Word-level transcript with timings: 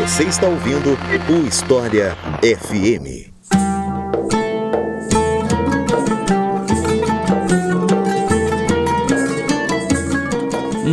Você 0.00 0.24
está 0.24 0.46
ouvindo 0.46 0.96
o 1.28 1.46
História 1.46 2.16
FM. 2.42 3.28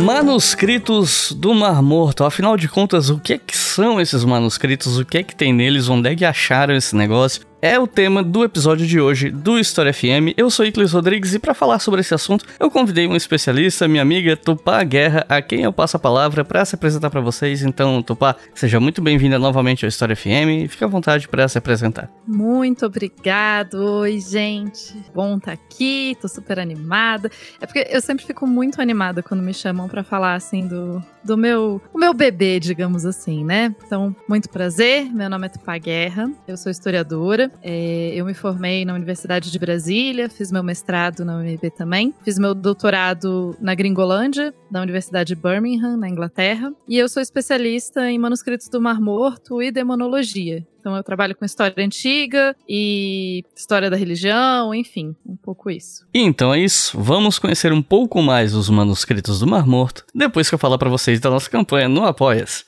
Manuscritos 0.04 1.32
do 1.32 1.54
Mar 1.54 1.80
Morto. 1.82 2.24
Afinal 2.24 2.58
de 2.58 2.68
contas, 2.68 3.08
o 3.08 3.18
que, 3.18 3.32
é 3.32 3.38
que 3.38 3.56
são 3.56 3.98
esses 3.98 4.22
manuscritos? 4.22 4.98
O 4.98 5.06
que 5.06 5.18
é 5.18 5.22
que 5.22 5.34
tem 5.34 5.54
neles? 5.54 5.88
Onde 5.88 6.10
é 6.10 6.14
que 6.14 6.26
acharam 6.26 6.74
esse 6.74 6.94
negócio? 6.94 7.47
É 7.60 7.78
o 7.78 7.86
tema 7.86 8.22
do 8.22 8.44
episódio 8.44 8.86
de 8.86 9.00
hoje 9.00 9.30
do 9.30 9.58
História 9.58 9.92
FM. 9.92 10.34
Eu 10.36 10.50
sou 10.50 10.64
Iclis 10.64 10.92
Rodrigues 10.92 11.34
e 11.34 11.38
para 11.38 11.54
falar 11.54 11.78
sobre 11.80 12.00
esse 12.00 12.14
assunto, 12.14 12.44
eu 12.58 12.70
convidei 12.70 13.06
um 13.06 13.16
especialista, 13.16 13.88
minha 13.88 14.02
amiga 14.02 14.36
Tupá 14.36 14.82
Guerra, 14.84 15.26
a 15.28 15.42
quem 15.42 15.62
eu 15.62 15.72
passo 15.72 15.96
a 15.96 16.00
palavra 16.00 16.44
para 16.44 16.64
se 16.64 16.74
apresentar 16.74 17.10
para 17.10 17.20
vocês. 17.20 17.62
Então, 17.62 18.02
Tupá, 18.02 18.36
seja 18.54 18.78
muito 18.78 19.02
bem-vinda 19.02 19.38
novamente 19.38 19.84
ao 19.84 19.88
História 19.88 20.14
FM 20.14 20.64
e 20.64 20.68
fique 20.68 20.84
à 20.84 20.86
vontade 20.86 21.26
para 21.26 21.48
se 21.48 21.58
apresentar. 21.58 22.08
Muito 22.26 22.86
obrigado. 22.86 23.74
Oi, 23.74 24.20
gente. 24.20 24.94
Bom 25.14 25.36
estar 25.36 25.56
tá 25.56 25.62
aqui, 25.62 26.16
tô 26.20 26.28
super 26.28 26.60
animada. 26.60 27.30
É 27.60 27.66
porque 27.66 27.86
eu 27.90 28.00
sempre 28.00 28.24
fico 28.24 28.46
muito 28.46 28.80
animada 28.80 29.22
quando 29.22 29.42
me 29.42 29.52
chamam 29.52 29.88
para 29.88 30.04
falar 30.04 30.34
assim 30.34 30.66
do 30.66 31.02
do 31.28 31.36
meu, 31.36 31.80
o 31.92 31.98
meu 31.98 32.14
bebê, 32.14 32.58
digamos 32.58 33.04
assim, 33.04 33.44
né? 33.44 33.74
Então, 33.84 34.16
muito 34.26 34.48
prazer. 34.48 35.12
Meu 35.12 35.28
nome 35.28 35.46
é 35.46 35.50
Tupá 35.50 35.76
Guerra, 35.76 36.30
eu 36.48 36.56
sou 36.56 36.72
historiadora. 36.72 37.52
É, 37.62 38.12
eu 38.14 38.24
me 38.24 38.32
formei 38.32 38.84
na 38.86 38.94
Universidade 38.94 39.52
de 39.52 39.58
Brasília, 39.58 40.30
fiz 40.30 40.50
meu 40.50 40.62
mestrado 40.62 41.26
na 41.26 41.36
UNB 41.36 41.70
também, 41.70 42.14
fiz 42.24 42.38
meu 42.38 42.54
doutorado 42.54 43.54
na 43.60 43.74
Gringolândia, 43.74 44.54
da 44.70 44.80
Universidade 44.80 45.34
de 45.34 45.40
Birmingham, 45.40 45.98
na 45.98 46.08
Inglaterra, 46.08 46.72
e 46.88 46.96
eu 46.96 47.08
sou 47.08 47.22
especialista 47.22 48.10
em 48.10 48.18
manuscritos 48.18 48.68
do 48.68 48.80
Mar 48.80 48.98
Morto 48.98 49.62
e 49.62 49.70
demonologia. 49.70 50.66
Então 50.78 50.96
eu 50.96 51.02
trabalho 51.02 51.34
com 51.34 51.44
história 51.44 51.74
antiga 51.84 52.54
e 52.68 53.44
história 53.56 53.90
da 53.90 53.96
religião, 53.96 54.74
enfim, 54.74 55.14
um 55.26 55.36
pouco 55.36 55.70
isso. 55.70 56.06
Então 56.14 56.52
é 56.54 56.60
isso. 56.60 56.98
Vamos 57.00 57.38
conhecer 57.38 57.72
um 57.72 57.82
pouco 57.82 58.22
mais 58.22 58.54
os 58.54 58.68
manuscritos 58.68 59.40
do 59.40 59.46
Mar 59.46 59.66
Morto 59.66 60.04
depois 60.14 60.48
que 60.48 60.54
eu 60.54 60.58
falar 60.58 60.78
para 60.78 60.90
vocês 60.90 61.20
da 61.20 61.30
nossa 61.30 61.50
campanha 61.50 61.88
no 61.88 62.04
Apoias. 62.04 62.64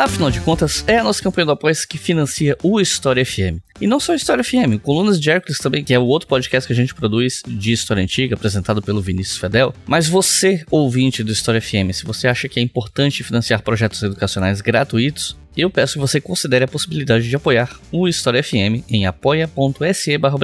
Afinal 0.00 0.30
de 0.30 0.40
contas, 0.40 0.82
é 0.86 0.96
a 0.96 1.04
nossa 1.04 1.22
campanha 1.22 1.44
do 1.44 1.52
Apoia 1.52 1.74
que 1.86 1.98
financia 1.98 2.56
o 2.62 2.80
História 2.80 3.22
FM. 3.22 3.60
E 3.78 3.86
não 3.86 4.00
só 4.00 4.14
História 4.14 4.42
FM, 4.42 4.80
Colunas 4.82 5.20
de 5.20 5.30
Hércules 5.30 5.58
também, 5.58 5.84
que 5.84 5.92
é 5.92 5.98
o 5.98 6.06
outro 6.06 6.26
podcast 6.26 6.66
que 6.66 6.72
a 6.72 6.76
gente 6.76 6.94
produz 6.94 7.42
de 7.46 7.72
história 7.72 8.02
antiga, 8.02 8.34
apresentado 8.34 8.80
pelo 8.80 9.02
Vinícius 9.02 9.36
Fedel. 9.36 9.74
Mas 9.86 10.08
você, 10.08 10.64
ouvinte 10.70 11.22
do 11.22 11.30
História 11.30 11.60
FM, 11.60 11.92
se 11.92 12.06
você 12.06 12.26
acha 12.26 12.48
que 12.48 12.58
é 12.58 12.62
importante 12.62 13.22
financiar 13.22 13.60
projetos 13.60 14.02
educacionais 14.02 14.62
gratuitos, 14.62 15.36
eu 15.60 15.70
peço 15.70 15.94
que 15.94 15.98
você 15.98 16.20
considere 16.20 16.64
a 16.64 16.68
possibilidade 16.68 17.28
de 17.28 17.36
apoiar 17.36 17.78
o 17.92 18.08
História 18.08 18.42
FM 18.42 18.84
em 18.88 19.06
apoia.se 19.06 20.18
barra 20.18 20.36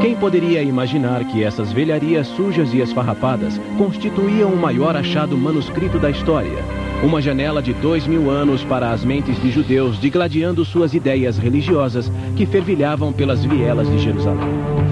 Quem 0.01 0.17
poderia 0.17 0.61
imaginar 0.61 1.23
que 1.23 1.41
essas 1.41 1.71
velharias 1.71 2.27
sujas 2.27 2.73
e 2.73 2.81
esfarrapadas 2.81 3.57
constituíam 3.77 4.51
o 4.51 4.57
maior 4.57 4.97
achado 4.97 5.37
manuscrito 5.37 5.97
da 5.97 6.09
história? 6.09 6.59
Uma 7.01 7.21
janela 7.21 7.61
de 7.61 7.71
dois 7.71 8.05
mil 8.05 8.29
anos 8.29 8.65
para 8.65 8.91
as 8.91 9.05
mentes 9.05 9.41
de 9.41 9.49
judeus 9.49 9.97
digladiando 9.97 10.65
suas 10.65 10.93
ideias 10.93 11.37
religiosas 11.37 12.11
que 12.35 12.45
fervilhavam 12.45 13.13
pelas 13.13 13.45
vielas 13.45 13.89
de 13.89 13.97
Jerusalém. 13.97 14.82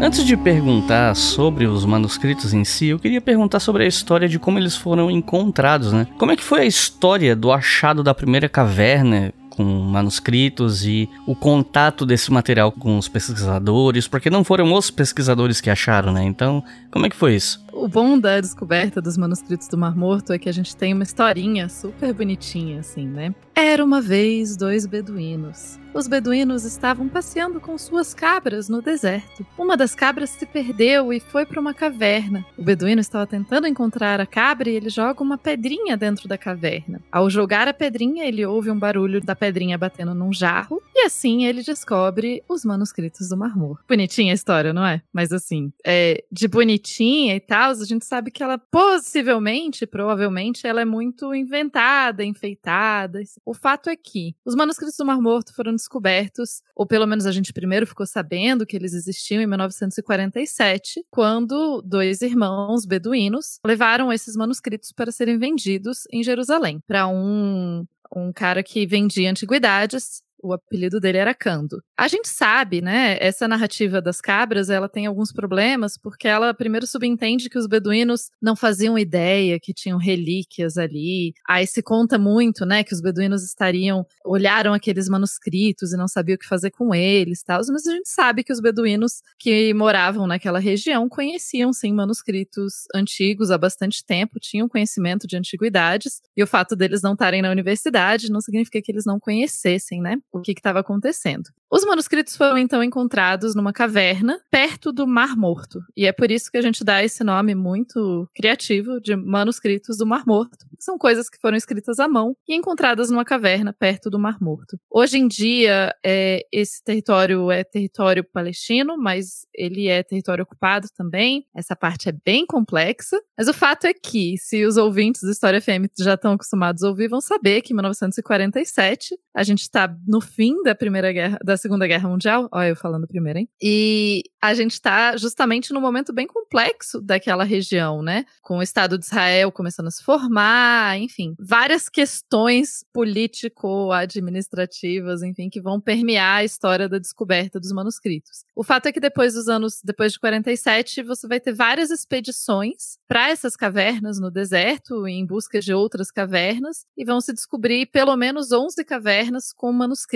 Antes 0.00 0.24
de 0.24 0.36
perguntar 0.36 1.16
sobre 1.16 1.66
os 1.66 1.84
manuscritos 1.84 2.54
em 2.54 2.64
si, 2.64 2.86
eu 2.86 3.00
queria 3.00 3.20
perguntar 3.20 3.58
sobre 3.58 3.82
a 3.82 3.86
história 3.86 4.28
de 4.28 4.38
como 4.38 4.56
eles 4.56 4.76
foram 4.76 5.10
encontrados, 5.10 5.92
né? 5.92 6.06
Como 6.16 6.30
é 6.30 6.36
que 6.36 6.42
foi 6.42 6.60
a 6.60 6.64
história 6.64 7.34
do 7.34 7.50
achado 7.50 8.02
da 8.02 8.14
primeira 8.14 8.48
caverna? 8.48 9.34
com 9.58 9.64
manuscritos 9.64 10.86
e 10.86 11.10
o 11.26 11.34
contato 11.34 12.06
desse 12.06 12.30
material 12.32 12.70
com 12.70 12.96
os 12.96 13.08
pesquisadores, 13.08 14.06
porque 14.06 14.30
não 14.30 14.44
foram 14.44 14.72
os 14.72 14.88
pesquisadores 14.88 15.60
que 15.60 15.68
acharam, 15.68 16.12
né? 16.12 16.22
Então, 16.22 16.62
como 16.92 17.06
é 17.06 17.10
que 17.10 17.16
foi 17.16 17.34
isso? 17.34 17.60
O 17.80 17.86
bom 17.86 18.18
da 18.18 18.40
descoberta 18.40 19.00
dos 19.00 19.16
manuscritos 19.16 19.68
do 19.68 19.78
Mar 19.78 19.94
Morto 19.94 20.32
é 20.32 20.38
que 20.38 20.48
a 20.48 20.52
gente 20.52 20.74
tem 20.74 20.92
uma 20.92 21.04
historinha 21.04 21.68
super 21.68 22.12
bonitinha, 22.12 22.80
assim, 22.80 23.06
né? 23.06 23.32
Era 23.54 23.84
uma 23.84 24.00
vez 24.00 24.56
dois 24.56 24.84
beduínos 24.84 25.78
os 25.98 26.06
beduínos 26.06 26.64
estavam 26.64 27.08
passeando 27.08 27.60
com 27.60 27.76
suas 27.76 28.14
cabras 28.14 28.68
no 28.68 28.80
deserto. 28.80 29.44
Uma 29.58 29.76
das 29.76 29.96
cabras 29.96 30.30
se 30.30 30.46
perdeu 30.46 31.12
e 31.12 31.18
foi 31.18 31.44
para 31.44 31.60
uma 31.60 31.74
caverna. 31.74 32.46
O 32.56 32.62
beduíno 32.62 33.00
estava 33.00 33.26
tentando 33.26 33.66
encontrar 33.66 34.20
a 34.20 34.26
cabra 34.26 34.70
e 34.70 34.76
ele 34.76 34.90
joga 34.90 35.22
uma 35.22 35.36
pedrinha 35.36 35.96
dentro 35.96 36.28
da 36.28 36.38
caverna. 36.38 37.00
Ao 37.10 37.28
jogar 37.28 37.66
a 37.66 37.74
pedrinha, 37.74 38.24
ele 38.24 38.46
ouve 38.46 38.70
um 38.70 38.78
barulho 38.78 39.20
da 39.20 39.34
pedrinha 39.34 39.76
batendo 39.76 40.14
num 40.14 40.32
jarro 40.32 40.80
e 40.94 41.04
assim 41.04 41.46
ele 41.46 41.62
descobre 41.62 42.44
os 42.48 42.64
manuscritos 42.64 43.28
do 43.28 43.36
Marmor. 43.36 43.80
Bonitinha 43.88 44.32
a 44.32 44.34
história, 44.34 44.72
não 44.72 44.86
é? 44.86 45.02
Mas 45.12 45.32
assim, 45.32 45.72
é, 45.84 46.22
de 46.30 46.46
bonitinha 46.46 47.34
e 47.34 47.40
tal, 47.40 47.67
a 47.68 47.84
gente 47.84 48.04
sabe 48.04 48.30
que 48.30 48.42
ela 48.42 48.58
possivelmente, 48.58 49.86
provavelmente, 49.86 50.66
ela 50.66 50.80
é 50.80 50.84
muito 50.84 51.34
inventada, 51.34 52.24
enfeitada. 52.24 53.20
O 53.44 53.54
fato 53.54 53.90
é 53.90 53.96
que 53.96 54.34
os 54.44 54.54
manuscritos 54.54 54.96
do 54.96 55.04
Mar 55.04 55.20
Morto 55.20 55.54
foram 55.54 55.72
descobertos, 55.72 56.62
ou 56.74 56.86
pelo 56.86 57.06
menos 57.06 57.26
a 57.26 57.32
gente 57.32 57.52
primeiro 57.52 57.86
ficou 57.86 58.06
sabendo 58.06 58.66
que 58.66 58.76
eles 58.76 58.94
existiam 58.94 59.42
em 59.42 59.46
1947, 59.46 61.04
quando 61.10 61.82
dois 61.82 62.22
irmãos 62.22 62.86
beduínos 62.86 63.58
levaram 63.64 64.12
esses 64.12 64.34
manuscritos 64.34 64.90
para 64.92 65.12
serem 65.12 65.38
vendidos 65.38 66.04
em 66.10 66.22
Jerusalém 66.22 66.80
para 66.86 67.06
um 67.06 67.84
um 68.14 68.32
cara 68.32 68.62
que 68.62 68.86
vendia 68.86 69.30
antiguidades 69.30 70.22
o 70.42 70.52
apelido 70.52 71.00
dele 71.00 71.18
era 71.18 71.34
Cando. 71.34 71.82
A 71.96 72.08
gente 72.08 72.28
sabe, 72.28 72.80
né? 72.80 73.16
Essa 73.20 73.48
narrativa 73.48 74.00
das 74.00 74.20
cabras, 74.20 74.70
ela 74.70 74.88
tem 74.88 75.06
alguns 75.06 75.32
problemas, 75.32 75.96
porque 75.96 76.28
ela 76.28 76.54
primeiro 76.54 76.86
subentende 76.86 77.48
que 77.48 77.58
os 77.58 77.66
beduínos 77.66 78.30
não 78.40 78.54
faziam 78.54 78.98
ideia 78.98 79.58
que 79.60 79.74
tinham 79.74 79.98
relíquias 79.98 80.76
ali. 80.76 81.32
Aí 81.48 81.66
se 81.66 81.82
conta 81.82 82.18
muito, 82.18 82.64
né, 82.64 82.84
que 82.84 82.94
os 82.94 83.00
beduínos 83.00 83.44
estariam 83.44 84.06
olharam 84.24 84.74
aqueles 84.74 85.08
manuscritos 85.08 85.92
e 85.92 85.96
não 85.96 86.08
sabiam 86.08 86.36
o 86.36 86.38
que 86.38 86.46
fazer 86.46 86.70
com 86.70 86.94
eles, 86.94 87.42
tal. 87.42 87.60
Mas 87.68 87.86
a 87.86 87.92
gente 87.92 88.08
sabe 88.08 88.44
que 88.44 88.52
os 88.52 88.60
beduínos 88.60 89.22
que 89.38 89.72
moravam 89.74 90.26
naquela 90.26 90.58
região 90.58 91.08
conheciam 91.08 91.72
sim 91.72 91.92
manuscritos 91.92 92.84
antigos 92.94 93.50
há 93.50 93.58
bastante 93.58 94.04
tempo, 94.04 94.38
tinham 94.40 94.68
conhecimento 94.68 95.26
de 95.26 95.36
antiguidades, 95.36 96.20
e 96.36 96.42
o 96.42 96.46
fato 96.46 96.76
deles 96.76 97.02
não 97.02 97.12
estarem 97.14 97.42
na 97.42 97.50
universidade 97.50 98.30
não 98.30 98.40
significa 98.40 98.80
que 98.82 98.92
eles 98.92 99.04
não 99.04 99.18
conhecessem, 99.18 100.00
né? 100.00 100.16
O 100.32 100.40
que 100.40 100.52
estava 100.52 100.80
acontecendo. 100.80 101.50
Os 101.70 101.84
manuscritos 101.84 102.34
foram 102.34 102.56
então 102.56 102.82
encontrados 102.82 103.54
numa 103.54 103.72
caverna 103.72 104.40
perto 104.50 104.90
do 104.90 105.06
Mar 105.06 105.36
Morto. 105.36 105.80
E 105.94 106.06
é 106.06 106.12
por 106.12 106.30
isso 106.30 106.50
que 106.50 106.56
a 106.56 106.62
gente 106.62 106.82
dá 106.82 107.04
esse 107.04 107.22
nome 107.22 107.54
muito 107.54 108.26
criativo 108.34 108.98
de 109.00 109.14
manuscritos 109.14 109.98
do 109.98 110.06
Mar 110.06 110.24
Morto. 110.26 110.66
São 110.78 110.96
coisas 110.96 111.28
que 111.28 111.38
foram 111.38 111.56
escritas 111.56 111.98
à 111.98 112.08
mão 112.08 112.34
e 112.48 112.54
encontradas 112.54 113.10
numa 113.10 113.24
caverna 113.24 113.72
perto 113.72 114.08
do 114.08 114.18
Mar 114.18 114.38
Morto. 114.40 114.78
Hoje 114.90 115.18
em 115.18 115.28
dia, 115.28 115.94
é, 116.04 116.40
esse 116.50 116.82
território 116.82 117.50
é 117.50 117.62
território 117.62 118.24
palestino, 118.24 118.96
mas 118.96 119.46
ele 119.54 119.88
é 119.88 120.02
território 120.02 120.44
ocupado 120.44 120.88
também. 120.96 121.44
Essa 121.54 121.76
parte 121.76 122.08
é 122.08 122.12
bem 122.12 122.46
complexa. 122.46 123.20
Mas 123.36 123.46
o 123.46 123.52
fato 123.52 123.86
é 123.86 123.92
que, 123.92 124.36
se 124.38 124.64
os 124.64 124.78
ouvintes 124.78 125.20
do 125.22 125.30
História 125.30 125.60
FM 125.60 125.84
já 125.98 126.14
estão 126.14 126.32
acostumados 126.32 126.82
a 126.82 126.88
ouvir, 126.88 127.08
vão 127.08 127.20
saber 127.20 127.60
que 127.60 127.72
em 127.72 127.76
1947 127.76 129.18
a 129.34 129.42
gente 129.42 129.60
está 129.60 129.94
no 130.06 130.17
fim 130.20 130.62
da 130.62 130.74
primeira 130.74 131.12
guerra, 131.12 131.38
da 131.44 131.56
Segunda 131.56 131.86
Guerra 131.86 132.08
Mundial. 132.08 132.48
Olha, 132.52 132.68
eu 132.68 132.76
falando 132.76 133.06
primeiro, 133.06 133.38
hein? 133.38 133.48
E 133.60 134.22
a 134.40 134.54
gente 134.54 134.72
está 134.72 135.16
justamente 135.16 135.72
num 135.72 135.80
momento 135.80 136.12
bem 136.12 136.26
complexo 136.26 137.00
daquela 137.00 137.44
região, 137.44 138.02
né? 138.02 138.24
Com 138.42 138.58
o 138.58 138.62
Estado 138.62 138.98
de 138.98 139.04
Israel 139.04 139.52
começando 139.52 139.88
a 139.88 139.90
se 139.90 140.02
formar, 140.02 140.98
enfim, 140.98 141.34
várias 141.38 141.88
questões 141.88 142.84
político-administrativas, 142.92 145.22
enfim, 145.22 145.48
que 145.48 145.60
vão 145.60 145.80
permear 145.80 146.38
a 146.38 146.44
história 146.44 146.88
da 146.88 146.98
descoberta 146.98 147.60
dos 147.60 147.72
manuscritos. 147.72 148.44
O 148.54 148.62
fato 148.62 148.86
é 148.86 148.92
que 148.92 149.00
depois 149.00 149.34
dos 149.34 149.48
anos, 149.48 149.80
depois 149.84 150.12
de 150.12 150.20
47, 150.20 151.02
você 151.02 151.26
vai 151.26 151.40
ter 151.40 151.52
várias 151.52 151.90
expedições 151.90 152.98
para 153.06 153.30
essas 153.30 153.56
cavernas 153.56 154.20
no 154.20 154.30
deserto, 154.30 155.06
em 155.06 155.24
busca 155.24 155.60
de 155.60 155.72
outras 155.72 156.10
cavernas, 156.10 156.84
e 156.96 157.04
vão 157.04 157.20
se 157.20 157.32
descobrir 157.32 157.86
pelo 157.86 158.16
menos 158.16 158.52
11 158.52 158.84
cavernas 158.84 159.52
com 159.52 159.72
manuscritos 159.72 160.07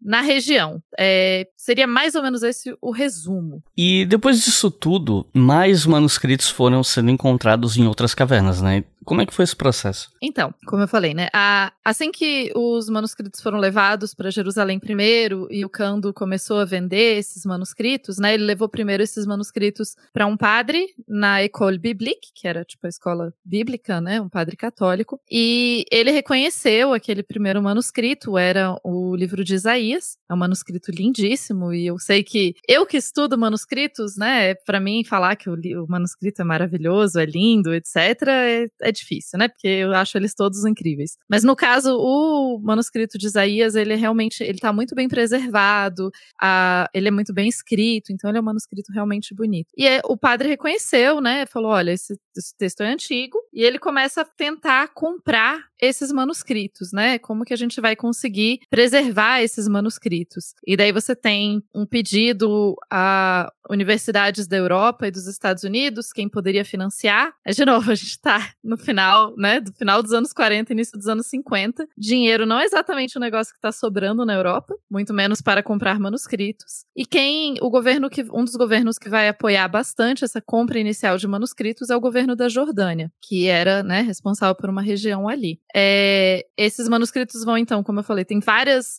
na 0.00 0.20
região. 0.20 0.82
É, 0.98 1.46
seria 1.56 1.86
mais 1.86 2.14
ou 2.14 2.22
menos 2.22 2.42
esse 2.42 2.76
o 2.80 2.90
resumo. 2.90 3.62
E 3.76 4.04
depois 4.06 4.44
disso 4.44 4.70
tudo, 4.70 5.26
mais 5.32 5.86
manuscritos 5.86 6.48
foram 6.48 6.82
sendo 6.84 7.10
encontrados 7.10 7.76
em 7.76 7.86
outras 7.86 8.14
cavernas, 8.14 8.60
né? 8.60 8.84
Como 9.04 9.20
é 9.20 9.26
que 9.26 9.34
foi 9.34 9.44
esse 9.44 9.54
processo? 9.54 10.10
Então, 10.20 10.54
como 10.66 10.82
eu 10.82 10.88
falei, 10.88 11.12
né? 11.12 11.28
A, 11.32 11.72
assim 11.84 12.10
que 12.10 12.50
os 12.56 12.88
manuscritos 12.88 13.40
foram 13.40 13.58
levados 13.58 14.14
para 14.14 14.30
Jerusalém 14.30 14.78
primeiro 14.78 15.46
e 15.50 15.64
o 15.64 15.68
Cando 15.68 16.12
começou 16.12 16.58
a 16.58 16.64
vender 16.64 17.18
esses 17.18 17.44
manuscritos, 17.44 18.18
né? 18.18 18.34
Ele 18.34 18.44
levou 18.44 18.68
primeiro 18.68 19.02
esses 19.02 19.26
manuscritos 19.26 19.94
para 20.12 20.26
um 20.26 20.36
padre 20.36 20.86
na 21.06 21.42
École 21.42 21.78
Biblique, 21.78 22.30
que 22.34 22.48
era 22.48 22.64
tipo 22.64 22.86
a 22.86 22.88
escola 22.88 23.32
bíblica, 23.44 24.00
né? 24.00 24.20
Um 24.20 24.28
padre 24.28 24.56
católico. 24.56 25.20
E 25.30 25.84
ele 25.90 26.10
reconheceu 26.10 26.94
aquele 26.94 27.22
primeiro 27.22 27.62
manuscrito, 27.62 28.38
era 28.38 28.74
o 28.82 29.14
livro 29.24 29.42
de 29.42 29.54
Isaías. 29.54 30.16
É 30.30 30.34
um 30.34 30.36
manuscrito 30.36 30.90
lindíssimo 30.90 31.72
e 31.72 31.86
eu 31.86 31.98
sei 31.98 32.22
que 32.22 32.54
eu 32.68 32.86
que 32.86 32.98
estudo 32.98 33.38
manuscritos, 33.38 34.16
né? 34.16 34.54
Para 34.54 34.78
mim 34.78 35.02
falar 35.04 35.36
que 35.36 35.48
o, 35.48 35.54
o, 35.54 35.86
manuscrito 35.88 36.42
é 36.42 36.44
maravilhoso, 36.44 37.18
é 37.18 37.24
lindo, 37.24 37.74
etc. 37.74 37.96
é, 38.28 38.66
é 38.82 38.92
difícil, 38.92 39.38
né? 39.38 39.48
Porque 39.48 39.66
eu 39.66 39.92
acho 39.94 40.16
eles 40.18 40.34
todos 40.34 40.64
incríveis. 40.64 41.16
Mas 41.28 41.42
no 41.42 41.56
caso, 41.56 41.96
o 41.98 42.60
manuscrito 42.62 43.16
de 43.18 43.26
Isaías, 43.26 43.74
ele 43.74 43.94
realmente, 43.94 44.42
ele 44.42 44.58
tá 44.58 44.72
muito 44.72 44.94
bem 44.94 45.08
preservado, 45.08 46.10
a, 46.40 46.88
ele 46.92 47.08
é 47.08 47.10
muito 47.10 47.32
bem 47.32 47.48
escrito, 47.48 48.12
então 48.12 48.30
ele 48.30 48.38
é 48.38 48.40
um 48.40 48.44
manuscrito 48.44 48.92
realmente 48.92 49.34
bonito. 49.34 49.68
E 49.76 49.86
é, 49.86 50.00
o 50.04 50.16
padre 50.16 50.48
reconheceu, 50.48 51.20
né? 51.20 51.46
Falou, 51.46 51.72
olha, 51.72 51.92
esse, 51.92 52.18
esse 52.36 52.54
texto 52.56 52.82
é 52.82 52.92
antigo, 52.92 53.38
e 53.52 53.62
ele 53.62 53.78
começa 53.78 54.20
a 54.20 54.24
tentar 54.24 54.88
comprar 54.88 55.64
esses 55.80 56.10
manuscritos, 56.12 56.92
né? 56.92 57.18
Como 57.18 57.44
que 57.44 57.54
a 57.54 57.56
gente 57.56 57.80
vai 57.80 57.94
conseguir 57.96 58.60
preservar 58.70 59.13
esses 59.42 59.68
manuscritos? 59.68 60.54
E 60.66 60.76
daí 60.76 60.92
você 60.92 61.14
tem 61.14 61.62
um 61.74 61.86
pedido 61.86 62.76
a 62.90 63.52
universidades 63.70 64.46
da 64.46 64.56
Europa 64.56 65.06
e 65.06 65.10
dos 65.10 65.26
Estados 65.26 65.64
Unidos, 65.64 66.12
quem 66.12 66.28
poderia 66.28 66.64
financiar. 66.64 67.32
Mas, 67.44 67.56
de 67.56 67.64
novo, 67.64 67.90
a 67.90 67.94
gente 67.94 68.10
está 68.10 68.52
no 68.62 68.76
final, 68.76 69.34
né? 69.36 69.60
Do 69.60 69.72
final 69.72 70.02
dos 70.02 70.12
anos 70.12 70.32
40, 70.32 70.72
início 70.72 70.98
dos 70.98 71.08
anos 71.08 71.26
50. 71.26 71.86
Dinheiro 71.96 72.46
não 72.46 72.58
é 72.58 72.64
exatamente 72.64 73.16
o 73.16 73.20
negócio 73.20 73.52
que 73.52 73.58
está 73.58 73.72
sobrando 73.72 74.24
na 74.24 74.34
Europa, 74.34 74.74
muito 74.90 75.14
menos 75.14 75.40
para 75.40 75.62
comprar 75.62 75.98
manuscritos. 75.98 76.84
E 76.94 77.06
quem, 77.06 77.56
o 77.60 77.70
governo 77.70 78.10
que, 78.10 78.22
um 78.32 78.44
dos 78.44 78.56
governos 78.56 78.98
que 78.98 79.08
vai 79.08 79.28
apoiar 79.28 79.68
bastante 79.68 80.24
essa 80.24 80.40
compra 80.40 80.78
inicial 80.78 81.16
de 81.16 81.26
manuscritos 81.26 81.90
é 81.90 81.96
o 81.96 82.00
governo 82.00 82.36
da 82.36 82.48
Jordânia, 82.48 83.10
que 83.22 83.46
era, 83.46 83.82
né, 83.82 84.02
responsável 84.02 84.54
por 84.54 84.68
uma 84.68 84.82
região 84.82 85.28
ali. 85.28 85.60
É, 85.74 86.44
esses 86.56 86.88
manuscritos 86.88 87.44
vão, 87.44 87.56
então, 87.56 87.82
como 87.82 88.00
eu 88.00 88.04
falei, 88.04 88.24
tem 88.24 88.40
várias 88.40 88.98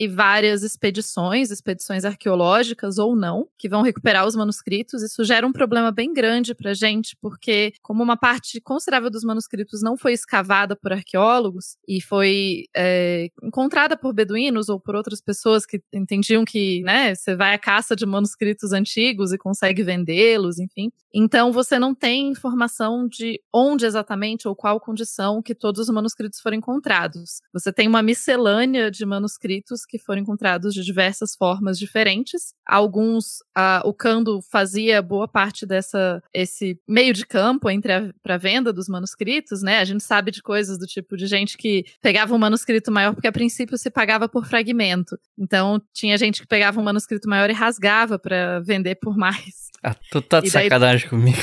e 0.00 0.08
várias 0.08 0.62
expedições, 0.62 1.50
expedições 1.50 2.06
arqueológicas 2.06 2.96
ou 2.96 3.14
não, 3.14 3.46
que 3.58 3.68
vão 3.68 3.82
recuperar 3.82 4.26
os 4.26 4.34
manuscritos. 4.34 5.02
Isso 5.02 5.22
gera 5.24 5.46
um 5.46 5.52
problema 5.52 5.92
bem 5.92 6.14
grande 6.14 6.54
para 6.54 6.72
gente, 6.72 7.14
porque 7.20 7.74
como 7.82 8.02
uma 8.02 8.16
parte 8.16 8.58
considerável 8.62 9.10
dos 9.10 9.22
manuscritos 9.22 9.82
não 9.82 9.98
foi 9.98 10.14
escavada 10.14 10.74
por 10.74 10.90
arqueólogos 10.90 11.76
e 11.86 12.00
foi 12.00 12.64
é, 12.74 13.28
encontrada 13.42 13.94
por 13.94 14.14
beduínos 14.14 14.70
ou 14.70 14.80
por 14.80 14.94
outras 14.94 15.20
pessoas 15.20 15.66
que 15.66 15.82
entendiam 15.92 16.46
que, 16.46 16.80
né, 16.82 17.14
você 17.14 17.36
vai 17.36 17.52
à 17.52 17.58
caça 17.58 17.94
de 17.94 18.06
manuscritos 18.06 18.72
antigos 18.72 19.34
e 19.34 19.38
consegue 19.38 19.82
vendê-los, 19.82 20.58
enfim. 20.58 20.90
Então 21.12 21.52
você 21.52 21.78
não 21.78 21.94
tem 21.94 22.28
informação 22.28 23.06
de 23.06 23.38
onde 23.52 23.84
exatamente 23.84 24.48
ou 24.48 24.56
qual 24.56 24.80
condição 24.80 25.42
que 25.42 25.54
todos 25.54 25.80
os 25.80 25.90
manuscritos 25.90 26.40
foram 26.40 26.56
encontrados. 26.56 27.42
Você 27.52 27.70
tem 27.70 27.88
uma 27.88 28.02
miscelânea 28.02 28.90
de 28.90 29.04
manuscritos 29.04 29.84
que 29.90 29.98
foram 29.98 30.22
encontrados 30.22 30.72
de 30.72 30.84
diversas 30.84 31.34
formas 31.34 31.78
diferentes. 31.78 32.54
Alguns, 32.66 33.38
o 33.84 33.92
Cando 33.92 34.40
fazia 34.50 35.02
boa 35.02 35.26
parte 35.26 35.66
dessa 35.66 36.22
esse 36.32 36.78
meio 36.88 37.12
de 37.12 37.26
campo 37.26 37.68
entre 37.68 37.92
a 37.92 38.14
pra 38.22 38.36
venda 38.36 38.72
dos 38.72 38.88
manuscritos, 38.88 39.62
né? 39.62 39.78
A 39.78 39.84
gente 39.84 40.04
sabe 40.04 40.30
de 40.30 40.42
coisas 40.42 40.78
do 40.78 40.86
tipo 40.86 41.16
de 41.16 41.26
gente 41.26 41.56
que 41.56 41.84
pegava 42.00 42.34
um 42.34 42.38
manuscrito 42.38 42.92
maior 42.92 43.14
porque 43.14 43.28
a 43.28 43.32
princípio 43.32 43.76
se 43.76 43.90
pagava 43.90 44.28
por 44.28 44.46
fragmento. 44.46 45.18
Então 45.38 45.82
tinha 45.92 46.16
gente 46.16 46.40
que 46.40 46.46
pegava 46.46 46.80
um 46.80 46.84
manuscrito 46.84 47.28
maior 47.28 47.50
e 47.50 47.54
rasgava 47.54 48.18
para 48.18 48.60
vender 48.60 48.96
por 48.96 49.16
mais. 49.16 49.70
Ah, 49.82 49.96
tu 50.10 50.20
tá 50.20 50.40
de 50.40 50.48
e 50.48 50.50
sacanagem 50.50 51.08
daí... 51.08 51.08
comigo. 51.08 51.38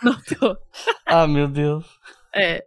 Não 0.00 0.14
tô. 0.20 0.56
ah, 1.06 1.26
meu 1.26 1.48
Deus. 1.48 1.84
É. 2.32 2.64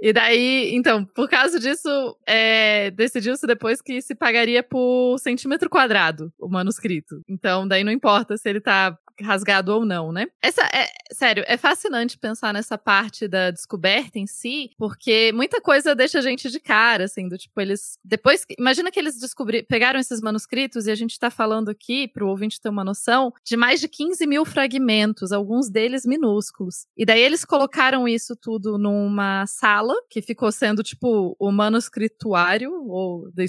E 0.00 0.12
daí, 0.12 0.74
então, 0.74 1.04
por 1.04 1.28
causa 1.28 1.58
disso, 1.58 1.88
é, 2.26 2.90
decidiu-se 2.90 3.46
depois 3.46 3.80
que 3.80 4.02
se 4.02 4.14
pagaria 4.14 4.62
por 4.62 5.18
centímetro 5.18 5.70
quadrado 5.70 6.32
o 6.38 6.48
manuscrito. 6.48 7.22
Então, 7.28 7.66
daí 7.66 7.84
não 7.84 7.92
importa 7.92 8.36
se 8.36 8.48
ele 8.48 8.60
tá 8.60 8.98
rasgado 9.22 9.72
ou 9.72 9.84
não, 9.84 10.12
né? 10.12 10.26
Essa 10.42 10.62
é, 10.62 10.88
sério, 11.12 11.44
é 11.46 11.56
fascinante 11.56 12.18
pensar 12.18 12.52
nessa 12.52 12.76
parte 12.76 13.28
da 13.28 13.50
descoberta 13.50 14.18
em 14.18 14.26
si, 14.26 14.70
porque 14.76 15.32
muita 15.32 15.60
coisa 15.60 15.94
deixa 15.94 16.18
a 16.18 16.22
gente 16.22 16.50
de 16.50 16.58
cara, 16.58 17.04
assim, 17.04 17.28
do 17.28 17.38
tipo, 17.38 17.60
eles. 17.60 17.98
Depois. 18.04 18.44
Imagina 18.58 18.90
que 18.90 18.98
eles 18.98 19.18
descobriram, 19.18 19.66
pegaram 19.68 20.00
esses 20.00 20.20
manuscritos 20.20 20.86
e 20.86 20.90
a 20.90 20.94
gente 20.94 21.18
tá 21.18 21.30
falando 21.30 21.68
aqui, 21.68 22.08
pro 22.08 22.28
ouvinte 22.28 22.60
ter 22.60 22.68
uma 22.68 22.84
noção, 22.84 23.32
de 23.44 23.56
mais 23.56 23.80
de 23.80 23.88
15 23.88 24.26
mil 24.26 24.44
fragmentos, 24.44 25.32
alguns 25.32 25.70
deles 25.70 26.04
minúsculos. 26.04 26.86
E 26.96 27.04
daí 27.04 27.20
eles 27.20 27.44
colocaram 27.44 28.08
isso 28.08 28.34
tudo 28.36 28.78
numa 28.78 29.46
sala, 29.46 29.83
que 30.10 30.22
ficou 30.22 30.50
sendo, 30.52 30.82
tipo, 30.82 31.36
o 31.38 31.50
manuscrituário, 31.50 32.72
ou 32.88 33.30
The 33.32 33.44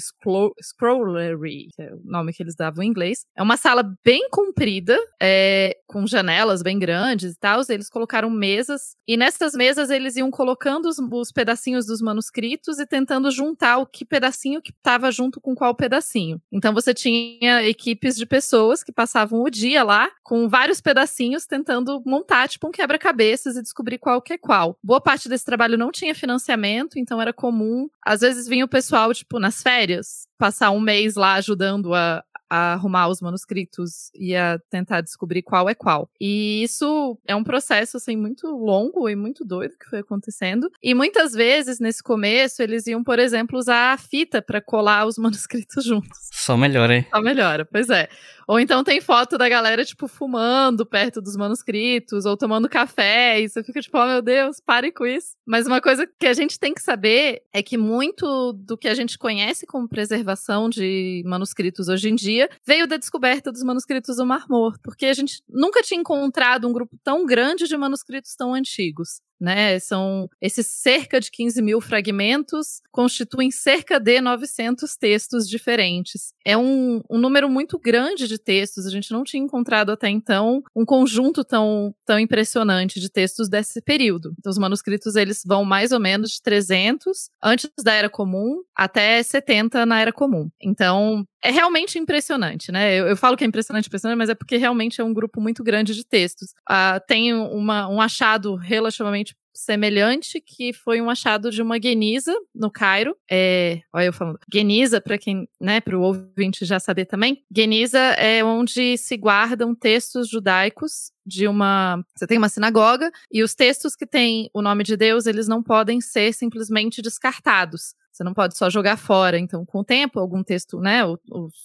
Scrollery, 0.62 1.68
que 1.74 1.82
é 1.82 1.94
o 1.94 2.00
nome 2.04 2.32
que 2.32 2.42
eles 2.42 2.54
davam 2.54 2.82
em 2.82 2.88
inglês. 2.88 3.24
É 3.36 3.42
uma 3.42 3.56
sala 3.56 3.84
bem 4.04 4.28
comprida, 4.30 4.98
é 5.20 5.76
com 5.86 6.06
janelas 6.06 6.62
bem 6.62 6.78
grandes 6.78 7.34
e 7.34 7.38
tal, 7.38 7.62
eles 7.68 7.88
colocaram 7.88 8.28
mesas, 8.30 8.96
e 9.06 9.16
nessas 9.16 9.54
mesas 9.54 9.90
eles 9.90 10.16
iam 10.16 10.30
colocando 10.30 10.86
os, 10.86 10.98
os 10.98 11.32
pedacinhos 11.32 11.86
dos 11.86 12.00
manuscritos 12.00 12.78
e 12.78 12.86
tentando 12.86 13.30
juntar 13.30 13.78
o 13.78 13.86
que 13.86 14.04
pedacinho 14.04 14.60
que 14.60 14.70
estava 14.70 15.10
junto 15.10 15.40
com 15.40 15.54
qual 15.54 15.74
pedacinho. 15.74 16.40
Então 16.52 16.72
você 16.74 16.92
tinha 16.92 17.62
equipes 17.62 18.16
de 18.16 18.26
pessoas 18.26 18.82
que 18.82 18.92
passavam 18.92 19.42
o 19.42 19.50
dia 19.50 19.82
lá 19.82 20.10
com 20.22 20.48
vários 20.48 20.80
pedacinhos 20.80 21.46
tentando 21.46 22.02
montar 22.04 22.48
tipo 22.48 22.66
um 22.66 22.72
quebra-cabeças 22.72 23.56
e 23.56 23.62
descobrir 23.62 23.98
qual 23.98 24.20
que 24.20 24.32
é 24.32 24.38
qual. 24.38 24.76
Boa 24.82 25.00
parte 25.00 25.28
desse 25.28 25.44
trabalho 25.44 25.78
não 25.78 25.90
tinha 25.90 26.14
financiamento, 26.26 26.98
então 26.98 27.22
era 27.22 27.32
comum. 27.32 27.88
Às 28.04 28.20
vezes 28.20 28.48
vinha 28.48 28.64
o 28.64 28.68
pessoal, 28.68 29.14
tipo, 29.14 29.38
nas 29.38 29.62
férias, 29.62 30.26
passar 30.36 30.70
um 30.72 30.80
mês 30.80 31.14
lá 31.14 31.34
ajudando 31.34 31.94
a, 31.94 32.22
a 32.48 32.74
arrumar 32.74 33.08
os 33.08 33.20
manuscritos 33.20 34.10
e 34.14 34.34
a 34.34 34.58
tentar 34.70 35.00
descobrir 35.00 35.42
qual 35.42 35.68
é 35.68 35.74
qual. 35.74 36.08
E 36.20 36.62
isso 36.62 37.18
é 37.26 37.34
um 37.34 37.44
processo 37.44 37.96
assim 37.96 38.16
muito 38.16 38.46
longo 38.48 39.08
e 39.08 39.16
muito 39.16 39.44
doido 39.44 39.76
que 39.78 39.88
foi 39.88 40.00
acontecendo. 40.00 40.70
E 40.82 40.94
muitas 40.94 41.32
vezes 41.32 41.80
nesse 41.80 42.02
começo 42.02 42.62
eles 42.62 42.86
iam, 42.86 43.02
por 43.02 43.18
exemplo, 43.18 43.58
usar 43.58 43.92
a 43.92 43.98
fita 43.98 44.40
para 44.40 44.60
colar 44.60 45.06
os 45.06 45.18
manuscritos 45.18 45.84
juntos. 45.84 46.28
Só 46.32 46.56
melhora, 46.56 46.96
hein? 46.96 47.06
Só 47.10 47.20
melhora, 47.20 47.64
pois 47.64 47.90
é. 47.90 48.08
Ou 48.46 48.60
então 48.60 48.84
tem 48.84 49.00
foto 49.00 49.36
da 49.36 49.48
galera, 49.48 49.84
tipo, 49.84 50.06
fumando 50.06 50.86
perto 50.86 51.20
dos 51.20 51.36
manuscritos, 51.36 52.24
ou 52.24 52.36
tomando 52.36 52.68
café, 52.68 53.40
e 53.40 53.48
você 53.48 53.62
fica 53.64 53.80
tipo, 53.80 53.98
oh 53.98 54.06
meu 54.06 54.22
Deus, 54.22 54.60
pare 54.60 54.92
com 54.92 55.04
isso. 55.04 55.34
Mas 55.44 55.66
uma 55.66 55.80
coisa 55.80 56.06
que 56.06 56.28
a 56.28 56.32
gente 56.32 56.58
tem 56.58 56.72
que 56.72 56.80
saber 56.80 57.42
é 57.52 57.60
que 57.60 57.76
muito 57.76 58.52
do 58.52 58.78
que 58.78 58.86
a 58.86 58.94
gente 58.94 59.18
conhece 59.18 59.66
como 59.66 59.88
preservação 59.88 60.68
de 60.68 61.24
manuscritos 61.26 61.88
hoje 61.88 62.08
em 62.08 62.14
dia 62.14 62.35
dia, 62.36 62.50
veio 62.64 62.86
da 62.86 62.96
descoberta 62.96 63.50
dos 63.50 63.62
manuscritos 63.62 64.16
do 64.16 64.26
Mar 64.26 64.46
Morto, 64.48 64.80
porque 64.82 65.06
a 65.06 65.14
gente 65.14 65.42
nunca 65.48 65.82
tinha 65.82 66.00
encontrado 66.00 66.68
um 66.68 66.72
grupo 66.72 66.96
tão 67.02 67.24
grande 67.24 67.66
de 67.66 67.76
manuscritos 67.76 68.34
tão 68.36 68.54
antigos 68.54 69.20
né? 69.40 69.78
São 69.78 70.28
esses 70.40 70.66
cerca 70.66 71.20
de 71.20 71.30
15 71.30 71.60
mil 71.62 71.80
fragmentos 71.80 72.80
constituem 72.90 73.50
cerca 73.50 74.00
de 74.00 74.20
900 74.20 74.96
textos 74.96 75.48
diferentes. 75.48 76.32
É 76.44 76.56
um, 76.56 77.02
um, 77.10 77.18
número 77.18 77.48
muito 77.50 77.78
grande 77.78 78.26
de 78.26 78.38
textos. 78.38 78.86
A 78.86 78.90
gente 78.90 79.12
não 79.12 79.22
tinha 79.22 79.42
encontrado 79.42 79.90
até 79.90 80.08
então 80.08 80.62
um 80.74 80.84
conjunto 80.84 81.44
tão, 81.44 81.94
tão 82.04 82.18
impressionante 82.18 82.98
de 82.98 83.10
textos 83.10 83.48
desse 83.48 83.82
período. 83.82 84.34
Então, 84.38 84.50
os 84.50 84.58
manuscritos 84.58 85.16
eles 85.16 85.42
vão 85.44 85.64
mais 85.64 85.92
ou 85.92 86.00
menos 86.00 86.30
de 86.30 86.42
300 86.42 87.30
antes 87.42 87.70
da 87.82 87.92
Era 87.92 88.08
Comum 88.08 88.62
até 88.74 89.22
70 89.22 89.84
na 89.84 90.00
Era 90.00 90.12
Comum. 90.12 90.48
Então, 90.60 91.26
é 91.46 91.50
realmente 91.50 91.96
impressionante, 91.96 92.72
né? 92.72 92.94
Eu, 92.94 93.06
eu, 93.06 93.16
falo 93.16 93.36
que 93.36 93.44
é 93.44 93.46
impressionante, 93.46 93.86
impressionante, 93.86 94.18
mas 94.18 94.28
é 94.28 94.34
porque 94.34 94.56
realmente 94.56 95.00
é 95.00 95.04
um 95.04 95.14
grupo 95.14 95.40
muito 95.40 95.62
grande 95.62 95.94
de 95.94 96.04
textos. 96.04 96.50
Uh, 96.68 96.98
tem 97.06 97.32
uma, 97.32 97.88
um 97.88 98.00
achado 98.00 98.56
relativamente 98.56 99.25
semelhante, 99.56 100.40
que 100.40 100.72
foi 100.72 101.00
um 101.00 101.10
achado 101.10 101.50
de 101.50 101.62
uma 101.62 101.80
Geniza 101.80 102.34
no 102.54 102.70
Cairo. 102.70 103.16
É, 103.30 103.80
olha 103.92 104.06
eu 104.06 104.12
falando. 104.12 104.38
Geniza, 104.52 105.00
para 105.00 105.18
quem, 105.18 105.48
né, 105.60 105.80
para 105.80 105.96
o 105.96 106.02
ouvinte 106.02 106.64
já 106.64 106.78
saber 106.78 107.06
também, 107.06 107.42
Geniza 107.54 107.98
é 107.98 108.44
onde 108.44 108.96
se 108.98 109.16
guardam 109.16 109.74
textos 109.74 110.28
judaicos 110.28 111.10
de 111.24 111.48
uma. 111.48 112.04
Você 112.14 112.26
tem 112.26 112.38
uma 112.38 112.48
sinagoga 112.48 113.10
e 113.32 113.42
os 113.42 113.54
textos 113.54 113.96
que 113.96 114.06
têm 114.06 114.48
o 114.54 114.62
nome 114.62 114.84
de 114.84 114.96
Deus, 114.96 115.26
eles 115.26 115.48
não 115.48 115.62
podem 115.62 116.00
ser 116.00 116.32
simplesmente 116.32 117.02
descartados. 117.02 117.94
Você 118.16 118.24
não 118.24 118.32
pode 118.32 118.56
só 118.56 118.70
jogar 118.70 118.96
fora. 118.96 119.38
Então, 119.38 119.64
com 119.66 119.80
o 119.80 119.84
tempo, 119.84 120.18
algum 120.18 120.42
texto, 120.42 120.80
né, 120.80 121.04
os, 121.04 121.20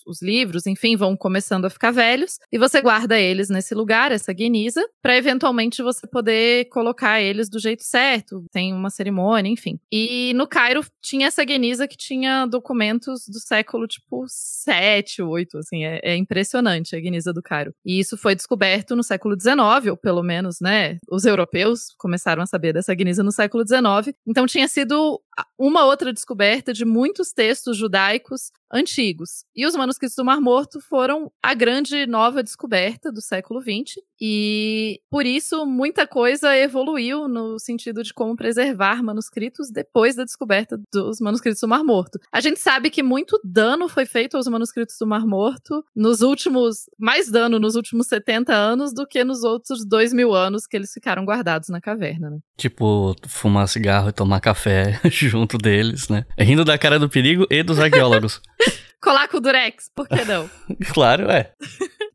os, 0.05 0.21
livros, 0.21 0.67
enfim, 0.67 0.97
vão 0.97 1.15
começando 1.15 1.63
a 1.63 1.69
ficar 1.69 1.91
velhos 1.91 2.39
e 2.51 2.57
você 2.57 2.81
guarda 2.81 3.17
eles 3.17 3.49
nesse 3.49 3.73
lugar, 3.73 4.11
essa 4.11 4.33
guiniza, 4.33 4.85
para 5.01 5.15
eventualmente 5.15 5.81
você 5.81 6.05
poder 6.05 6.65
colocar 6.65 7.21
eles 7.21 7.49
do 7.49 7.57
jeito 7.57 7.83
certo. 7.83 8.43
Tem 8.51 8.73
uma 8.73 8.89
cerimônia, 8.89 9.49
enfim. 9.49 9.79
E 9.89 10.33
no 10.35 10.45
Cairo 10.45 10.85
tinha 11.01 11.27
essa 11.27 11.43
guiniza 11.45 11.87
que 11.87 11.95
tinha 11.95 12.45
documentos 12.45 13.25
do 13.29 13.39
século 13.39 13.87
tipo 13.87 14.25
7, 14.27 15.21
8, 15.21 15.57
assim, 15.57 15.85
é, 15.85 16.01
é 16.03 16.17
impressionante 16.17 16.97
a 16.97 16.99
guiniza 16.99 17.31
do 17.31 17.41
Cairo. 17.41 17.73
E 17.85 17.97
isso 17.97 18.17
foi 18.17 18.35
descoberto 18.35 18.93
no 18.93 19.03
século 19.03 19.39
XIX, 19.39 19.89
ou 19.89 19.95
pelo 19.95 20.21
menos, 20.21 20.59
né, 20.59 20.99
os 21.09 21.23
europeus 21.23 21.93
começaram 21.97 22.43
a 22.43 22.45
saber 22.45 22.73
dessa 22.73 22.93
guiniza 22.93 23.23
no 23.23 23.31
século 23.31 23.65
XIX. 23.65 24.13
Então 24.27 24.45
tinha 24.45 24.67
sido 24.67 25.21
uma 25.57 25.85
outra 25.85 26.13
descoberta 26.13 26.73
de 26.73 26.85
muitos 26.85 27.31
textos 27.31 27.77
judaicos 27.77 28.51
antigos. 28.71 29.43
E 29.55 29.65
os 29.65 29.75
manuscritos 29.75 30.15
do 30.15 30.25
Mar 30.25 30.39
Morto 30.39 30.79
foram 30.79 31.31
a 31.41 31.53
grande 31.53 32.05
nova 32.05 32.43
descoberta 32.43 33.11
do 33.11 33.21
século 33.21 33.61
XX. 33.61 34.01
E 34.19 35.01
por 35.09 35.25
isso 35.25 35.65
muita 35.65 36.05
coisa 36.05 36.55
evoluiu 36.55 37.27
no 37.27 37.57
sentido 37.57 38.03
de 38.03 38.13
como 38.13 38.35
preservar 38.35 39.01
manuscritos 39.01 39.71
depois 39.71 40.15
da 40.15 40.23
descoberta 40.23 40.79
dos 40.93 41.19
manuscritos 41.19 41.59
do 41.59 41.67
Mar 41.67 41.83
Morto. 41.83 42.19
A 42.31 42.39
gente 42.39 42.59
sabe 42.59 42.91
que 42.91 43.01
muito 43.01 43.39
dano 43.43 43.89
foi 43.89 44.05
feito 44.05 44.37
aos 44.37 44.47
manuscritos 44.47 44.95
do 44.99 45.07
Mar 45.07 45.25
Morto 45.25 45.83
nos 45.95 46.21
últimos, 46.21 46.89
mais 46.99 47.31
dano 47.31 47.59
nos 47.59 47.75
últimos 47.75 48.07
70 48.07 48.53
anos 48.53 48.93
do 48.93 49.07
que 49.07 49.23
nos 49.23 49.43
outros 49.43 49.83
dois 49.83 50.13
mil 50.13 50.35
anos 50.35 50.67
que 50.67 50.77
eles 50.77 50.93
ficaram 50.93 51.25
guardados 51.25 51.69
na 51.69 51.81
caverna. 51.81 52.29
Né? 52.29 52.37
Tipo, 52.55 53.15
fumar 53.27 53.67
cigarro 53.67 54.09
e 54.09 54.13
tomar 54.13 54.39
café 54.39 54.99
junto 55.09 55.57
deles, 55.57 56.09
né? 56.09 56.25
Rindo 56.37 56.63
da 56.63 56.77
cara 56.77 56.99
do 56.99 57.09
perigo 57.09 57.47
e 57.49 57.63
dos 57.63 57.79
arqueólogos. 57.79 58.39
Colar 59.01 59.27
com 59.27 59.37
o 59.37 59.41
Durex, 59.41 59.89
por 59.95 60.07
que 60.07 60.23
não? 60.25 60.49
claro, 60.93 61.29
é. 61.31 61.53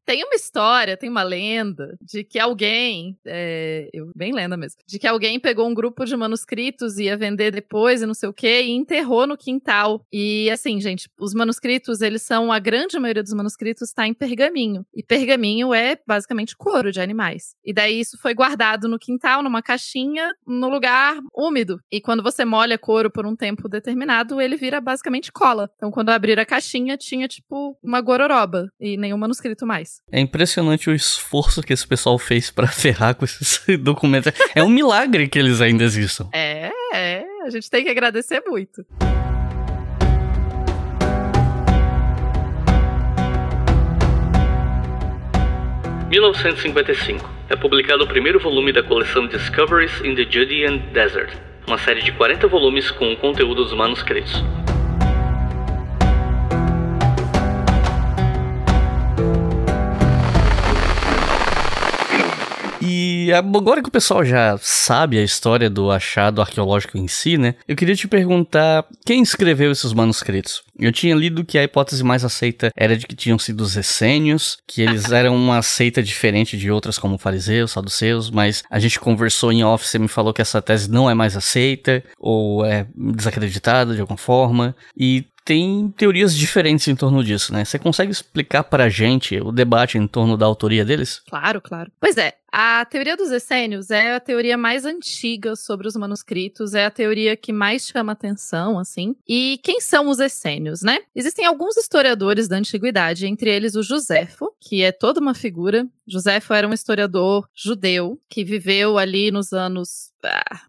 Tem 0.07 0.23
uma 0.23 0.37
história, 0.37 0.97
tem 0.97 1.11
uma 1.11 1.25
lenda 1.25 1.99
de 2.01 2.23
que 2.23 2.39
alguém, 2.39 3.19
é, 3.27 3.91
eu, 3.93 4.13
bem 4.15 4.33
lenda 4.33 4.57
mesmo, 4.57 4.79
de 4.87 5.01
que 5.01 5.07
alguém 5.07 5.41
pegou 5.41 5.69
um 5.69 5.75
grupo 5.75 6.05
de 6.05 6.17
manuscritos 6.17 6.97
e 6.97 7.05
ia 7.05 7.17
vender 7.17 7.51
depois 7.51 8.01
e 8.01 8.07
não 8.07 8.15
sei 8.15 8.29
o 8.29 8.33
que 8.33 8.63
e 8.63 8.71
enterrou 8.71 9.27
no 9.27 9.37
quintal. 9.37 10.07
E 10.13 10.49
assim, 10.49 10.81
gente, 10.81 11.11
os 11.19 11.35
manuscritos, 11.35 12.01
eles 12.03 12.23
são, 12.23 12.53
a 12.53 12.61
grande 12.61 12.97
maioria 13.01 13.23
dos 13.23 13.33
manuscritos 13.33 13.89
está 13.89 14.07
em 14.07 14.15
pergaminho. 14.15 14.87
E 14.95 15.03
pergaminho 15.03 15.75
é 15.75 15.99
basicamente 16.07 16.57
couro 16.57 16.93
de 16.93 17.01
animais. 17.01 17.57
E 17.65 17.73
daí 17.73 17.99
isso 17.99 18.17
foi 18.17 18.33
guardado 18.33 18.87
no 18.87 19.01
quintal, 19.01 19.43
numa 19.43 19.61
caixinha, 19.61 20.33
no 20.47 20.69
lugar 20.69 21.19
úmido. 21.35 21.81
E 21.91 22.01
quando 22.01 22.23
você 22.23 22.45
molha 22.45 22.79
couro 22.79 23.11
por 23.11 23.27
um 23.27 23.35
tempo 23.35 23.69
determinado, 23.69 24.41
ele 24.41 24.57
vira 24.57 24.81
basicamente 24.81 25.33
cola. 25.33 25.69
Então 25.75 25.91
quando 25.91 26.11
abrir 26.11 26.39
a 26.39 26.47
caixinha, 26.47 26.97
tinha 26.97 27.27
tipo 27.27 27.77
uma 27.83 28.01
gororoba 28.01 28.69
e 28.79 28.97
nenhum 28.97 29.19
manuscrito 29.19 29.67
mais. 29.67 29.96
É 30.11 30.21
impressionante 30.21 30.89
o 30.89 30.95
esforço 30.95 31.63
que 31.63 31.73
esse 31.73 31.87
pessoal 31.87 32.19
fez 32.19 32.51
para 32.51 32.67
ferrar 32.69 33.15
com 33.15 33.25
esses 33.25 33.63
documentos. 33.81 34.33
É 34.55 34.63
um 34.63 34.69
milagre 34.69 35.29
que 35.29 35.39
eles 35.39 35.61
ainda 35.61 35.85
existam. 35.85 36.29
É, 36.33 36.71
é. 36.95 37.25
A 37.45 37.51
gente 37.51 37.71
tem 37.71 37.85
que 37.85 37.91
agradecer 37.91 38.43
muito. 38.47 38.85
...1955. 46.11 47.21
É 47.49 47.57
publicado 47.57 48.05
o 48.05 48.07
primeiro 48.07 48.41
volume 48.41 48.73
da 48.73 48.83
coleção 48.83 49.27
Discoveries 49.27 50.01
in 50.03 50.15
the 50.15 50.23
Judean 50.23 50.79
Desert, 50.93 51.37
uma 51.67 51.79
série 51.79 52.01
de 52.01 52.13
40 52.13 52.47
volumes 52.47 52.91
com 52.93 53.13
o 53.13 53.17
conteúdo 53.17 53.65
dos 53.65 53.75
manuscritos. 53.75 54.43
E 63.27 63.33
agora 63.33 63.83
que 63.83 63.89
o 63.89 63.93
pessoal 63.93 64.25
já 64.25 64.57
sabe 64.63 65.19
a 65.19 65.23
história 65.25 65.69
do 65.69 65.91
achado 65.91 66.41
arqueológico 66.41 66.97
em 66.97 67.09
si, 67.09 67.37
né? 67.37 67.57
Eu 67.67 67.75
queria 67.75 67.97
te 67.97 68.07
perguntar 68.07 68.87
quem 69.05 69.21
escreveu 69.21 69.73
esses 69.73 69.93
manuscritos. 69.93 70.63
Eu 70.79 70.93
tinha 70.93 71.13
lido 71.13 71.45
que 71.45 71.59
a 71.59 71.65
hipótese 71.65 72.05
mais 72.05 72.25
aceita 72.25 72.71
era 72.77 72.97
de 72.97 73.05
que 73.05 73.17
tinham 73.17 73.37
sido 73.37 73.63
os 73.63 73.77
essênios, 73.77 74.59
que 74.65 74.81
eles 74.81 75.11
eram 75.11 75.35
uma 75.35 75.61
seita 75.61 76.01
diferente 76.01 76.57
de 76.57 76.71
outras 76.71 76.99
como 76.99 77.19
fariseus, 77.19 77.73
saduceus, 77.73 78.31
mas 78.31 78.63
a 78.71 78.79
gente 78.79 79.01
conversou 79.01 79.51
em 79.51 79.65
off, 79.65 79.85
você 79.85 79.99
me 79.99 80.07
falou 80.07 80.33
que 80.33 80.41
essa 80.41 80.63
tese 80.63 80.89
não 80.89 81.11
é 81.11 81.15
mais 81.15 81.37
aceita 81.37 82.05
ou 82.21 82.65
é 82.65 82.87
desacreditada 82.95 83.93
de 83.93 84.01
alguma 84.01 84.17
forma. 84.17 84.77
E 84.97 85.25
tem 85.47 85.95
teorias 85.97 86.37
diferentes 86.37 86.89
em 86.89 86.97
torno 86.97 87.23
disso, 87.23 87.53
né? 87.53 87.65
Você 87.65 87.79
consegue 87.79 88.11
explicar 88.11 88.65
pra 88.65 88.89
gente 88.89 89.41
o 89.41 89.53
debate 89.53 89.97
em 89.97 90.07
torno 90.07 90.37
da 90.37 90.45
autoria 90.45 90.85
deles? 90.85 91.23
Claro, 91.29 91.61
claro. 91.61 91.91
Pois 92.01 92.17
é, 92.17 92.35
a 92.59 92.87
teoria 92.87 93.19
dos 93.19 93.31
essênios 93.31 93.91
é 93.91 94.15
a 94.15 94.21
teoria 94.21 94.57
mais 94.57 94.87
antiga 94.87 95.55
sobre 95.55 95.87
os 95.87 95.95
manuscritos, 95.95 96.73
é 96.73 96.87
a 96.87 96.91
teoria 96.91 97.37
que 97.37 97.53
mais 97.53 97.87
chama 97.87 98.13
atenção, 98.13 98.79
assim. 98.79 99.15
E 99.29 99.61
quem 99.63 99.79
são 99.79 100.09
os 100.09 100.19
essênios, 100.21 100.81
né? 100.81 101.01
Existem 101.15 101.45
alguns 101.45 101.77
historiadores 101.77 102.49
da 102.49 102.57
antiguidade, 102.57 103.27
entre 103.27 103.51
eles 103.51 103.75
o 103.75 103.83
Joséfo, 103.83 104.51
que 104.59 104.83
é 104.83 104.91
toda 104.91 105.21
uma 105.21 105.35
figura. 105.35 105.87
Joséfo 106.09 106.55
era 106.55 106.67
um 106.67 106.73
historiador 106.73 107.47
judeu 107.55 108.19
que 108.27 108.43
viveu 108.43 108.97
ali 108.97 109.31
nos 109.31 109.53
anos 109.53 110.11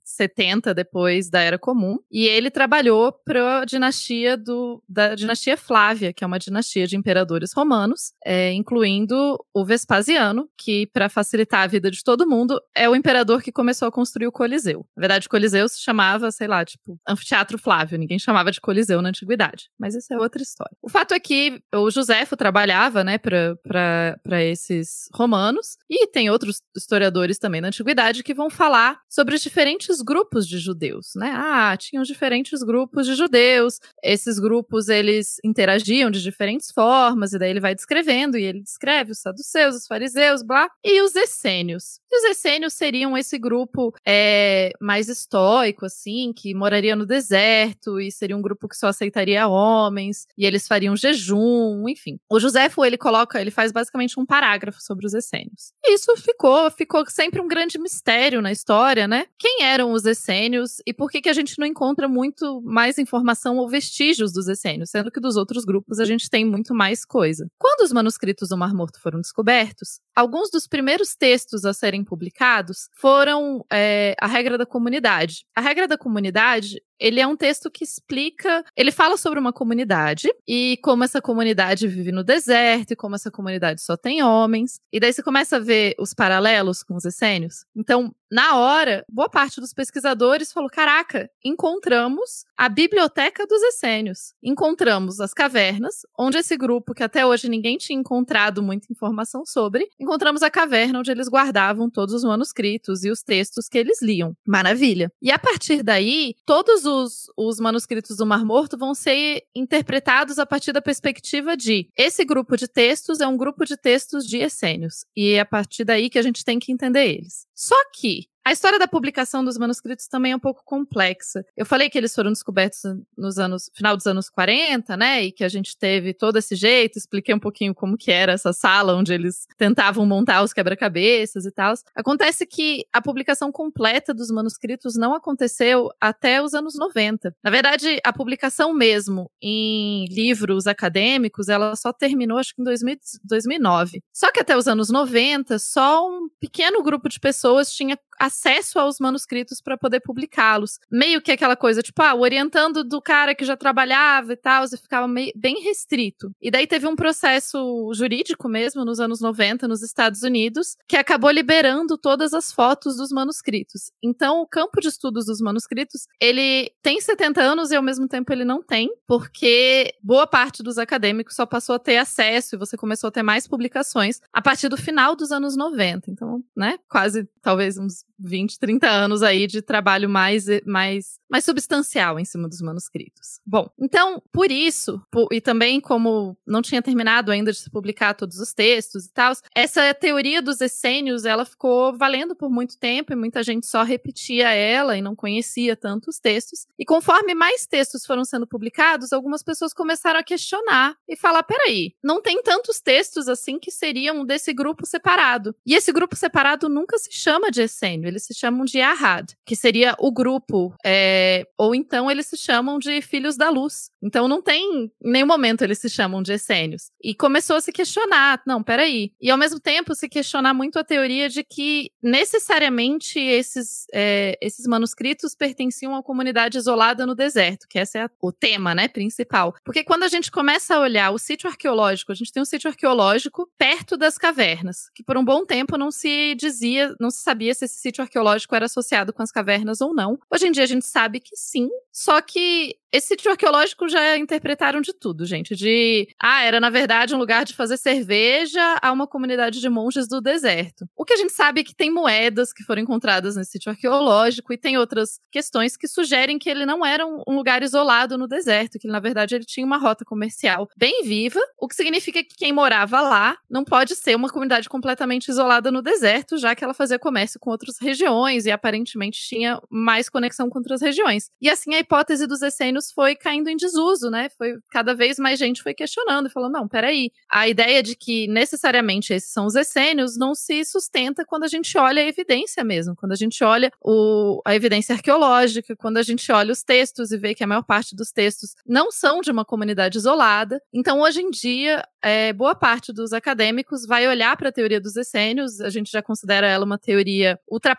70 0.03 0.74
depois 0.74 1.29
da 1.29 1.39
Era 1.41 1.58
Comum, 1.58 2.00
e 2.12 2.25
ele 2.25 2.50
trabalhou 2.50 3.12
para 3.12 3.60
a 3.60 3.65
dinastia 3.65 4.36
do, 4.36 4.82
da 4.88 5.15
dinastia 5.15 5.56
Flávia, 5.56 6.12
que 6.12 6.24
é 6.24 6.27
uma 6.27 6.39
dinastia 6.39 6.88
de 6.88 6.96
imperadores 6.96 7.53
romanos, 7.53 8.13
é, 8.25 8.51
incluindo 8.53 9.38
o 9.53 9.65
Vespasiano, 9.65 10.50
que 10.58 10.88
para 10.88 11.10
facilitar 11.10 11.62
a 11.62 11.67
vida 11.77 11.91
de 11.91 12.03
todo 12.03 12.27
mundo 12.27 12.60
é 12.75 12.89
o 12.89 12.96
imperador 12.96 13.41
que 13.41 13.51
começou 13.51 13.88
a 13.88 13.91
construir 13.91 14.27
o 14.27 14.31
Coliseu. 14.31 14.86
Na 14.96 15.01
verdade, 15.01 15.29
Coliseu 15.29 15.67
se 15.69 15.79
chamava, 15.81 16.31
sei 16.31 16.48
lá, 16.48 16.65
tipo 16.65 17.00
Anfiteatro 17.07 17.57
Flávio, 17.57 17.98
ninguém 17.98 18.19
chamava 18.19 18.51
de 18.51 18.60
Coliseu 18.60 19.01
na 19.01 19.10
antiguidade, 19.10 19.69
mas 19.79 19.96
isso 19.96 20.13
é 20.13 20.17
outra 20.17 20.41
história. 20.41 20.75
O 20.81 20.89
fato 20.89 21.13
é 21.13 21.19
que 21.19 21.62
o 21.74 21.89
Joséfo 21.91 22.36
trabalhava, 22.36 23.03
né, 23.03 23.17
para 23.17 24.43
esses 24.43 25.07
romanos, 25.13 25.77
e 25.89 26.07
tem 26.07 26.29
outros 26.29 26.62
historiadores 26.75 27.38
também 27.38 27.62
na 27.62 27.67
antiguidade 27.67 28.24
que 28.24 28.34
vão 28.34 28.50
falar 28.50 29.00
sobre 29.10 29.36
os 29.36 29.41
diferentes 29.41 30.01
grupos 30.01 30.48
de 30.48 30.57
judeus, 30.57 31.12
né? 31.15 31.31
Ah, 31.36 31.77
tinham 31.77 32.03
diferentes 32.03 32.63
grupos 32.63 33.05
de 33.05 33.15
judeus. 33.15 33.79
Esses 34.03 34.39
grupos 34.39 34.89
eles 34.89 35.38
interagiam 35.43 36.10
de 36.10 36.24
diferentes 36.24 36.72
formas 36.72 37.34
e 37.34 37.39
daí 37.39 37.51
ele 37.51 37.60
vai 37.60 37.75
descrevendo 37.75 38.38
e 38.38 38.43
ele 38.43 38.62
descreve 38.62 39.12
os 39.12 39.19
saduceus, 39.19 39.75
os 39.75 39.88
fariseus, 39.88 40.41
blá, 40.41 40.69
e 40.84 41.01
os 41.01 41.15
essênios 41.15 41.66
essênios. 41.67 42.00
E 42.09 42.17
os 42.17 42.24
essênios 42.24 42.74
seriam 42.74 43.17
esse 43.17 43.38
grupo 43.38 43.93
é, 44.05 44.71
mais 44.79 45.09
estoico, 45.09 45.86
assim, 45.86 46.31
que 46.36 46.53
moraria 46.53 46.95
no 46.95 47.05
deserto 47.05 48.00
e 48.00 48.12
seria 48.12 48.36
um 48.36 48.41
grupo 48.41 48.67
que 48.67 48.77
só 48.77 48.88
aceitaria 48.88 49.47
homens 49.47 50.25
e 50.38 50.45
eles 50.45 50.67
fariam 50.67 50.95
jejum, 50.95 51.88
enfim. 51.88 52.17
O 52.29 52.39
Joséfo, 52.39 52.83
ele 52.86 52.97
coloca, 52.97 53.39
ele 53.39 53.51
faz 53.51 53.71
basicamente 53.71 54.19
um 54.19 54.25
parágrafo 54.25 54.81
sobre 54.81 55.05
os 55.05 55.13
essênios. 55.13 55.71
E 55.83 55.93
isso 55.93 56.15
ficou, 56.17 56.69
ficou 56.71 57.03
sempre 57.09 57.41
um 57.41 57.47
grande 57.47 57.77
mistério 57.79 58.41
na 58.41 58.51
história, 58.51 59.07
né? 59.07 59.25
Quem 59.38 59.63
eram 59.63 59.91
os 59.91 60.05
essênios 60.05 60.77
e 60.86 60.93
por 60.93 61.09
que, 61.09 61.21
que 61.21 61.29
a 61.29 61.33
gente 61.33 61.59
não 61.59 61.67
encontra 61.67 62.07
muito 62.07 62.62
mais 62.62 62.97
informação 62.97 63.57
ou 63.57 63.69
vestígios 63.69 64.31
dos 64.31 64.47
essênios, 64.47 64.89
sendo 64.89 65.12
que 65.12 65.19
dos 65.19 65.36
outros 65.36 65.65
grupos 65.65 66.00
a 66.00 66.05
gente 66.05 66.29
tem 66.29 66.45
muito 66.45 66.74
mais 66.74 67.05
coisa. 67.05 67.47
Quando 67.57 67.81
os 67.81 67.91
manuscritos 67.91 68.50
do 68.50 68.57
Mar 68.57 68.74
Morto 68.74 69.00
foram 69.01 69.19
descobertos, 69.19 70.00
alguns 70.17 70.50
dos 70.50 70.65
primeiros 70.65 71.15
textos 71.15 71.63
a 71.63 71.74
serem 71.74 72.03
publicados 72.03 72.89
foram 72.95 73.63
é, 73.71 74.15
a 74.19 74.25
regra 74.25 74.57
da 74.57 74.65
comunidade. 74.65 75.45
A 75.55 75.62
regra 75.62 75.88
da 75.88 75.95
comunidade 75.95 76.81
ele 77.00 77.20
é 77.20 77.27
um 77.27 77.36
texto 77.36 77.70
que 77.70 77.84
explica, 77.84 78.63
ele 78.75 78.92
fala 78.92 79.18
sobre 79.18 79.39
uma 79.39 79.54
comunidade 79.54 80.30
e 80.48 80.77
como 80.84 81.04
essa 81.04 81.22
comunidade 81.22 81.88
vive 81.88 82.12
no 82.12 82.24
deserto 82.24 82.92
e 82.92 82.96
como 82.96 83.16
essa 83.16 83.32
comunidade 83.32 83.82
só 83.82 83.96
tem 83.96 84.24
homens. 84.24 84.80
E 84.92 85.00
daí 85.00 85.13
você 85.13 85.24
começa 85.24 85.58
a 85.58 85.60
ver 85.60 85.96
os 86.00 86.13
paralelos 86.13 86.84
com 86.84 86.96
os 86.96 87.06
essênios. 87.06 87.66
Então, 87.75 88.13
na 88.30 88.58
hora, 88.58 89.06
boa 89.10 89.30
parte 89.30 89.62
dos 89.62 89.74
pesquisadores 89.74 90.51
falou: 90.51 90.70
caraca, 90.70 91.30
encontramos 91.44 92.46
a 92.58 92.68
biblioteca 92.68 93.46
dos 93.48 93.62
essênios. 93.63 94.34
Encontramos 94.44 95.22
as 95.22 95.34
cavernas, 95.34 96.06
onde 96.18 96.38
esse 96.38 96.58
grupo, 96.58 96.94
que 96.94 97.04
até 97.04 97.25
hoje 97.25 97.48
ninguém 97.48 97.77
tinha 97.77 97.98
encontrado 97.98 98.62
muita 98.62 98.92
informação 98.92 99.46
sobre, 99.46 99.88
encontramos 100.00 100.44
a 100.44 100.50
caverna 100.50 101.00
onde 101.00 101.12
eles 101.12 101.30
guardavam 101.30 101.89
todos 101.89 102.13
os 102.13 102.24
manuscritos 102.24 103.06
e 103.06 103.10
os 103.10 103.24
textos 103.24 103.70
que 103.70 103.77
eles 103.77 104.01
liam. 104.01 104.36
Maravilha. 104.46 105.12
E 105.22 105.32
a 105.32 105.39
partir 105.39 105.82
daí, 105.82 106.36
todos 106.46 106.86
os, 106.88 107.32
os 107.38 107.60
manuscritos 107.60 108.17
do 108.17 108.25
Mar 108.25 108.44
Morto 108.44 108.77
vão 108.77 108.96
ser 108.96 109.44
interpretados 109.53 110.39
a 110.39 110.46
partir 110.46 110.72
da 110.72 110.82
perspectiva 110.82 111.56
de 111.56 111.89
esse 111.96 112.25
grupo 112.25 112.58
de 112.58 112.67
textos 112.67 113.20
é 113.20 113.27
um 113.27 113.38
grupo 113.38 113.65
de 113.65 113.77
textos 113.77 114.25
de 114.25 114.38
essênios. 114.38 115.06
E 115.15 115.34
é 115.34 115.41
a 115.41 115.46
partir 115.46 115.84
daí 115.84 116.10
que 116.10 116.17
a 116.17 116.22
gente 116.22 116.44
tem 116.44 116.58
que 116.58 116.72
entender 116.72 117.06
eles. 117.06 117.46
Só 117.53 117.75
que 117.94 118.27
a 118.48 118.51
história 118.54 118.80
da 118.80 118.88
publicação 118.88 119.44
dos 119.44 119.58
manuscritos 119.58 120.08
também 120.08 120.32
é 120.32 120.36
um 120.38 120.39
pouco 120.39 120.63
complexa. 120.63 121.44
Eu 121.58 121.66
falei 121.66 121.89
que 121.89 121.98
eles 121.98 122.16
foram 122.16 122.32
descobertos 122.32 122.80
nos 123.18 123.38
anos 123.38 123.70
final 123.75 123.98
dos 123.98 124.08
anos 124.08 124.30
40, 124.30 124.96
né? 124.96 125.25
E 125.25 125.34
que 125.34 125.44
a 125.44 125.50
gente 125.50 125.77
teve 125.77 126.13
todo 126.13 126.38
esse 126.38 126.56
jeito, 126.56 126.98
expliquei 126.98 127.36
um 127.36 127.39
pouquinho 127.39 127.75
como 127.75 127.98
que 127.98 128.10
era 128.10 128.32
essa 128.32 128.54
sala 128.54 128.96
onde 128.96 129.13
eles 129.13 129.46
tentavam 129.58 130.06
montar 130.06 130.44
os 130.44 130.54
quebra-cabeças 130.54 131.46
e 131.46 131.51
tal. 131.51 131.74
Acontece 131.94 132.46
que 132.46 132.86
a 132.94 133.01
publicação 133.01 133.51
completa 133.51 134.13
dos 134.13 134.32
manuscritos 134.32 134.96
não 134.96 135.13
aconteceu 135.13 135.89
até 136.00 136.42
os 136.42 136.54
anos 136.54 136.75
90. 136.75 137.36
Na 137.44 137.51
verdade, 137.51 138.00
a 138.01 138.13
publicação 138.13 138.74
mesmo 138.74 139.30
em 139.42 140.06
livros 140.06 140.68
acadêmicos, 140.68 141.50
ela 141.50 141.75
só 141.75 141.92
terminou 141.92 142.38
acho 142.38 142.56
que 142.56 142.62
em 142.62 142.63
2000, 142.63 142.96
2009. 143.25 144.01
Só 144.13 144.32
que 144.32 144.39
até 144.39 144.56
os 144.56 144.70
anos 144.70 144.89
90, 144.89 145.60
só 145.60 146.08
um 146.10 146.30
pequeno 146.39 146.82
grupo 146.82 147.10
de 147.10 147.20
pessoas 147.20 147.74
tinha 147.74 148.00
acesso 148.18 148.37
aos 148.79 149.00
manuscritos 149.00 149.62
para 149.62 149.77
poder 149.77 150.00
publicá-los. 150.01 150.79
Meio 150.91 151.22
que 151.22 151.32
aquela 151.32 151.56
coisa, 151.56 151.82
tipo, 151.82 152.01
ah, 152.01 152.15
orientando 152.15 152.84
do 152.84 153.01
cara 153.01 153.34
que 153.34 153.46
já 153.46 153.58
trabalhava 153.58 154.34
e 154.34 154.38
tal, 154.38 154.65
e 154.65 154.77
ficava 154.77 155.08
meio, 155.08 155.32
bem 155.36 155.62
restrito. 155.62 156.32
E 156.41 156.51
daí 156.51 156.67
teve 156.67 156.88
um 156.88 156.96
processo 156.96 157.91
jurídico 157.94 158.48
mesmo, 158.48 158.86
nos 158.86 159.00
anos 159.00 159.22
90, 159.22 159.67
nos 159.67 159.82
Estados 159.82 160.24
Unidos, 160.24 160.77
que 160.88 160.98
acabou 160.98 161.32
liberando 161.32 161.98
todas 161.98 162.34
as 162.34 162.51
fotos 162.51 162.98
dos 162.98 163.12
manuscritos. 163.12 163.91
Então, 164.03 164.41
o 164.41 164.48
campo 164.48 164.79
de 164.79 164.88
estudos 164.88 165.25
dos 165.25 165.41
manuscritos, 165.41 166.08
ele 166.20 166.72
tem 166.82 167.00
70 167.00 167.41
anos 167.41 167.72
e 167.72 167.75
ao 167.75 167.84
mesmo 167.84 168.08
tempo 168.08 168.32
ele 168.32 168.46
não 168.46 168.62
tem, 168.62 168.89
porque 169.08 169.94
boa 170.01 170.27
parte 170.27 170.63
dos 170.63 170.77
acadêmicos 170.77 171.36
só 171.36 171.46
passou 171.46 171.75
a 171.75 171.79
ter 171.79 171.98
acesso 171.98 172.56
e 172.56 172.58
você 172.58 172.77
começou 172.77 173.08
a 173.08 173.12
ter 173.12 173.24
mais 173.24 173.48
publicações 173.48 174.20
a 174.32 174.41
partir 174.41 174.70
do 174.70 174.77
final 174.77 175.15
dos 175.15 175.32
anos 175.32 175.56
90. 175.56 176.12
Então, 176.12 176.44
né, 176.56 176.77
quase 176.89 177.27
talvez 177.41 177.77
uns 177.77 178.06
20, 178.19 178.59
30 178.59 178.89
anos 178.89 179.24
aí 179.24 179.47
de 179.47 179.62
trabalho 179.62 180.09
mais, 180.09 180.45
mais, 180.65 181.19
mais 181.29 181.45
substancial 181.45 182.19
em 182.19 182.25
cima 182.25 182.47
dos 182.47 182.62
manuscritos. 182.62 183.39
Bom, 183.45 183.69
então, 183.79 184.21
por 184.31 184.51
isso, 184.51 185.01
e 185.31 185.39
também 185.39 185.79
como 185.79 186.38
não 186.45 186.62
tinha 186.62 186.81
terminado 186.81 187.31
ainda 187.31 187.51
de 187.51 187.59
se 187.59 187.69
publicar 187.69 188.13
todos 188.13 188.39
os 188.39 188.53
textos 188.53 189.05
e 189.05 189.13
tal, 189.13 189.33
essa 189.53 189.94
teoria 189.94 190.42
dos 190.42 190.61
essênios, 190.61 191.25
ela 191.25 191.46
ficou 191.46 191.96
valendo 191.98 192.35
por 192.35 192.50
muito 192.50 192.77
tempo 192.77 193.13
e 193.13 193.15
muita 193.15 193.44
gente 193.44 193.68
só 193.68 193.83
repetia 193.83 194.51
ela 194.51 194.98
e 194.98 195.01
não 195.01 195.15
conhecia 195.15 195.75
tanto 195.75 196.09
os 196.09 196.20
textos. 196.20 196.65
E 196.77 196.85
conforme 196.85 197.35
mais 197.35 197.65
textos 197.68 198.05
foram 198.05 198.25
sendo 198.25 198.48
publicados, 198.48 199.13
algumas 199.13 199.44
pessoas 199.44 199.74
começaram 199.74 200.20
a 200.20 200.24
questionar 200.24 200.96
e 201.07 201.15
falar, 201.15 201.44
peraí, 201.44 201.94
não 202.03 202.22
tem 202.22 202.42
tantos 202.42 202.79
textos 202.79 203.27
assim 203.27 203.59
que 203.59 203.72
seriam 203.72 204.25
desse 204.25 204.53
grupo 204.53 204.85
separado. 204.85 205.55
E 205.65 205.75
esse 205.75 205.92
grupo 205.92 206.15
separado 206.15 206.70
nunca 206.70 206.98
se 206.98 207.11
chama 207.11 207.51
de 207.51 207.61
essênio 207.61 208.06
eles 208.07 208.25
se 208.25 208.33
chamam 208.33 208.65
de 208.65 208.81
Ahad, 208.81 209.33
que 209.46 209.55
seria 209.55 209.96
o 210.00 210.11
grupo, 210.11 210.74
é, 210.85 211.46
ou 211.57 211.75
então 211.75 212.09
eles 212.09 212.27
se 212.27 212.37
chamam 212.37 212.79
de 212.79 213.01
Filhos 213.01 213.37
da 213.37 213.50
Luz. 213.50 213.89
Então 214.01 214.27
não 214.27 214.41
tem, 214.41 214.91
em 215.03 215.11
nenhum 215.11 215.27
momento 215.27 215.63
eles 215.63 215.79
se 215.79 215.89
chamam 215.89 216.22
de 216.22 216.33
essênios. 216.33 216.91
E 217.03 217.13
começou 217.13 217.55
a 217.55 217.61
se 217.61 217.72
questionar, 217.72 218.41
não, 218.46 218.63
peraí. 218.63 219.11
E 219.22 219.29
ao 219.29 219.37
mesmo 219.37 219.59
tempo 219.59 219.96
se 219.96 220.07
questionar 220.07 220.53
muito 220.53 220.79
a 220.79 220.83
teoria 220.83 221.29
de 221.29 221.43
que 221.43 221.91
necessariamente 222.01 223.20
esses, 223.20 223.85
é, 223.93 224.37
esses 224.41 224.65
manuscritos 224.65 225.35
pertenciam 225.35 225.93
a 225.93 225.98
uma 225.98 226.03
comunidade 226.03 226.57
isolada 226.57 227.05
no 227.05 227.15
deserto, 227.15 227.67
que 227.67 227.79
esse 227.79 227.98
é 227.98 228.09
o 228.22 228.31
tema, 228.31 228.74
né, 228.74 228.87
principal. 228.87 229.55
Porque 229.63 229.83
quando 229.83 230.03
a 230.03 230.07
gente 230.07 230.31
começa 230.31 230.75
a 230.75 230.79
olhar 230.79 231.11
o 231.11 231.17
sítio 231.17 231.50
arqueológico, 231.50 232.11
a 232.11 232.15
gente 232.15 232.31
tem 232.31 232.41
um 232.41 232.46
sítio 232.46 232.70
arqueológico 232.70 233.50
perto 233.57 233.98
das 233.98 234.17
cavernas, 234.17 234.89
que 234.93 235.03
por 235.03 235.17
um 235.17 235.25
bom 235.25 235.46
tempo 235.46 235.77
não 235.77 235.91
se 235.91 236.35
dizia, 236.35 236.96
não 237.00 237.09
se 237.09 237.22
sabia 237.22 237.53
se 237.53 237.65
esse 237.65 237.77
sítio 237.77 237.97
arqueológico 238.01 238.55
era 238.55 238.66
associado 238.66 239.14
com 239.14 239.24
as 239.24 239.31
cavernas 239.31 239.81
ou 239.81 239.94
não. 239.94 240.18
Hoje 240.31 240.48
em 240.48 240.51
dia 240.51 240.64
a 240.64 240.68
gente 240.68 240.86
sabe 240.86 241.20
que 241.20 241.36
sim, 241.36 241.70
só 241.92 242.22
que 242.22 242.75
esse 242.92 243.10
sítio 243.10 243.29
arqueológico 243.31 243.90
já 243.90 244.18
interpretaram 244.18 244.81
de 244.81 244.94
tudo, 244.94 245.25
gente. 245.25 245.55
De, 245.55 246.07
ah, 246.22 246.44
era 246.44 246.60
na 246.60 246.70
verdade 246.70 247.14
um 247.14 247.18
lugar 247.18 247.44
de 247.44 247.53
fazer 247.53 247.77
cerveja 247.77 248.77
a 248.81 248.92
uma 248.92 249.05
comunidade 249.05 249.60
de 249.60 249.70
monges 249.70 250.07
do 250.07 250.22
deserto. 250.22 250.88
O 250.96 251.03
que 251.03 251.14
a 251.14 251.18
gente 251.18 251.33
sabe 251.33 251.62
é 251.62 251.64
que 251.64 251.75
tem 251.75 251.92
moedas 251.92 252.53
que 252.53 252.64
foram 252.64 252.81
encontradas 252.81 253.36
nesse 253.36 253.51
sítio 253.51 253.72
arqueológico 253.72 254.53
e 254.53 254.57
tem 254.57 254.77
outras 254.77 255.20
questões 255.31 255.75
que 255.75 255.88
sugerem 255.88 256.40
que 256.40 256.50
ele 256.50 256.66
não 256.66 256.86
era 256.86 257.05
um, 257.05 257.24
lugar 257.27 257.62
isolado 257.62 258.18
no 258.18 258.27
deserto, 258.27 258.79
que 258.79 258.88
na 258.88 259.00
verdade 259.00 259.36
ele 259.36 259.46
tinha 259.46 259.66
uma 259.66 259.77
rota 259.77 260.05
comercial 260.05 260.70
bem 260.77 261.03
viva, 261.03 261.40
o 261.60 261.68
que 261.68 261.75
significa 261.75 262.24
que 262.24 262.36
quem 262.36 262.53
morava 262.53 263.01
lá 263.01 263.38
não 263.50 263.64
pode 263.64 263.96
ser 263.96 264.16
uma 264.16 264.29
comunidade 264.29 264.70
completamente 264.70 265.27
isolada 265.27 265.72
no 265.72 265.81
deserto, 265.81 266.38
já 266.38 266.55
que 266.55 266.64
ela 266.64 266.74
fazia 266.74 266.98
comércio 266.98 267.40
com 267.40 267.50
outras 267.50 267.77
regiões 267.87 268.45
e 268.45 268.51
aparentemente 268.51 269.19
tinha 269.19 269.61
mais 269.69 270.09
conexão 270.09 270.50
com 270.50 270.59
outras 270.59 270.81
regiões. 270.81 271.29
E 271.41 271.50
assim 271.50 271.73
a 271.73 271.79
hipótese 271.79 272.27
dos 272.27 272.41
essênios 272.41 272.91
foi 272.91 273.15
caindo 273.15 273.50
em 273.50 273.55
desuso, 273.55 274.09
né? 274.09 274.29
Foi 274.37 274.55
cada 274.69 274.93
vez 274.93 275.17
mais 275.17 275.39
gente 275.39 275.63
foi 275.63 275.73
questionando, 275.73 276.29
falando, 276.29 276.53
não, 276.53 276.67
peraí, 276.67 277.11
a 277.29 277.47
ideia 277.47 277.81
de 277.81 277.95
que 277.95 278.27
necessariamente 278.27 279.13
esses 279.13 279.31
são 279.31 279.45
os 279.45 279.55
essênios 279.55 280.17
não 280.17 280.35
se 280.35 280.65
sustenta 280.65 281.25
quando 281.25 281.43
a 281.43 281.47
gente 281.47 281.77
olha 281.77 282.01
a 282.01 282.05
evidência 282.05 282.63
mesmo, 282.63 282.95
quando 282.95 283.13
a 283.13 283.15
gente 283.15 283.43
olha 283.43 283.71
o, 283.81 284.41
a 284.45 284.55
evidência 284.55 284.93
arqueológica, 284.93 285.75
quando 285.75 285.97
a 285.97 286.03
gente 286.03 286.29
olha 286.31 286.51
os 286.51 286.63
textos 286.63 287.11
e 287.11 287.17
vê 287.17 287.33
que 287.33 287.43
a 287.43 287.47
maior 287.47 287.63
parte 287.63 287.95
dos 287.95 288.11
textos 288.11 288.55
não 288.65 288.91
são 288.91 289.21
de 289.21 289.31
uma 289.31 289.45
comunidade 289.45 289.97
isolada. 289.97 290.61
Então, 290.73 291.00
hoje 291.01 291.21
em 291.21 291.29
dia, 291.29 291.83
é, 292.01 292.33
boa 292.33 292.55
parte 292.55 292.91
dos 292.91 293.13
acadêmicos 293.13 293.85
vai 293.85 294.07
olhar 294.07 294.35
para 294.37 294.50
a 294.50 294.51
teoria 294.51 294.79
dos 294.79 294.95
essênios, 294.95 295.61
a 295.61 295.69
gente 295.69 295.91
já 295.91 296.01
considera 296.01 296.47
ela 296.47 296.65
uma 296.65 296.77
teoria 296.77 297.39
ultrapassada, 297.50 297.76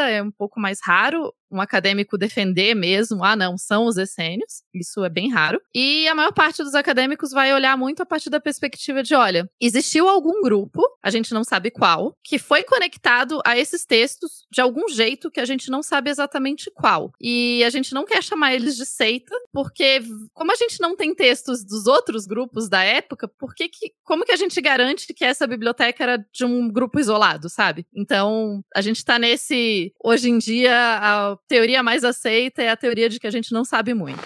é 0.00 0.22
um 0.22 0.30
pouco 0.30 0.60
mais 0.60 0.78
raro 0.82 1.32
um 1.50 1.60
acadêmico 1.60 2.18
defender 2.18 2.74
mesmo, 2.74 3.24
ah, 3.24 3.36
não, 3.36 3.56
são 3.56 3.86
os 3.86 3.96
essênios, 3.96 4.62
isso 4.74 5.04
é 5.04 5.08
bem 5.08 5.30
raro. 5.30 5.60
E 5.74 6.06
a 6.08 6.14
maior 6.14 6.32
parte 6.32 6.62
dos 6.62 6.74
acadêmicos 6.74 7.30
vai 7.30 7.52
olhar 7.54 7.76
muito 7.76 8.02
a 8.02 8.06
partir 8.06 8.30
da 8.30 8.40
perspectiva 8.40 9.02
de, 9.02 9.14
olha, 9.14 9.48
existiu 9.60 10.08
algum 10.08 10.42
grupo, 10.42 10.82
a 11.02 11.10
gente 11.10 11.32
não 11.32 11.44
sabe 11.44 11.70
qual, 11.70 12.16
que 12.24 12.38
foi 12.38 12.62
conectado 12.62 13.40
a 13.44 13.58
esses 13.58 13.84
textos 13.84 14.44
de 14.50 14.60
algum 14.60 14.88
jeito 14.88 15.30
que 15.30 15.40
a 15.40 15.44
gente 15.44 15.70
não 15.70 15.82
sabe 15.82 16.10
exatamente 16.10 16.70
qual. 16.74 17.12
E 17.20 17.62
a 17.64 17.70
gente 17.70 17.94
não 17.94 18.04
quer 18.04 18.22
chamar 18.22 18.54
eles 18.54 18.76
de 18.76 18.86
seita, 18.86 19.34
porque 19.52 20.02
como 20.34 20.52
a 20.52 20.56
gente 20.56 20.80
não 20.80 20.96
tem 20.96 21.14
textos 21.14 21.64
dos 21.64 21.86
outros 21.86 22.26
grupos 22.26 22.68
da 22.68 22.82
época, 22.82 23.28
por 23.28 23.54
que 23.54 23.68
que, 23.68 23.92
como 24.04 24.24
que 24.24 24.32
a 24.32 24.36
gente 24.36 24.60
garante 24.60 25.12
que 25.14 25.24
essa 25.24 25.46
biblioteca 25.46 26.02
era 26.02 26.26
de 26.32 26.44
um 26.44 26.68
grupo 26.68 26.98
isolado, 26.98 27.48
sabe? 27.48 27.86
Então, 27.94 28.62
a 28.74 28.80
gente 28.80 29.04
tá 29.04 29.18
nesse, 29.18 29.92
hoje 30.02 30.30
em 30.30 30.38
dia, 30.38 30.74
a 30.74 31.36
teoria 31.48 31.82
mais 31.82 32.04
aceita 32.04 32.62
é 32.62 32.68
a 32.68 32.76
teoria 32.76 33.08
de 33.08 33.18
que 33.18 33.26
a 33.26 33.30
gente 33.30 33.52
não 33.52 33.64
sabe 33.64 33.94
muito. 33.94 34.20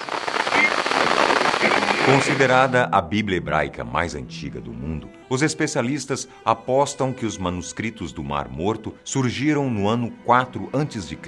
Considerada 2.06 2.88
a 2.90 3.00
Bíblia 3.00 3.37
hebraica 3.37 3.85
mais 3.85 4.14
antiga 4.14 4.61
do 4.61 4.72
mundo, 4.72 5.09
os 5.28 5.42
especialistas 5.42 6.26
apostam 6.44 7.12
que 7.12 7.24
os 7.24 7.38
manuscritos 7.38 8.11
do 8.11 8.24
Mar 8.24 8.48
Morto 8.48 8.94
surgiram 9.04 9.70
no 9.70 9.87
ano 9.87 10.11
4 10.24 10.70
a.C. 10.72 11.18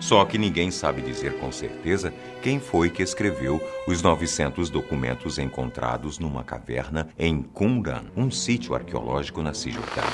Só 0.00 0.24
que 0.24 0.38
ninguém 0.38 0.70
sabe 0.70 1.02
dizer 1.02 1.38
com 1.38 1.52
certeza 1.52 2.12
quem 2.42 2.58
foi 2.58 2.90
que 2.90 3.02
escreveu 3.02 3.62
os 3.86 4.02
900 4.02 4.70
documentos 4.70 5.38
encontrados 5.38 6.18
numa 6.18 6.42
caverna 6.42 7.08
em 7.18 7.42
Qumran, 7.42 8.06
um 8.16 8.30
sítio 8.30 8.74
arqueológico 8.74 9.42
na 9.42 9.54
Cisjordânia. 9.54 10.10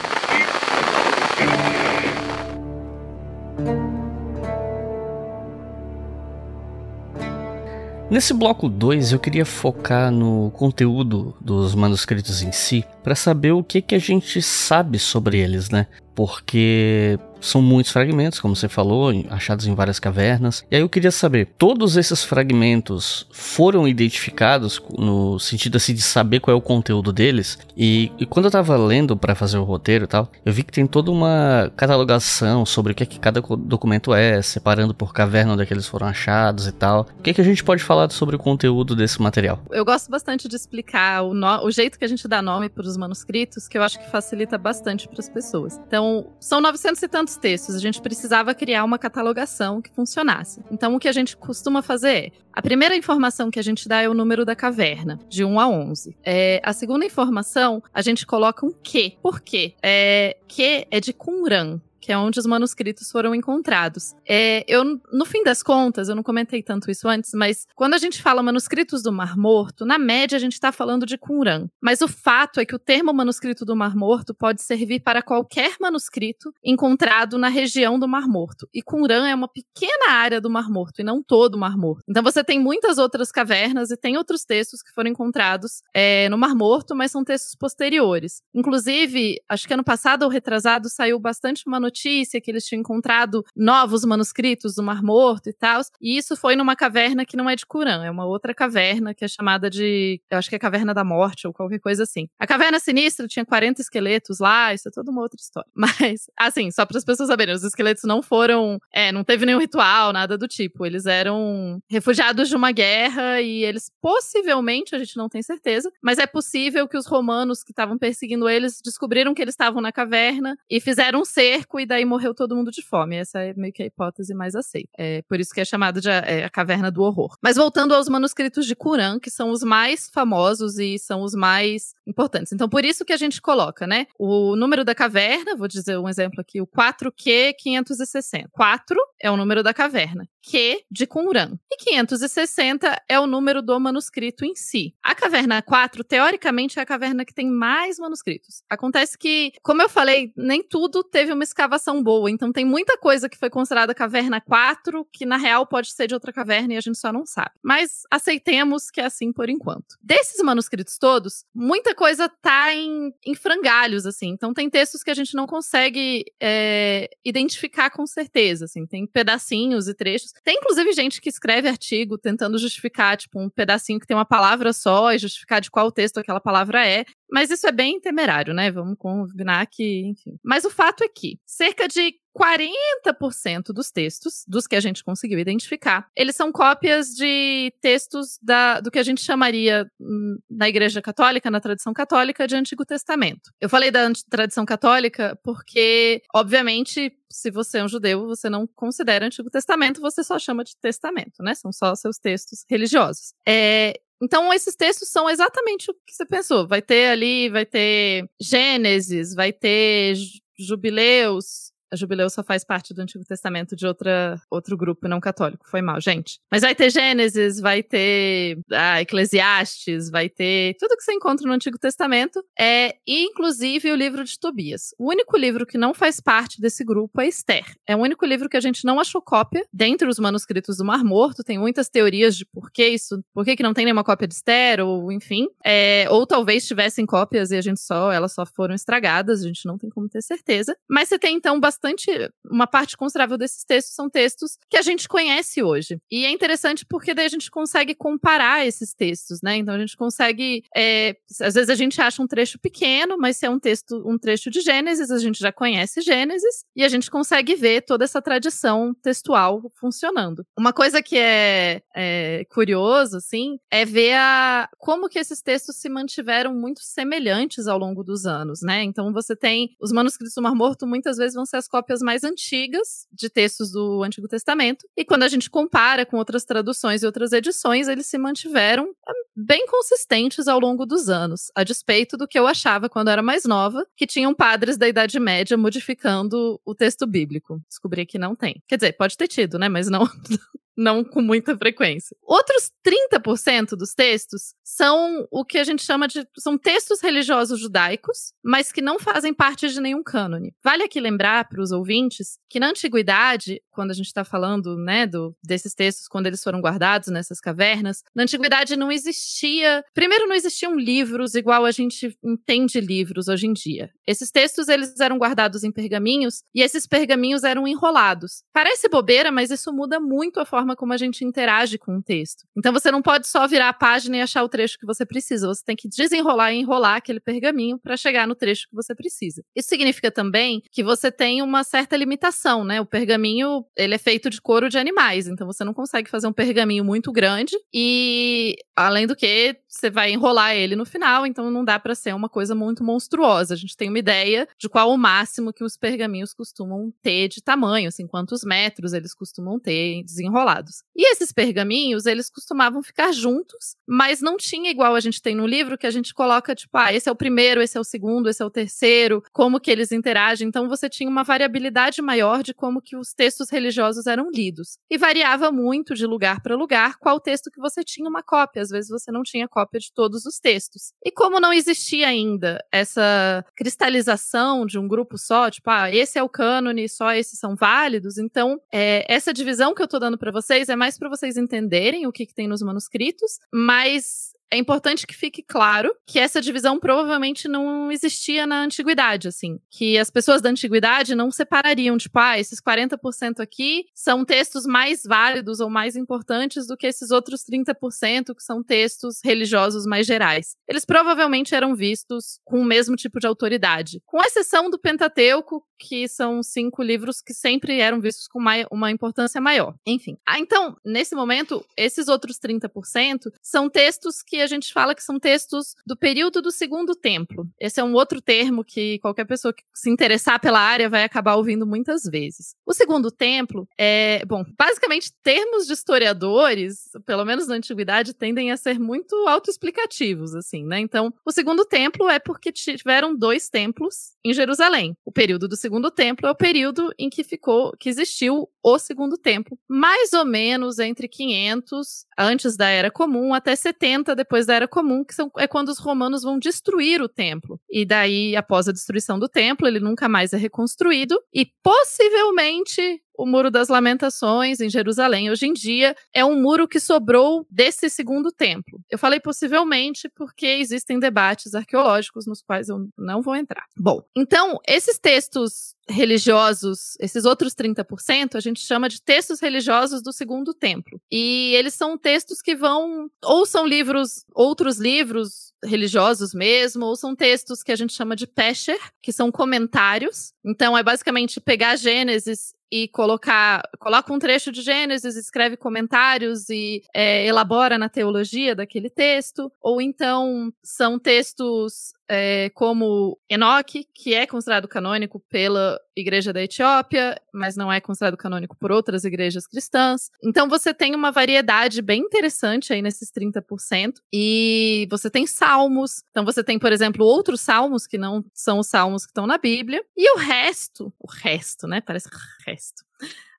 Nesse 8.11 8.35
bloco 8.35 8.69
2, 8.69 9.13
eu 9.13 9.21
queria 9.21 9.47
focar 9.47 10.11
no 10.11 10.51
conteúdo 10.51 11.33
dos 11.41 11.77
manuscritos 11.77 12.43
em 12.43 12.51
si, 12.51 12.85
para 13.05 13.15
saber 13.15 13.53
o 13.53 13.63
que, 13.63 13.81
que 13.81 13.95
a 13.95 14.01
gente 14.01 14.43
sabe 14.43 14.99
sobre 14.99 15.39
eles, 15.39 15.71
né? 15.71 15.87
Porque 16.13 17.21
são 17.41 17.63
muitos 17.63 17.93
fragmentos, 17.93 18.41
como 18.41 18.55
você 18.55 18.69
falou, 18.69 19.13
achados 19.31 19.67
em 19.67 19.75
várias 19.75 19.99
cavernas. 19.99 20.65
E 20.71 20.77
aí 20.77 20.83
eu 20.83 20.89
queria 20.89 21.11
saber, 21.11 21.49
todos 21.59 21.97
esses 21.97 22.25
fragmentos 22.25 23.27
foram 23.33 23.87
identificados 23.89 24.83
no 24.97 25.39
sentido 25.39 25.77
assim 25.77 25.95
de 25.95 26.03
saber 26.03 26.41
qual 26.41 26.55
é 26.55 26.59
o 26.59 26.63
conteúdo 26.63 27.13
deles? 27.13 27.59
E, 27.77 28.13
e 28.19 28.27
quando 28.27 28.47
eu 28.47 28.51
tava 28.51 28.77
lendo 28.77 29.17
para 29.17 29.35
fazer 29.35 29.59
o 29.59 29.65
roteiro 29.65 30.05
e 30.05 30.09
tal, 30.09 30.31
eu 30.45 30.53
vi 30.53 30.63
que 30.63 30.73
tem 30.73 30.87
toda 30.87 31.11
uma 31.11 31.73
catalogação 31.77 32.65
sobre 32.67 32.93
o 32.93 32.95
que 32.95 33.03
é 33.03 33.07
que 33.07 33.19
cada 33.19 33.41
documento 33.41 34.13
é, 34.13 34.41
separando 34.43 34.95
por 34.95 35.13
caverna 35.13 35.53
onde 35.53 35.63
é 35.63 35.67
que 35.67 35.73
eles 35.73 35.87
foram 35.87 36.07
achados 36.07 36.67
e 36.67 36.73
tal. 36.73 37.07
O 37.19 37.23
que 37.23 37.31
é 37.31 37.35
que 37.35 37.41
a 37.41 37.45
gente 37.45 37.65
pode 37.65 37.83
falar 37.83 38.11
sobre 38.11 38.37
o 38.37 38.39
conteúdo 38.39 38.95
desse 38.95 39.21
material? 39.21 39.61
Eu 39.71 39.85
gosto 39.85 40.11
bastante 40.11 40.49
de 40.49 40.57
explicar 40.57 41.23
o, 41.23 41.35
no, 41.35 41.65
o 41.65 41.71
jeito 41.71 41.99
que 41.99 42.05
a 42.05 42.09
gente 42.09 42.27
dá 42.27 42.43
nome 42.43 42.69
para 42.69 42.87
os 42.87 42.97
manuscritos, 42.97 43.69
que 43.69 43.79
eu 43.79 43.83
acho 43.83 43.99
que 43.99 44.11
facilita 44.11 44.59
bastante 44.59 45.09
para 45.09 45.21
as 45.21 45.29
pessoas. 45.29 45.81
Então, 45.87 46.27
são 46.39 46.61
900 46.61 47.03
e 47.03 47.09
tantos 47.09 47.30
textos, 47.37 47.75
a 47.75 47.79
gente 47.79 48.01
precisava 48.01 48.55
criar 48.55 48.85
uma 48.85 48.99
catalogação 48.99 49.81
que 49.81 49.91
funcionasse. 49.91 50.63
Então, 50.71 50.95
o 50.95 50.99
que 50.99 51.09
a 51.09 51.13
gente 51.13 51.37
costuma 51.37 51.83
fazer 51.83 52.11
é: 52.11 52.31
a 52.53 52.63
primeira 52.63 52.97
informação 52.97 53.51
que 53.51 53.59
a 53.59 53.63
gente 53.63 53.89
dá 53.89 54.01
é 54.01 54.09
o 54.09 54.15
número 54.15 54.45
da 54.45 54.57
caverna, 54.57 55.19
de 55.29 55.45
1 55.45 55.61
a 55.61 55.69
11. 55.69 56.17
É, 56.25 56.61
a 56.65 56.73
segunda 56.73 57.05
informação, 57.05 57.83
a 57.93 58.03
gente 58.03 58.27
coloca 58.27 58.65
um 58.65 58.73
que. 58.73 59.17
Por 59.23 59.41
quê? 59.41 59.75
É, 59.83 60.37
que 60.49 60.87
é 60.91 61.01
de 61.01 61.13
Qumran, 61.13 61.81
que 62.01 62.13
é 62.13 62.19
onde 62.19 62.39
os 62.39 62.47
manuscritos 62.47 63.11
foram 63.11 63.35
encontrados. 63.35 64.15
É, 64.27 64.65
eu, 64.67 65.01
no 65.13 65.25
fim 65.25 65.43
das 65.43 65.63
contas, 65.63 66.09
eu 66.09 66.17
não 66.17 66.23
comentei 66.23 66.63
tanto 66.63 66.91
isso 66.91 67.09
antes, 67.09 67.33
mas 67.35 67.67
quando 67.75 67.95
a 67.95 67.99
gente 67.99 68.23
fala 68.23 68.43
manuscritos 68.43 69.03
do 69.03 69.13
Mar 69.13 69.37
Morto, 69.37 69.85
na 69.85 69.99
média 69.99 70.37
a 70.37 70.41
gente 70.41 70.55
está 70.55 70.73
falando 70.73 71.07
de 71.07 71.19
Qumran. 71.19 71.69
Mas 71.81 72.01
o 72.01 72.09
fato 72.09 72.61
é 72.61 72.65
que 72.65 72.75
o 72.75 72.79
termo 72.79 73.13
manuscrito 73.13 73.65
do 73.65 73.77
Mar 73.77 73.95
Morto 73.95 74.35
pode 74.35 74.63
servir 74.63 75.01
para 75.01 75.23
qualquer 75.23 75.77
manuscrito 75.81 76.53
encontrado 76.65 77.39
na 77.39 77.49
região 77.49 77.99
do 77.99 78.09
Mar 78.09 78.27
Morto. 78.27 78.69
E 78.75 78.83
Qumran 78.83 79.29
é 79.29 79.35
uma 79.35 79.49
pequena 79.49 80.13
área 80.13 80.41
do 80.41 80.51
Mar 80.51 80.69
Morto 80.71 81.01
e 81.01 81.05
não 81.05 81.23
todo 81.23 81.55
o 81.55 81.59
Mar 81.59 81.77
Morto. 81.77 82.05
Então 82.09 82.23
você 82.23 82.43
tem 82.43 82.59
muitas 82.59 82.99
outras 82.99 83.31
cavernas 83.31 83.91
e 83.91 83.97
tem 83.97 84.17
outros 84.17 84.45
textos 84.45 84.83
que 84.83 84.93
foram 84.93 85.11
encontrados 85.11 85.83
é, 85.95 86.29
no 86.29 86.39
Mar 86.39 86.55
Morto, 86.55 86.95
mas 86.95 87.11
são 87.11 87.25
textos 87.25 87.55
posteriores. 87.55 88.43
Inclusive, 88.55 89.41
acho 89.49 89.67
que 89.67 89.75
ano 89.75 89.85
passado 89.85 90.23
ou 90.23 90.29
retrasado 90.29 90.89
saiu 90.89 91.19
bastante 91.19 91.67
uma 91.67 91.79
notícia 91.79 92.00
que 92.41 92.51
eles 92.51 92.65
tinham 92.65 92.81
encontrado 92.81 93.45
novos 93.57 94.05
manuscritos 94.05 94.75
do 94.75 94.83
Mar 94.83 95.03
Morto 95.03 95.49
e 95.49 95.53
tal. 95.53 95.81
E 96.01 96.17
isso 96.17 96.37
foi 96.37 96.57
numa 96.57 96.77
caverna 96.77 97.25
que 97.25 97.37
não 97.37 97.49
é 97.49 97.57
de 97.57 97.67
Curã, 97.67 98.05
é 98.05 98.11
uma 98.11 98.27
outra 98.27 98.55
caverna 98.55 99.15
que 99.15 99.25
é 99.25 99.29
chamada 99.29 99.69
de. 99.71 100.21
Eu 100.31 100.39
acho 100.39 100.49
que 100.49 100.57
é 100.57 100.59
Caverna 100.59 100.95
da 100.95 101.05
Morte 101.05 101.47
ou 101.47 101.53
qualquer 101.53 101.79
coisa 101.79 102.03
assim. 102.03 102.29
A 102.39 102.47
Caverna 102.47 102.79
Sinistra 102.79 103.27
tinha 103.27 103.45
40 103.45 103.81
esqueletos 103.81 104.39
lá, 104.39 104.75
isso 104.75 104.89
é 104.89 104.91
toda 104.91 105.11
uma 105.11 105.23
outra 105.23 105.41
história. 105.41 105.69
Mas, 105.75 106.29
assim, 106.37 106.71
só 106.71 106.85
para 106.85 106.99
as 106.99 107.05
pessoas 107.05 107.29
saberem, 107.29 107.55
os 107.55 107.65
esqueletos 107.65 108.05
não 108.05 108.23
foram. 108.23 108.79
É, 108.93 109.11
não 109.11 109.25
teve 109.25 109.47
nenhum 109.47 109.59
ritual, 109.59 110.13
nada 110.13 110.37
do 110.37 110.47
tipo. 110.47 110.85
Eles 110.85 111.07
eram 111.07 111.83
refugiados 111.89 112.49
de 112.49 112.57
uma 112.57 112.73
guerra 112.73 113.41
e 113.41 113.65
eles 113.65 113.91
possivelmente, 114.01 114.95
a 114.95 114.99
gente 114.99 115.17
não 115.17 115.29
tem 115.29 115.43
certeza, 115.43 115.91
mas 116.03 116.19
é 116.19 116.27
possível 116.27 116.87
que 116.87 116.97
os 116.97 117.07
romanos 117.07 117.63
que 117.63 117.73
estavam 117.73 117.99
perseguindo 117.99 118.49
eles 118.49 118.81
descobriram 118.85 119.35
que 119.35 119.43
eles 119.43 119.55
estavam 119.55 119.81
na 119.81 119.93
caverna 119.93 120.57
e 120.69 120.81
fizeram 120.81 121.21
um 121.21 121.25
cerco 121.25 121.80
e 121.81 121.87
daí 121.87 122.05
morreu 122.05 122.35
todo 122.35 122.55
mundo 122.55 122.71
de 122.71 122.83
fome. 122.83 123.17
Essa 123.17 123.41
é 123.41 123.55
meio 123.55 123.73
que 123.73 123.83
a 123.83 123.87
hipótese 123.87 124.35
mais 124.35 124.55
aceita. 124.55 124.91
É 124.99 125.23
por 125.23 125.41
isso 125.41 125.53
que 125.53 125.61
é 125.61 125.65
chamado 125.65 126.01
de 126.01 126.11
a, 126.11 126.19
é, 126.19 126.45
a 126.45 126.51
caverna 126.51 126.91
do 126.91 127.03
horror. 127.03 127.37
Mas 127.43 127.57
voltando 127.57 127.95
aos 127.95 128.09
manuscritos 128.09 128.67
de 128.67 128.75
Qumran, 128.75 129.19
que 129.19 129.31
são 129.31 129.51
os 129.51 129.63
mais 129.63 130.11
famosos 130.13 130.79
e 130.79 130.99
são 130.99 131.23
os 131.23 131.35
mais 131.35 131.95
importantes. 132.07 132.53
Então, 132.53 132.69
por 132.69 132.85
isso 132.85 133.05
que 133.05 133.13
a 133.13 133.17
gente 133.17 133.41
coloca, 133.41 133.87
né? 133.87 134.07
O 134.19 134.57
número 134.57 134.85
da 134.85 134.95
caverna, 134.95 135.57
vou 135.57 135.69
dizer 135.69 135.99
um 135.99 136.09
exemplo 136.09 136.41
aqui, 136.41 136.61
o 136.61 136.67
4Q 136.67 137.55
560. 137.59 138.49
4 138.53 138.97
é 139.21 139.31
o 139.31 139.37
número 139.37 139.63
da 139.63 139.75
caverna. 139.75 140.29
Q 140.43 140.83
de 140.91 141.07
Qumran. 141.07 141.59
E 141.71 141.77
560 141.77 143.03
é 143.09 143.21
o 143.21 143.27
número 143.27 143.61
do 143.61 143.79
manuscrito 143.79 144.45
em 144.45 144.55
si. 144.55 144.95
A 145.03 145.15
caverna 145.15 145.61
4, 145.61 146.03
teoricamente, 146.03 146.79
é 146.79 146.83
a 146.83 146.87
caverna 146.87 147.25
que 147.25 147.35
tem 147.35 147.49
mais 147.49 147.99
manuscritos. 147.99 148.63
Acontece 148.69 149.19
que, 149.19 149.53
como 149.63 149.83
eu 149.83 149.89
falei, 149.89 150.33
nem 150.37 150.63
tudo 150.63 151.05
teve 151.05 151.33
uma 151.33 151.45
escavação 151.45 152.03
boa. 152.03 152.31
Então, 152.31 152.53
tem 152.53 152.65
muita 152.65 152.97
coisa 152.97 153.29
que 153.29 153.37
foi 153.37 153.51
considerada 153.51 153.95
caverna 153.95 154.41
4 154.41 155.07
que, 155.13 155.27
na 155.27 155.37
real, 155.37 155.67
pode 155.67 155.93
ser 155.93 156.07
de 156.07 156.15
outra 156.15 156.33
caverna 156.33 156.75
e 156.75 156.77
a 156.77 156.81
gente 156.81 156.99
só 156.99 157.13
não 157.13 157.27
sabe. 157.27 157.53
Mas 157.63 158.03
aceitemos 158.11 158.91
que 158.91 159.01
é 159.01 159.05
assim 159.05 159.33
por 159.33 159.51
enquanto. 159.51 159.97
Desses 160.03 160.43
manuscritos 160.43 160.97
todos, 160.97 161.45
muita 161.55 161.95
coisa 161.95 162.29
tá 162.29 162.75
em, 162.75 163.13
em 163.25 163.35
frangalhos, 163.35 164.07
assim. 164.07 164.29
Então, 164.29 164.55
tem 164.55 164.71
textos 164.71 165.03
que 165.03 165.11
a 165.11 165.15
gente 165.15 165.35
não 165.35 165.47
consegue 165.47 166.25
é, 166.41 167.11
identificar 167.25 167.91
com 167.91 168.07
certeza, 168.07 168.65
assim. 168.65 168.87
Tem 168.87 169.07
pedacinhos 169.13 169.89
e 169.89 169.95
trechos 169.95 170.33
tem, 170.43 170.57
inclusive, 170.57 170.93
gente 170.93 171.21
que 171.21 171.29
escreve 171.29 171.69
artigo 171.69 172.17
tentando 172.19 172.59
justificar, 172.59 173.17
tipo, 173.17 173.41
um 173.41 173.49
pedacinho 173.49 174.01
que 174.01 174.07
tem 174.07 174.17
uma 174.17 174.25
palavra 174.25 174.73
só 174.73 175.13
e 175.13 175.19
justificar 175.19 175.61
de 175.61 175.71
qual 175.71 175.93
texto 175.93 176.19
aquela 176.19 176.41
palavra 176.41 176.87
é. 176.87 177.05
Mas 177.31 177.51
isso 177.51 177.67
é 177.67 177.73
bem 177.73 178.01
temerário, 178.01 178.53
né? 178.53 178.71
Vamos 178.71 178.97
combinar 178.99 179.67
que, 179.67 180.07
enfim. 180.07 180.39
Mas 180.43 180.65
o 180.65 180.71
fato 180.71 181.05
é 181.05 181.09
que 181.09 181.39
cerca 181.47 181.87
de 181.87 182.15
40% 182.37 183.73
dos 183.73 183.91
textos, 183.91 184.45
dos 184.47 184.67
que 184.67 184.77
a 184.77 184.81
gente 184.81 185.03
conseguiu 185.05 185.39
identificar, 185.39 186.09
eles 186.17 186.37
são 186.37 186.53
cópias 186.53 187.09
de 187.15 187.73
textos 187.81 188.39
da, 188.43 188.81
do 188.81 188.91
que 188.91 188.99
a 188.99 189.03
gente 189.03 189.21
chamaria 189.23 189.91
hum, 190.01 190.39
na 190.49 190.69
Igreja 190.69 191.03
Católica, 191.03 191.51
na 191.51 191.61
tradição 191.61 191.93
católica, 191.93 192.47
de 192.47 192.57
Antigo 192.57 192.85
Testamento. 192.85 193.51
Eu 193.61 193.69
falei 193.69 193.91
da 193.91 194.11
tradição 194.29 194.65
católica 194.65 195.39
porque, 195.43 196.23
obviamente, 196.35 197.13
se 197.29 197.51
você 197.51 197.79
é 197.79 197.85
um 197.85 197.89
judeu, 197.89 198.27
você 198.27 198.49
não 198.49 198.67
considera 198.67 199.27
Antigo 199.27 199.51
Testamento, 199.51 200.01
você 200.01 200.23
só 200.25 200.39
chama 200.39 200.65
de 200.65 200.77
testamento, 200.77 201.43
né? 201.43 201.55
São 201.55 201.73
só 201.73 201.95
seus 201.95 202.19
textos 202.19 202.65
religiosos. 202.69 203.35
É, 203.47 204.01
então, 204.23 204.53
esses 204.53 204.77
textos 204.77 205.09
são 205.09 205.31
exatamente 205.31 205.91
o 205.91 205.95
que 205.95 206.13
você 206.13 206.27
pensou. 206.27 206.67
Vai 206.67 206.83
ter 206.83 207.11
ali, 207.11 207.49
vai 207.49 207.65
ter 207.65 208.29
Gênesis, 208.41 209.35
vai 209.35 209.53
ter 209.53 210.15
Jubileus, 210.59 211.70
a 211.93 211.97
Jubileu 211.97 212.31
só 212.31 212.43
faz 212.43 212.65
parte 212.65 212.95
do 212.95 213.03
Antigo 213.03 213.25
Testamento 213.25 213.75
de 213.75 213.87
outra, 213.87 214.41
outro 214.51 214.77
grupo 214.77 215.09
não 215.09 215.21
católico. 215.21 215.69
Foi 215.69 215.83
mal, 215.83 216.01
gente. 216.01 216.39
Mas 216.51 216.63
vai 216.63 216.75
ter 216.75 216.91
Gênesis, 216.91 217.59
vai 217.61 217.83
ter 217.83 218.59
ah, 218.73 219.01
Eclesiastes, 219.01 220.11
vai 220.11 220.29
ter 220.29 220.77
tudo 220.79 220.97
que 220.97 221.03
você 221.03 221.13
encontra 221.13 221.47
no 221.47 221.53
Antigo 221.53 221.79
Testamento, 221.79 222.43
é 222.59 222.95
inclusive 223.07 223.91
o 223.91 223.97
livro 223.97 224.25
de 224.25 224.39
Tobias. 224.39 224.95
O 224.99 225.11
único 225.11 225.37
livro 225.37 225.67
que 225.67 225.77
não 225.77 225.93
faz 225.93 226.21
parte 226.21 226.61
desse 226.61 226.85
grupo 226.85 227.21
é 227.21 227.27
Esther. 227.27 227.65
É 227.87 227.97
o 227.97 228.01
único 228.01 228.25
livro 228.25 228.49
que 228.49 228.57
a 228.57 228.61
gente 228.61 228.85
não 228.85 229.01
achou 229.01 229.21
cópia 229.21 229.65
dentre 229.73 230.09
os 230.09 230.19
manuscritos 230.19 230.77
do 230.77 230.85
Mar 230.85 231.05
Morto. 231.05 231.43
Tem 231.43 231.59
muitas 231.59 231.89
teorias 231.89 232.37
de 232.37 232.47
por 232.47 232.71
que 232.71 232.87
isso, 232.87 233.23
por 233.35 233.45
que, 233.45 233.57
que 233.57 233.63
não 233.63 233.75
tem 233.75 233.85
nenhuma 233.85 234.05
cópia 234.05 234.29
de 234.29 234.35
Esther, 234.35 234.81
ou 234.81 235.11
enfim. 235.11 235.49
É, 235.65 236.07
ou 236.11 236.27
talvez 236.27 236.67
tivessem 236.67 237.05
cópias 237.05 237.51
e 237.51 237.57
a 237.57 237.61
gente 237.61 237.81
só, 237.81 238.13
elas 238.13 238.33
só 238.33 238.47
foram 238.47 238.75
estragadas, 238.75 239.43
a 239.43 239.47
gente 239.47 239.67
não 239.67 239.77
tem 239.77 239.91
como 239.91 240.09
ter 240.09 240.23
certeza. 240.23 240.77
Mas 240.89 241.09
você 241.09 241.19
tem 241.19 241.37
então 241.37 241.59
bastante 241.59 241.80
bastante. 241.81 242.31
Uma 242.45 242.67
parte 242.67 242.97
considerável 242.97 243.39
desses 243.39 243.65
textos 243.65 243.95
são 243.95 244.11
textos 244.11 244.59
que 244.69 244.77
a 244.77 244.83
gente 244.83 245.09
conhece 245.09 245.63
hoje. 245.63 245.99
E 246.11 246.25
é 246.25 246.31
interessante 246.31 246.85
porque 246.85 247.15
daí 247.15 247.27
a 247.27 247.31
gente 247.31 247.51
consegue 247.51 247.95
comparar 247.95 248.67
esses 248.67 248.93
textos, 248.93 249.41
né? 249.43 249.57
Então 249.57 249.75
a 249.75 249.79
gente 249.79 249.97
consegue. 249.97 250.63
É, 250.77 251.17
às 251.41 251.55
vezes 251.55 251.71
a 251.71 251.75
gente 251.75 252.01
acha 252.01 252.23
um 252.23 252.27
trecho 252.27 252.59
pequeno, 252.59 253.17
mas 253.19 253.39
se 253.39 253.47
é 253.47 253.51
um 253.51 253.59
texto, 253.59 254.03
um 254.07 254.19
trecho 254.19 254.51
de 254.51 254.61
Gênesis, 254.61 255.11
a 255.11 255.19
gente 255.19 255.39
já 255.39 255.53
conhece 255.53 256.01
Gênesis 256.03 256.65
e 256.77 256.85
a 256.85 256.89
gente 256.89 257.11
consegue 257.11 257.55
ver 257.55 257.83
toda 257.83 258.05
essa 258.05 258.21
tradição 258.21 258.95
textual 259.03 259.73
funcionando. 259.79 260.45
Uma 260.59 260.73
coisa 260.73 261.03
que 261.03 261.17
é, 261.17 261.83
é 261.95 262.45
curioso, 262.51 263.17
assim, 263.17 263.59
é 263.71 263.85
ver 263.85 264.15
a, 264.15 264.69
como 264.79 265.09
que 265.09 265.19
esses 265.19 265.41
textos 265.41 265.77
se 265.77 265.89
mantiveram 265.89 266.55
muito 266.55 266.81
semelhantes 266.83 267.67
ao 267.67 267.79
longo 267.79 268.03
dos 268.03 268.27
anos, 268.27 268.61
né? 268.63 268.83
Então 268.83 269.13
você 269.13 269.35
tem 269.35 269.71
os 269.81 269.93
manuscritos 269.93 270.35
do 270.35 270.43
Mar 270.43 270.55
Morto 270.55 270.87
muitas 270.87 271.17
vezes 271.17 271.35
vão 271.35 271.47
ser 271.47 271.57
as 271.57 271.69
cópias 271.71 272.01
mais 272.01 272.25
antigas 272.25 273.07
de 273.13 273.31
textos 273.31 273.71
do 273.71 274.03
Antigo 274.03 274.29
Testamento. 274.29 274.87
E 274.97 275.05
quando 275.05 275.23
a 275.23 275.29
gente 275.29 275.49
compara 275.49 276.05
com 276.05 276.17
outras 276.17 276.45
traduções 276.45 277.03
e 277.03 277.07
outras 277.07 277.33
edições, 277.33 277.89
eles 277.89 278.07
se 278.07 278.19
mantiveram 278.19 278.93
ah, 279.07 279.13
bem 279.35 279.67
consistentes 279.67 280.49
ao 280.49 280.59
longo 280.61 280.85
dos 280.85 281.09
anos, 281.09 281.51
a 281.55 281.65
despeito 281.65 282.17
do 282.17 282.29
que 282.29 282.39
eu 282.39 282.47
achava 282.47 282.89
quando 282.89 283.09
era 283.09 283.23
mais 283.23 283.45
nova, 283.45 283.87
que 283.97 284.07
tinham 284.07 284.35
padres 284.35 284.77
da 284.77 284.89
Idade 284.89 285.19
Média 285.19 285.57
modificando 285.57 286.61
o 286.65 286.75
texto 286.75 287.07
bíblico. 287.07 287.61
Descobri 287.69 288.05
que 288.05 288.19
não 288.19 288.35
tem. 288.35 288.63
Quer 288.69 288.77
dizer, 288.77 288.93
pode 288.93 289.17
ter 289.17 289.29
tido, 289.29 289.59
né? 289.59 289.69
Mas 289.69 289.89
não, 289.89 290.05
não 290.81 291.05
com 291.05 291.21
muita 291.21 291.57
frequência. 291.57 292.17
Outros 292.23 292.73
30% 292.85 293.77
dos 293.77 293.95
textos 293.95 294.55
são 294.65 295.27
o 295.31 295.45
que 295.45 295.59
a 295.59 295.65
gente 295.65 295.83
chama 295.83 296.09
de 296.09 296.27
são 296.39 296.57
textos 296.57 297.01
religiosos 297.03 297.61
judaicos, 297.61 298.33
mas 298.43 298.73
que 298.73 298.81
não 298.81 298.99
fazem 298.99 299.35
parte 299.35 299.69
de 299.69 299.81
nenhum 299.81 300.03
cânone. 300.03 300.55
Vale 300.65 300.85
aqui 300.85 300.99
lembrar 300.99 301.49
para 301.49 301.61
os 301.61 301.71
ouvintes 301.71 302.39
que 302.49 302.59
na 302.59 302.71
antiguidade, 302.71 303.61
quando 303.71 303.91
a 303.91 303.95
gente 303.95 304.07
está 304.07 304.25
falando, 304.25 304.77
né, 304.77 305.07
do, 305.07 305.37
desses 305.45 305.75
textos 305.75 306.09
quando 306.09 306.27
eles 306.27 306.43
foram 306.43 306.61
guardados 306.61 307.09
nessas 307.09 307.41
cavernas, 307.41 308.03
na 308.15 308.23
antiguidade 308.23 308.75
não 308.77 308.91
existia, 308.91 309.85
primeiro 309.93 310.27
não 310.27 310.35
existiam 310.35 310.75
livros 310.75 311.35
igual 311.35 311.65
a 311.65 311.71
gente 311.71 312.17
entende 312.25 312.81
livros 312.81 313.29
hoje 313.29 313.47
em 313.47 313.53
dia. 313.53 313.91
Esses 314.07 314.31
textos 314.31 314.69
eles 314.69 314.99
eram 314.99 315.19
guardados 315.19 315.63
em 315.63 315.71
pergaminhos 315.71 316.43
e 316.55 316.63
esses 316.63 316.87
pergaminhos 316.87 317.45
eram 317.45 317.69
enrolados. 317.69 318.43
Parece 318.53 318.89
bobeira, 318.89 319.31
mas 319.31 319.51
isso 319.51 319.73
muda 319.73 320.01
muito 320.01 320.41
a 320.41 320.47
forma 320.47 320.70
forma 320.71 320.77
como 320.77 320.93
a 320.93 320.97
gente 320.97 321.25
interage 321.25 321.79
com 321.79 321.97
o 321.97 322.03
texto. 322.03 322.45
Então 322.57 322.73
você 322.73 322.91
não 322.91 323.03
pode 323.03 323.27
só 323.27 323.47
virar 323.47 323.69
a 323.69 323.73
página 323.73 324.17
e 324.17 324.21
achar 324.21 324.43
o 324.43 324.49
trecho 324.49 324.79
que 324.79 324.87
você 324.87 325.05
precisa. 325.05 325.49
Você 325.49 325.63
tem 325.65 325.77
que 325.77 325.89
desenrolar 325.89 326.53
e 326.53 326.59
enrolar 326.59 326.97
aquele 326.97 327.21
pergaminho 327.21 327.79
para 327.79 327.97
chegar 327.97 328.27
no 328.27 328.35
trecho 328.35 328.69
que 328.69 328.75
você 328.75 328.95
precisa. 328.95 329.43
Isso 329.55 329.69
significa 329.69 330.11
também 330.11 330.63
que 330.71 330.83
você 330.83 331.11
tem 331.11 331.43
uma 331.43 331.65
certa 331.65 331.97
limitação, 331.97 332.65
né? 332.65 332.81
O 332.81 332.87
pergaminho, 332.87 333.65
ele 333.77 333.95
é 333.95 333.99
feito 333.99 334.31
de 334.31 334.41
couro 334.41 334.69
de 334.69 334.79
animais, 334.79 335.27
então 335.27 335.47
você 335.47 335.65
não 335.65 335.75
consegue 335.75 336.11
fazer 336.11 336.27
um 336.27 336.33
pergaminho 336.33 336.85
muito 336.85 337.13
grande 337.13 337.57
e 337.73 338.57
além 338.77 339.07
do 339.07 339.17
que 339.17 339.57
você 339.69 339.91
vai 339.91 340.13
enrolar 340.13 340.55
ele 340.55 340.75
no 340.75 340.85
final, 340.85 341.27
então 341.27 341.51
não 341.51 341.65
dá 341.65 341.79
para 341.79 341.95
ser 341.95 342.15
uma 342.15 342.29
coisa 342.29 342.55
muito 342.55 342.83
monstruosa. 342.83 343.55
A 343.55 343.57
gente 343.57 343.77
tem 343.77 343.89
uma 343.89 343.99
ideia 343.99 344.49
de 344.59 344.69
qual 344.69 344.91
o 344.91 344.99
máximo 344.99 345.53
que 345.53 345.65
os 345.65 345.77
pergaminhos 345.77 346.33
costumam 346.33 346.93
ter 347.03 347.29
de 347.29 347.43
tamanho, 347.43 347.89
assim, 347.89 348.07
quantos 348.07 348.43
metros 348.43 348.93
eles 348.93 349.15
costumam 349.15 349.59
ter 349.59 350.03
desenrolados. 350.05 350.50
E 350.95 351.11
esses 351.13 351.33
pergaminhos, 351.33 352.07
eles 352.07 352.29
costumavam 352.29 352.83
ficar 352.83 353.13
juntos, 353.13 353.77
mas 353.87 354.21
não 354.21 354.37
tinha 354.37 354.71
igual 354.71 354.95
a 354.95 355.01
gente 355.01 355.23
tem 355.23 355.35
no 355.35 355.47
livro, 355.47 355.79
que 355.79 355.87
a 355.87 355.91
gente 355.91 356.13
coloca, 356.13 356.55
tipo, 356.55 356.77
ah, 356.77 356.93
esse 356.93 357.09
é 357.09 357.13
o 357.13 357.17
primeiro, 357.17 357.63
esse 357.63 357.77
é 357.77 357.81
o 357.81 357.85
segundo, 357.85 358.29
esse 358.29 358.43
é 358.43 358.45
o 358.45 358.51
terceiro, 358.51 359.23
como 359.33 359.61
que 359.61 359.71
eles 359.71 359.93
interagem. 359.93 360.49
Então 360.49 360.69
você 360.69 360.89
tinha 360.89 361.09
uma 361.09 361.23
variabilidade 361.23 362.03
maior 362.03 362.43
de 362.43 362.53
como 362.53 362.83
que 362.83 362.97
os 362.97 363.15
textos 363.15 363.51
religiosos 363.51 364.07
eram 364.07 364.31
lidos. 364.31 364.79
E 364.91 364.99
variava 364.99 365.51
muito 365.51 365.95
de 365.95 366.07
lugar 366.07 366.43
para 366.43 366.57
lugar 366.57 366.97
qual 366.99 367.21
texto 367.21 367.51
que 367.51 367.61
você 367.61 367.83
tinha 367.83 368.09
uma 368.09 368.23
cópia. 368.23 368.63
Às 368.63 368.69
vezes 368.69 368.91
você 368.91 369.11
não 369.11 369.23
tinha 369.23 369.49
cópia 369.49 369.81
de 369.81 369.93
todos 369.93 370.27
os 370.27 370.39
textos. 370.39 370.93
E 371.05 371.11
como 371.11 371.41
não 371.41 371.53
existia 371.53 372.09
ainda 372.09 372.63
essa 372.73 373.45
cristalização 373.57 374.67
de 374.67 374.79
um 374.79 374.87
grupo 374.87 375.17
só, 375.17 375.51
tipo, 375.51 375.71
ah, 375.71 375.91
esse 375.91 376.19
é 376.19 376.23
o 376.23 376.29
cânone, 376.29 376.89
só 376.89 377.13
esses 377.13 377.39
são 377.39 377.55
válidos, 377.55 378.19
então 378.19 378.61
é, 378.73 379.05
essa 379.13 379.33
divisão 379.33 379.75
que 379.75 379.83
eu 379.83 379.89
tô 379.89 379.99
dando 379.99 380.19
para 380.19 380.31
vocês 380.33 380.40
vocês 380.41 380.69
é 380.69 380.77
mais 380.77 380.99
para 380.99 381.09
vocês 381.09 381.37
entenderem 381.37 382.07
o 382.07 382.13
que, 382.13 382.27
que 382.27 382.35
tem 382.35 382.49
nos 382.49 382.63
manuscritos, 382.63 383.39
mas 383.53 384.33
é 384.53 384.59
importante 384.59 385.07
que 385.07 385.15
fique 385.15 385.43
claro 385.43 385.95
que 386.07 386.19
essa 386.19 386.41
divisão 386.41 386.79
provavelmente 386.79 387.47
não 387.47 387.91
existia 387.93 388.47
na 388.47 388.63
antiguidade, 388.63 389.29
assim. 389.29 389.61
Que 389.71 389.97
as 389.97 390.11
pessoas 390.11 390.43
da 390.43 390.51
antiguidade 390.51 391.15
não 391.15 391.31
separariam, 391.31 391.97
tipo, 391.97 392.19
ah, 392.19 392.39
esses 392.39 392.61
40% 392.61 393.41
aqui 393.41 393.85
são 393.95 394.25
textos 394.25 394.67
mais 394.67 395.03
válidos 395.05 395.61
ou 395.61 395.71
mais 395.71 395.95
importantes 395.95 396.67
do 396.67 396.77
que 396.77 396.87
esses 396.87 397.11
outros 397.11 397.45
30% 397.45 398.35
que 398.35 398.43
são 398.43 398.63
textos 398.63 399.21
religiosos 399.25 399.87
mais 399.87 400.07
gerais. 400.07 400.57
Eles 400.69 400.85
provavelmente 400.85 401.55
eram 401.55 401.77
vistos 401.77 402.41
com 402.45 402.61
o 402.61 402.65
mesmo 402.65 402.97
tipo 402.97 403.21
de 403.21 403.27
autoridade. 403.27 404.03
Com 404.05 404.21
exceção 404.21 404.69
do 404.69 404.79
Pentateuco, 404.79 405.65
que 405.79 406.09
são 406.09 406.43
cinco 406.43 406.83
livros 406.83 407.23
que 407.23 407.33
sempre 407.33 407.81
eram 407.81 408.01
vistos 408.01 408.27
com 408.27 408.41
uma 408.71 408.91
importância 408.91 409.41
maior. 409.41 409.75
Enfim. 409.87 410.17
Ah, 410.27 410.39
então, 410.39 410.77
nesse 410.85 411.15
momento, 411.15 411.65
esses 411.77 412.09
outros 412.09 412.39
30% 412.39 413.31
são 413.41 413.71
textos 413.71 414.23
que 414.23 414.40
a 414.41 414.47
gente 414.47 414.73
fala 414.73 414.95
que 414.95 415.03
são 415.03 415.19
textos 415.19 415.75
do 415.87 415.97
período 415.97 416.43
do 416.43 416.51
Segundo 416.51 416.95
Templo. 416.95 417.49
Esse 417.59 417.81
é 417.81 417.85
um 417.85 417.95
outro 417.95 418.21
termo 418.21 418.65
que 418.65 418.99
qualquer 419.01 419.25
pessoa 419.25 419.53
que 419.53 419.63
se 419.75 419.91
interessar 419.91 420.41
pela 420.41 420.61
área 420.61 420.89
vai 420.89 421.05
acabar 421.05 421.37
ouvindo 421.37 421.67
muitas 421.67 422.03
vezes. 422.03 422.55
O 422.67 422.73
Segundo 422.73 423.11
Templo 423.11 423.69
é, 423.79 424.25
bom, 424.27 424.45
basicamente 424.59 425.13
termos 425.23 425.67
de 425.67 425.73
historiadores, 425.73 426.91
pelo 427.07 427.25
menos 427.25 427.47
na 427.47 427.57
antiguidade, 427.57 428.15
tendem 428.15 428.51
a 428.51 428.57
ser 428.57 428.79
muito 428.79 429.15
autoexplicativos, 429.29 430.35
assim, 430.35 430.65
né? 430.65 430.81
Então, 430.81 431.13
o 431.25 431.33
Segundo 431.33 431.65
Templo 431.65 432.09
é 432.09 432.19
porque 432.19 432.53
tiveram 432.53 433.17
dois 433.17 433.49
templos 433.49 434.17
em 434.25 434.33
Jerusalém. 434.33 434.95
O 435.05 435.13
período 435.13 435.49
do 435.49 435.57
Segundo 435.57 435.91
Templo 435.91 436.27
é 436.27 436.31
o 436.31 436.35
período 436.35 436.93
em 436.99 437.09
que 437.09 437.25
ficou, 437.25 437.73
que 437.79 437.89
existiu 437.89 438.49
o 438.63 438.79
Segundo 438.79 439.17
Templo, 439.17 439.59
mais 439.69 440.13
ou 440.13 440.25
menos 440.25 440.79
entre 440.79 441.09
500 441.09 442.07
antes 442.19 442.57
da 442.57 442.69
Era 442.69 442.91
Comum 442.91 443.33
até 443.33 443.57
70 443.57 444.15
depois 444.15 444.30
depois 444.31 444.47
da 444.47 444.55
Era 444.55 444.69
Comum, 444.69 445.05
que 445.05 445.13
são, 445.13 445.29
é 445.39 445.49
quando 445.49 445.71
os 445.71 445.81
romanos 445.81 446.23
vão 446.23 446.39
destruir 446.39 447.03
o 447.03 447.09
templo. 447.09 447.61
E 447.69 447.85
daí, 447.85 448.37
após 448.37 448.69
a 448.69 448.73
destruição 448.73 449.19
do 449.19 449.29
templo, 449.29 449.67
ele 449.67 449.81
nunca 449.81 450.09
mais 450.09 450.33
é 450.33 450.37
reconstruído 450.37 451.21
e 451.35 451.45
possivelmente 451.61 453.03
o 453.21 453.27
Muro 453.27 453.51
das 453.51 453.69
Lamentações 453.69 454.61
em 454.61 454.71
Jerusalém 454.71 455.31
hoje 455.31 455.47
em 455.47 455.53
dia 455.53 455.95
é 456.15 456.25
um 456.25 456.41
muro 456.41 456.67
que 456.67 456.81
sobrou 456.81 457.47
desse 457.51 457.91
segundo 457.91 458.33
templo. 458.33 458.81
Eu 458.91 458.99
falei 458.99 459.21
possivelmente 459.21 460.09
porque 460.17 460.47
existem 460.47 460.99
debates 460.99 461.55
arqueológicos 461.55 462.27
nos 462.27 462.41
quais 462.41 462.71
eu 462.71 462.89
não 462.97 463.21
vou 463.21 463.37
entrar. 463.37 463.67
Bom, 463.77 464.03
então 464.17 464.59
esses 464.67 464.99
textos 464.99 465.75
religiosos, 465.87 466.97
esses 466.99 467.27
outros 467.27 467.55
30%, 467.55 468.37
a 468.37 468.41
gente 468.41 468.61
chama 468.61 468.89
de 468.89 469.03
textos 469.03 469.39
religiosos 469.39 470.03
do 470.03 470.15
segundo 470.15 470.55
templo. 470.55 470.99
E 471.11 471.53
eles 471.57 471.75
são 471.75 471.99
textos 471.99 472.41
que 472.41 472.57
vão 472.57 473.11
ou 473.23 473.45
são 473.45 473.67
livros, 473.67 474.25
outros 474.35 474.79
livros 474.79 475.50
religiosos 475.65 476.33
mesmo, 476.33 476.87
ou 476.87 476.97
são 476.97 477.15
textos 477.15 477.63
que 477.63 477.73
a 477.73 477.77
gente 477.77 477.93
chama 477.93 478.17
de 478.17 478.27
pesher, 478.27 478.79
que 479.03 479.13
são 479.13 479.31
comentários. 479.31 480.33
Então 480.45 480.77
é 480.77 480.83
basicamente 480.83 481.41
pegar 481.41 481.77
Gênesis 481.77 482.55
e 482.73 482.87
colocar, 482.89 483.63
coloca 483.79 484.13
um 484.13 484.19
trecho 484.19 484.53
de 484.53 484.63
Gênesis, 484.63 485.17
escreve 485.17 485.57
comentários 485.57 486.49
e 486.49 486.83
é, 486.95 487.27
elabora 487.27 487.77
na 487.77 487.89
teologia 487.89 488.55
daquele 488.55 488.89
texto, 488.89 489.51
ou 489.61 489.81
então 489.81 490.53
são 490.63 490.99
textos 490.99 491.93
é, 492.13 492.51
como 492.51 493.17
Enoque, 493.31 493.87
que 493.95 494.15
é 494.15 494.27
considerado 494.27 494.67
canônico 494.67 495.21
pela 495.31 495.81
Igreja 495.97 496.33
da 496.33 496.43
Etiópia, 496.43 497.21
mas 497.33 497.57
não 497.57 497.73
é 497.73 497.81
considerado 497.81 498.17
canônico 498.17 498.57
por 498.57 498.73
outras 498.73 499.05
igrejas 499.05 499.47
cristãs. 499.47 500.11
Então 500.25 500.49
você 500.49 500.75
tem 500.75 500.93
uma 500.95 501.13
variedade 501.13 501.81
bem 501.81 502.01
interessante 502.01 502.73
aí 502.73 502.83
nesses 502.83 503.13
30%. 503.13 503.95
E 504.13 504.89
você 504.91 505.09
tem 505.09 505.25
salmos. 505.25 506.03
Então 506.11 506.25
você 506.25 506.43
tem, 506.43 506.59
por 506.59 506.73
exemplo, 506.73 507.07
outros 507.07 507.41
salmos 507.41 507.87
que 507.87 507.97
não 507.97 508.25
são 508.35 508.59
os 508.59 508.67
salmos 508.67 509.05
que 509.05 509.11
estão 509.11 509.27
na 509.27 509.39
Bíblia. 509.39 509.85
E 509.97 510.13
o 510.17 510.19
resto, 510.19 510.93
o 510.99 511.07
resto, 511.09 511.69
né? 511.69 511.81
Parece 511.81 512.09
resto. 512.45 512.83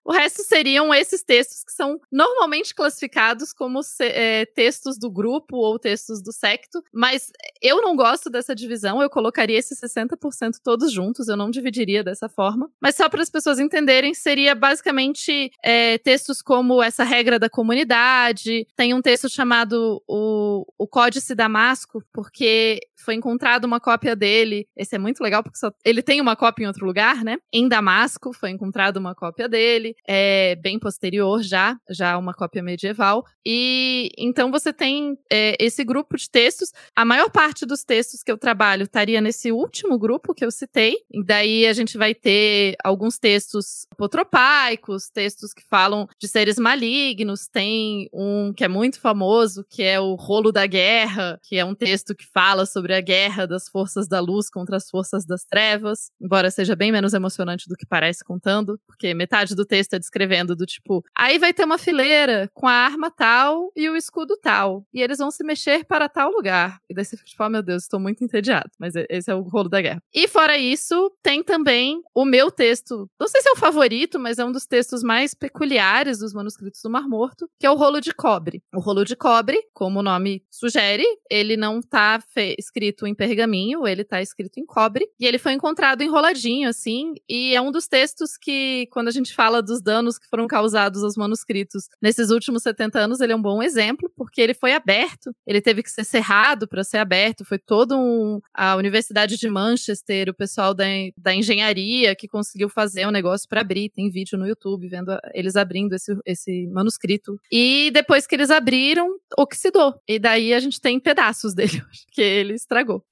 O 0.04 0.12
resto 0.12 0.44
seriam 0.44 0.94
esses 0.94 1.24
textos 1.24 1.64
que 1.64 1.72
são 1.72 2.00
normalmente 2.12 2.74
classificados 2.74 3.54
como 3.54 3.82
é, 4.00 4.46
textos 4.46 4.98
do 4.98 5.12
grupo 5.12 5.58
ou 5.58 5.78
textos 5.78 6.22
do 6.22 6.32
secto, 6.32 6.84
mas 6.92 7.32
eu 7.62 7.82
não 7.82 7.96
gosto 7.96 8.30
dessa 8.30 8.56
divisão, 8.56 9.02
eu 9.02 9.10
colocaria 9.10 9.58
esses 9.58 9.80
60% 9.80 10.54
todos 10.64 10.92
juntos, 10.92 11.28
eu 11.28 11.38
não 11.38 11.52
dividiria 11.52 12.04
dessa 12.04 12.28
forma. 12.28 12.70
Mas 12.82 12.96
só 12.96 13.08
para 13.10 13.22
as 13.22 13.30
pessoas 13.30 13.60
entenderem, 13.60 14.14
seria 14.14 14.56
basicamente 14.56 15.52
é, 15.64 15.98
textos 16.00 16.42
como 16.42 16.82
essa 16.82 17.04
regra 17.04 17.38
da 17.38 17.50
comunidade, 17.50 18.68
tem 18.76 18.94
um 18.94 19.02
texto 19.02 19.30
chamado 19.30 20.02
o, 20.08 20.66
o 20.78 20.88
Códice 20.88 21.36
Damasco, 21.36 22.04
porque 22.12 22.80
foi 23.02 23.16
encontrada 23.16 23.68
uma 23.68 23.80
cópia 23.80 24.16
dele. 24.16 24.68
Esse 24.76 24.96
é 24.96 25.00
muito 25.00 25.22
legal 25.22 25.44
porque 25.44 25.58
só, 25.58 25.72
ele 25.84 26.02
tem 26.02 26.22
uma 26.22 26.36
cópia 26.36 26.64
em 26.64 26.68
outro 26.68 26.86
lugar, 26.86 27.24
né? 27.24 27.38
Em 27.54 27.68
Damasco 27.68 28.34
foi 28.34 28.50
encontrada 28.50 29.00
uma 29.00 29.16
cópia 29.16 29.48
dele. 29.48 29.96
é 30.08 30.56
bem 30.56 30.80
posterior 30.80 31.42
já, 31.42 31.78
já 31.90 32.18
uma 32.18 32.34
cópia 32.34 32.64
medieval. 32.64 33.24
E 33.46 34.10
então 34.18 34.52
você 34.52 34.72
tem 34.72 35.18
é, 35.32 35.56
esse 35.60 35.84
grupo 35.84 36.16
de 36.18 36.30
textos. 36.30 36.72
A 36.96 37.04
maior 37.04 37.30
parte 37.30 37.66
dos 37.66 37.84
textos 37.84 38.24
que 38.24 38.32
eu 38.32 38.38
trabalho 38.38 38.84
estaria 38.84 39.20
nesse 39.22 39.52
último 39.52 39.98
grupo 39.98 40.34
que 40.34 40.46
eu 40.46 40.52
citei. 40.52 40.96
E 41.12 41.24
daí 41.24 41.66
a 41.66 41.74
gente 41.74 41.98
vai 41.98 42.14
ter 42.14 42.76
alguns 42.84 43.18
textos 43.18 43.86
apotropaicos, 43.92 45.10
textos 45.10 45.54
que 45.54 45.64
falam 45.68 46.08
de 46.20 46.28
seres 46.28 46.58
malignos. 46.58 47.48
Tem 47.48 48.10
um 48.14 48.54
que 48.54 48.64
é 48.64 48.68
muito 48.68 49.00
famoso, 49.00 49.66
que 49.70 49.84
é 49.84 50.00
o 50.00 50.16
Rolo 50.16 50.52
da 50.52 50.66
Guerra, 50.66 51.40
que 51.44 51.58
é 51.58 51.66
um 51.66 51.76
texto 51.76 52.16
que 52.16 52.26
fala 52.32 52.66
sobre 52.66 52.91
a 52.94 53.02
guerra 53.02 53.46
das 53.46 53.68
forças 53.70 54.08
da 54.08 54.20
luz 54.20 54.50
contra 54.50 54.78
as 54.78 54.90
forças 54.90 55.26
das 55.26 55.44
trevas, 55.44 56.12
embora 56.22 56.52
seja 56.52 56.76
bem 56.76 56.92
menos 56.92 57.14
emocionante 57.14 57.68
do 57.68 57.76
que 57.76 57.86
parece 57.86 58.24
contando, 58.24 58.80
porque 58.86 59.14
metade 59.14 59.56
do 59.56 59.66
texto 59.66 59.94
é 59.94 60.00
descrevendo 60.00 60.56
do 60.56 60.66
tipo, 60.66 61.04
aí 61.16 61.40
vai 61.40 61.54
ter 61.54 61.64
uma 61.64 61.78
fileira 61.78 62.50
com 62.54 62.68
a 62.68 62.74
arma 62.74 63.10
tal 63.10 63.72
e 63.76 63.90
o 63.90 63.96
escudo 63.96 64.38
tal, 64.38 64.86
e 64.94 65.02
eles 65.02 65.18
vão 65.18 65.32
se 65.32 65.44
mexer 65.44 65.86
para 65.86 66.10
tal 66.10 66.32
lugar. 66.32 66.80
E 66.90 66.94
daí 66.94 67.06
você 67.06 67.16
fica 67.16 67.30
tipo, 67.30 67.44
oh 67.44 67.50
meu 67.50 67.64
Deus, 67.64 67.84
estou 67.84 68.00
muito 68.00 68.24
entediado, 68.24 68.70
mas 68.78 68.94
esse 69.10 69.32
é 69.32 69.36
o 69.36 69.42
rolo 69.42 69.70
da 69.70 69.82
guerra. 69.82 70.04
E 70.14 70.28
fora 70.28 70.58
isso, 70.58 71.12
tem 71.24 71.44
também 71.44 72.02
o 72.14 72.26
meu 72.26 72.52
texto, 72.52 73.10
não 73.20 73.28
sei 73.28 73.42
se 73.42 73.50
é 73.50 73.54
o 73.54 73.58
favorito, 73.58 74.20
mas 74.20 74.38
é 74.38 74.46
um 74.46 74.52
dos 74.52 74.66
textos 74.66 75.04
mais 75.04 75.34
peculiares 75.34 76.20
dos 76.20 76.34
manuscritos 76.34 76.82
do 76.84 76.90
Mar 76.90 77.08
Morto, 77.08 77.50
que 77.60 77.66
é 77.66 77.72
o 77.72 77.76
rolo 77.76 78.02
de 78.02 78.14
cobre. 78.14 78.62
O 78.74 78.80
rolo 78.80 79.04
de 79.04 79.16
cobre, 79.16 79.58
como 79.74 80.00
o 80.00 80.04
nome 80.04 80.44
sugere, 80.50 81.06
ele 81.30 81.56
não 81.56 81.80
está 81.80 82.22
escrito 82.58 82.81
em 83.08 83.16
pergaminho, 83.16 83.88
ele 83.88 84.02
está 84.02 84.22
escrito 84.22 84.60
em 84.60 84.66
cobre, 84.66 85.08
e 85.20 85.26
ele 85.26 85.38
foi 85.38 85.54
encontrado 85.54 86.02
enroladinho, 86.02 86.70
assim, 86.70 87.14
e 87.30 87.56
é 87.56 87.62
um 87.62 87.72
dos 87.72 87.88
textos 87.88 88.38
que, 88.38 88.88
quando 88.92 89.08
a 89.08 89.12
gente 89.12 89.34
fala 89.34 89.62
dos 89.62 89.82
danos 89.82 90.18
que 90.18 90.28
foram 90.28 90.48
causados 90.48 91.04
aos 91.04 91.16
manuscritos 91.16 91.88
nesses 92.02 92.30
últimos 92.30 92.64
70 92.64 93.00
anos, 93.00 93.20
ele 93.20 93.34
é 93.34 93.36
um 93.36 93.42
bom 93.42 93.62
exemplo, 93.62 94.12
porque 94.16 94.42
ele 94.42 94.54
foi 94.54 94.74
aberto, 94.74 95.34
ele 95.46 95.62
teve 95.62 95.84
que 95.84 95.92
ser 95.92 96.04
cerrado 96.04 96.68
para 96.68 96.84
ser 96.84 96.98
aberto, 96.98 97.46
foi 97.46 97.60
todo 97.60 97.98
um. 97.98 98.40
A 98.54 98.76
Universidade 98.76 99.38
de 99.38 99.50
Manchester, 99.50 100.30
o 100.30 100.34
pessoal 100.34 100.74
da, 100.74 100.86
da 101.18 101.34
engenharia 101.34 102.16
que 102.16 102.28
conseguiu 102.28 102.70
fazer 102.70 103.08
um 103.08 103.12
negócio 103.12 103.48
para 103.48 103.62
abrir, 103.62 103.90
tem 103.90 104.10
vídeo 104.10 104.38
no 104.38 104.48
YouTube 104.48 104.88
vendo 104.88 105.18
eles 105.34 105.56
abrindo 105.56 105.94
esse, 105.94 106.16
esse 106.26 106.68
manuscrito. 106.68 107.40
E 107.52 107.92
depois 107.94 108.26
que 108.26 108.36
eles 108.36 108.50
abriram, 108.50 109.08
oxidou. 109.38 109.96
E 110.08 110.20
daí 110.20 110.54
a 110.54 110.60
gente 110.60 110.80
tem 110.80 111.00
pedaços 111.00 111.54
dele, 111.56 111.82
que 112.12 112.22
ele 112.22 112.54
estragou. 112.72 113.04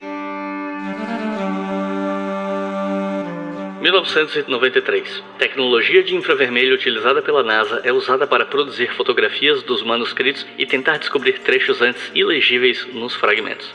1993. 3.82 5.24
Tecnologia 5.38 6.04
de 6.04 6.16
infravermelho 6.16 6.76
utilizada 6.76 7.22
pela 7.22 7.44
NASA 7.44 7.82
é 7.84 7.92
usada 7.92 8.26
para 8.26 8.46
produzir 8.46 8.94
fotografias 8.96 9.62
dos 9.64 9.84
manuscritos 9.84 10.46
e 10.58 10.66
tentar 10.66 10.98
descobrir 10.98 11.40
trechos 11.40 11.82
antes 11.82 12.10
ilegíveis 12.14 12.86
nos 12.94 13.16
fragmentos. 13.16 13.74